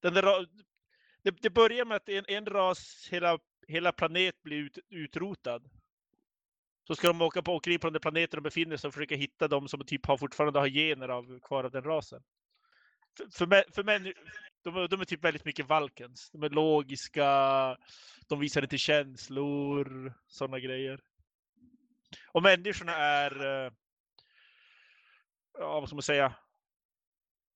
den 0.00 0.14
där, 0.14 0.46
det, 1.24 1.42
det 1.42 1.50
börjar 1.50 1.84
med 1.84 1.96
att 1.96 2.08
en, 2.08 2.24
en 2.28 2.46
ras, 2.46 3.08
hela, 3.10 3.38
hela 3.68 3.92
planet 3.92 4.42
blir 4.42 4.56
ut, 4.56 4.78
utrotad. 4.90 5.70
Så 6.86 6.94
ska 6.94 7.06
de 7.06 7.22
åka 7.22 7.42
på 7.42 7.52
omkring 7.52 7.78
på 7.78 7.86
den 7.86 7.92
där 7.92 8.00
planeten 8.00 8.36
de 8.36 8.42
befinner 8.42 8.76
sig 8.76 8.88
och 8.88 8.94
försöka 8.94 9.16
hitta 9.16 9.48
dem 9.48 9.68
som 9.68 9.84
typ 9.84 10.06
har 10.06 10.16
fortfarande 10.16 10.58
har 10.58 10.68
gener 10.68 11.08
av 11.08 11.40
kvar 11.40 11.64
av 11.64 11.70
den 11.70 11.84
rasen. 11.84 12.22
För, 13.16 13.30
för, 13.30 13.72
för 13.72 13.84
män, 13.84 14.12
de, 14.62 14.88
de 14.90 15.00
är 15.00 15.04
typ 15.04 15.24
väldigt 15.24 15.44
mycket 15.44 15.68
Valkens. 15.68 16.30
De 16.30 16.42
är 16.42 16.50
logiska, 16.50 17.28
de 18.28 18.40
visar 18.40 18.62
inte 18.62 18.78
känslor, 18.78 20.12
sådana 20.26 20.58
grejer. 20.58 21.00
Och 22.32 22.42
människorna 22.42 22.92
är, 22.92 23.44
eh, 23.44 23.72
ja 25.58 25.80
vad 25.80 25.88
ska 25.88 25.96
man 25.96 26.02
säga, 26.02 26.34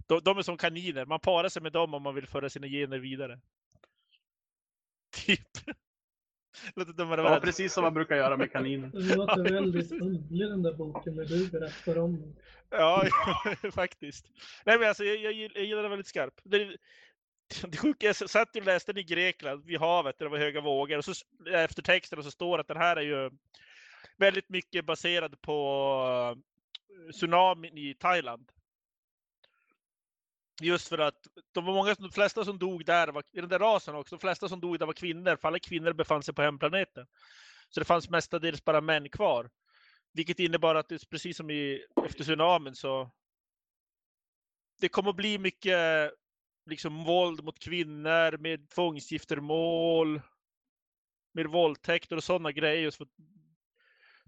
de, 0.07 0.21
de, 0.21 0.39
är 0.39 0.43
som 0.43 0.57
kaniner. 0.57 1.07
Man 1.07 1.21
parar 1.21 1.49
sig 1.49 1.63
med 1.63 1.73
dem 1.73 1.95
om 1.95 2.03
man 2.03 2.15
vill 2.15 2.27
föra 2.27 2.51
sina 2.51 2.67
gener 2.67 2.99
vidare. 2.99 3.41
Typ. 5.27 5.41
Låter 6.77 6.93
dummare 6.93 7.21
Ja, 7.21 7.29
värld. 7.31 7.43
precis 7.43 7.73
som 7.73 7.85
man 7.85 7.95
brukar 7.95 8.17
göra 8.17 8.37
med 8.37 8.53
kaniner. 8.53 8.89
Det 8.93 9.17
låter 9.17 9.43
väldigt 9.43 9.93
underlig 9.93 10.49
den 10.49 10.63
där 10.63 10.73
boken 10.73 11.17
när 11.17 11.25
du 11.25 11.49
berättar 11.49 11.99
om 11.99 12.21
den. 12.21 12.37
Ja, 12.71 13.05
faktiskt. 13.73 14.27
Nej, 14.65 14.79
men 14.79 14.89
alltså, 14.89 15.05
jag, 15.05 15.17
jag, 15.17 15.51
jag 15.55 15.65
gillar 15.65 15.83
den 15.83 15.91
väldigt 15.91 16.07
skarp. 16.07 16.35
Det, 16.45 16.77
det 17.69 17.77
sjuka, 17.77 18.07
jag 18.07 18.17
satt 18.17 18.57
och 18.57 18.65
läste 18.65 18.93
den 18.93 19.01
i 19.01 19.05
Grekland, 19.05 19.65
vid 19.65 19.81
havet, 19.81 20.19
där 20.19 20.25
det 20.25 20.31
var 20.31 20.39
höga 20.39 20.61
vågor. 20.61 20.99
Och 20.99 21.05
så 21.05 21.13
efter 21.53 21.83
texten 21.83 22.23
så 22.23 22.31
står 22.31 22.57
det 22.57 22.61
att 22.61 22.69
den 22.69 22.77
här 22.77 22.97
är 22.97 23.01
ju 23.03 23.31
väldigt 24.17 24.49
mycket 24.49 24.85
baserad 24.85 25.41
på 25.41 26.37
tsunamin 27.13 27.79
i 27.79 27.95
Thailand. 27.95 28.53
Just 30.61 30.89
för 30.89 30.99
att 30.99 31.27
de 31.53 31.65
var 31.65 31.75
många, 31.75 31.95
de 31.95 32.13
flesta 32.13 32.45
som 32.45 32.59
dog 32.59 32.85
där, 32.85 33.09
var, 33.09 33.23
i 33.33 33.41
den 33.41 33.49
där 33.49 33.59
rasen 33.59 33.95
också, 33.95 34.17
de 34.17 34.21
flesta 34.21 34.49
som 34.49 34.61
dog 34.61 34.79
där 34.79 34.87
var 34.87 34.93
kvinnor, 34.93 35.37
för 35.37 35.49
alla 35.49 35.59
kvinnor 35.59 35.93
befann 35.93 36.23
sig 36.23 36.35
på 36.35 36.43
hemplaneten. 36.43 37.07
Så 37.69 37.81
det 37.81 37.87
fanns 37.87 38.11
mestadels 38.11 38.65
bara 38.65 38.81
män 38.81 39.09
kvar. 39.09 39.51
Vilket 40.13 40.39
innebar 40.39 40.75
att 40.75 40.89
det 40.89 41.11
precis 41.11 41.37
som 41.37 41.51
i, 41.51 41.85
efter 42.05 42.25
tsunamin 42.25 42.75
så 42.75 43.11
det 44.81 44.89
kommer 44.89 45.11
att 45.11 45.17
bli 45.17 45.39
mycket 45.39 46.13
liksom 46.67 47.05
våld 47.05 47.45
mot 47.45 47.59
kvinnor 47.59 48.37
med 48.39 48.71
tvångsgiftermål, 48.71 50.21
med 51.33 51.47
våldtäkter 51.47 52.17
och 52.17 52.25
sådana 52.25 52.53
grejer. 52.53 52.83
Just 52.83 52.97
för 52.97 53.05
att 53.05 53.17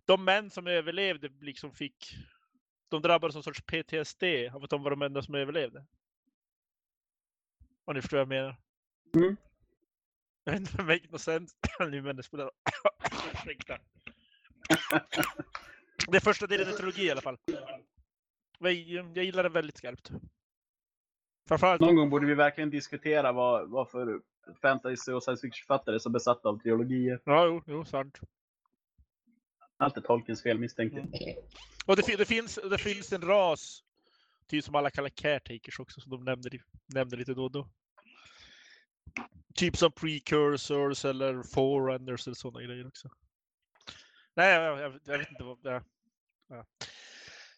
de 0.05 0.25
män 0.25 0.51
som 0.51 0.67
överlevde 0.67 1.29
liksom 1.41 1.73
fick, 1.73 2.17
de 2.89 3.03
drabbades 3.03 3.37
av 3.37 3.39
en 3.39 3.43
sorts 3.43 3.63
PTSD 3.63 4.25
av 4.55 4.65
att 4.65 4.71
de 4.71 4.83
var 4.83 4.91
de 4.91 5.03
enda 5.03 5.23
som 5.23 5.35
överlevde. 5.35 5.87
Om 7.85 7.95
ni 7.95 8.03
förstår 8.03 8.17
vad 8.17 8.23
jag 8.23 8.29
menar. 8.29 8.57
Mm. 9.15 9.37
Jag 10.45 10.53
vet 10.53 10.61
inte 10.61 10.83
om 10.83 10.87
det 10.87 10.95
make 10.95 11.09
no 11.11 11.19
sense 11.19 11.57
nu 11.81 12.03
men 12.03 12.17
det 12.17 12.23
spelar 12.23 12.51
Ursäkta. 13.33 13.79
Det 16.07 16.17
är 16.17 16.21
första 16.21 16.47
delen 16.47 16.69
i 16.69 16.73
trilogi 16.73 17.03
i 17.03 17.11
alla 17.11 17.21
fall. 17.21 17.39
Jag, 18.59 18.73
jag 19.15 19.25
gillar 19.25 19.43
det 19.43 19.49
väldigt 19.49 19.77
skarpt. 19.77 20.11
Framförallt 21.49 21.81
Någon 21.81 21.97
gång 21.97 22.11
borde 22.11 22.27
vi 22.27 22.35
verkligen 22.35 22.71
diskutera 22.71 23.33
vad, 23.33 23.71
vad 23.71 23.91
för 23.91 24.21
fantasy 24.63 25.13
och 25.13 25.23
science 25.23 25.41
fiction-författare 25.41 25.95
är 25.95 25.99
så 25.99 26.11
besatta 26.11 26.49
av 26.49 26.59
trilogier. 26.59 27.21
Ja, 27.25 27.47
jo, 27.47 27.63
jo, 27.67 27.85
sant. 27.85 28.21
Allt 29.77 29.97
är 29.97 30.01
Tolkiens 30.01 30.43
fel 30.43 30.59
misstänker 30.59 30.99
Mm. 30.99 31.09
Och 31.87 31.97
det, 31.97 32.17
det, 32.17 32.25
finns, 32.25 32.59
det 32.71 32.79
finns 32.79 33.13
en 33.13 33.23
ras, 33.23 33.85
typ 34.51 34.65
som 34.65 34.75
alla 34.75 34.91
kallar 34.91 35.09
caretakers 35.09 35.81
också, 35.81 36.01
som 36.01 36.11
de 36.11 36.25
nämner, 36.25 36.51
nämner 36.95 37.17
lite 37.17 37.35
då 37.35 37.45
och 37.45 37.53
då. 37.53 37.69
Typ 39.55 39.77
som 39.77 39.93
precursors 39.93 41.05
eller 41.05 41.43
forerunners 41.43 42.27
eller 42.27 42.35
sådana 42.35 42.67
grejer 42.67 42.87
också. 42.87 43.09
Nej, 44.35 44.55
jag, 44.55 44.81
jag, 44.81 45.01
jag 45.05 45.19
vet 45.19 45.31
inte 45.31 45.45
vad 45.45 45.63
det 45.63 45.71
är. 45.71 45.83
Ja. 46.49 46.65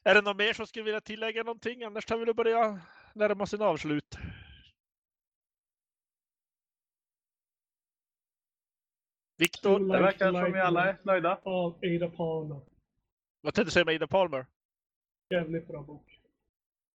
Är 0.05 0.14
det 0.14 0.22
någon 0.22 0.36
mer 0.36 0.53
som 0.53 0.66
skulle 0.66 0.84
vilja 0.84 1.01
tillägga 1.01 1.43
någonting? 1.43 1.82
Annars 1.82 2.05
tar 2.05 2.18
vi 2.18 2.34
börja 2.34 2.80
närma 3.14 3.45
oss 3.45 3.55
en 3.55 3.62
avslut. 3.62 4.18
Viktor, 9.38 9.78
Det 9.78 10.03
verkar 10.03 10.32
som 10.32 10.53
vi 10.53 10.61
alla 10.61 10.88
är 10.88 10.99
nöjda. 11.03 11.38
Av 11.43 11.78
Ada 11.82 12.11
Palmer. 12.11 12.61
vad 13.40 13.55
tänkte 13.55 13.64
du 13.64 13.70
säga 13.70 13.84
med 13.84 13.95
Ida 13.95 14.07
Palmer? 14.07 14.47
Jävligt 15.30 15.68
bra 15.68 15.82
bok. 15.82 16.11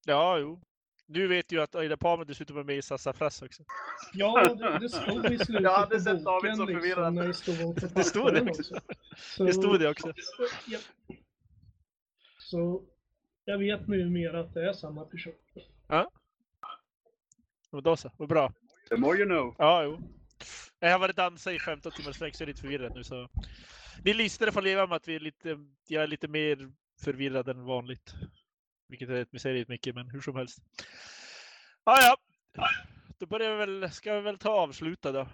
Ja, 0.05 0.37
jo. 0.37 0.61
Du 1.09 1.27
vet 1.27 1.51
ju 1.51 1.61
att 1.61 1.75
Ida 1.75 1.97
Palmer 1.97 2.25
dessutom 2.25 2.57
är 2.57 2.63
med 2.63 2.77
i 2.77 2.81
Sassafras 2.81 3.41
också. 3.41 3.63
Ja, 4.13 4.53
det, 4.55 4.79
det 4.79 4.89
stod 4.89 5.25
i 5.25 5.37
slutet 5.37 5.63
Jag 5.63 5.73
hade 5.77 5.95
på 5.95 6.01
sett 6.01 6.23
David 6.23 6.25
boken 6.25 6.57
så 6.57 6.65
förvirrad. 6.67 7.27
liksom, 7.27 7.55
det 7.55 7.73
stod 7.73 7.75
på 7.81 7.87
Det 7.95 8.03
stod 8.03 8.33
det 8.33 8.41
också. 8.49 8.63
Så, 9.17 9.43
Det 9.43 9.53
stod 9.53 9.79
det 9.79 9.89
också. 9.89 10.13
Ja. 10.67 10.79
Så 12.39 12.83
jag 13.45 13.57
vet 13.57 13.87
numera 13.87 14.39
att 14.39 14.53
det 14.53 14.69
är 14.69 14.73
samma 14.73 15.05
person. 15.05 15.33
Men 17.71 17.83
då 17.83 17.97
så, 17.97 18.11
vad 18.17 18.29
bra. 18.29 18.53
The 18.89 18.95
more 18.97 19.17
you 19.17 19.25
know. 19.25 19.55
Ja, 19.57 19.83
jo. 19.83 19.99
Jag 20.79 20.91
har 20.91 20.99
varit 20.99 21.15
dansa 21.15 21.53
i 21.53 21.59
15 21.59 21.91
timmar 21.91 22.11
sträck 22.11 22.35
så 22.35 22.41
jag 22.43 22.45
är 22.45 22.51
lite 22.51 22.61
förvirrad 22.61 22.95
nu 22.95 23.03
så. 23.03 23.29
Ni 24.03 24.13
lyssnare 24.13 24.51
får 24.51 24.61
leva 24.61 24.87
med 24.87 24.95
att 24.95 25.07
vi 25.07 25.15
är 25.15 25.19
lite, 25.19 25.57
jag 25.87 26.03
är 26.03 26.07
lite 26.07 26.27
mer 26.27 26.71
förvirrad 27.03 27.49
än 27.49 27.65
vanligt. 27.65 28.13
Vilket 28.87 29.09
är 29.09 29.13
ett 29.13 29.41
säger 29.41 29.65
mycket, 29.67 29.95
men 29.95 30.09
hur 30.09 30.21
som 30.21 30.35
helst. 30.35 30.59
Ja, 31.83 31.97
ja. 32.01 32.17
Då 33.17 33.25
börjar 33.25 33.51
vi 33.51 33.57
väl, 33.57 33.91
ska 33.91 34.15
vi 34.15 34.21
väl 34.21 34.37
ta 34.37 34.49
avsluta 34.49 35.11
då. 35.11 35.27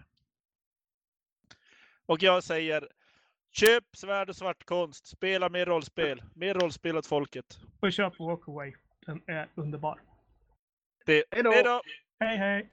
Och 2.05 2.23
jag 2.23 2.43
säger 2.43 2.87
Köp 3.53 3.83
svärd 3.95 4.29
och 4.29 4.35
svart 4.35 4.65
konst. 4.65 5.07
Spela 5.07 5.49
mer 5.49 5.65
rollspel. 5.65 6.23
Mer 6.35 6.53
rollspel 6.53 6.97
åt 6.97 7.07
folket. 7.07 7.59
Och 7.79 7.93
köp 7.93 8.19
Walkaway. 8.19 8.73
Den 9.05 9.21
är 9.27 9.49
underbar. 9.55 10.01
Det! 11.05 11.23
Hej 11.31 11.43
då! 11.43 11.81
Hej 12.19 12.37
hej! 12.37 12.69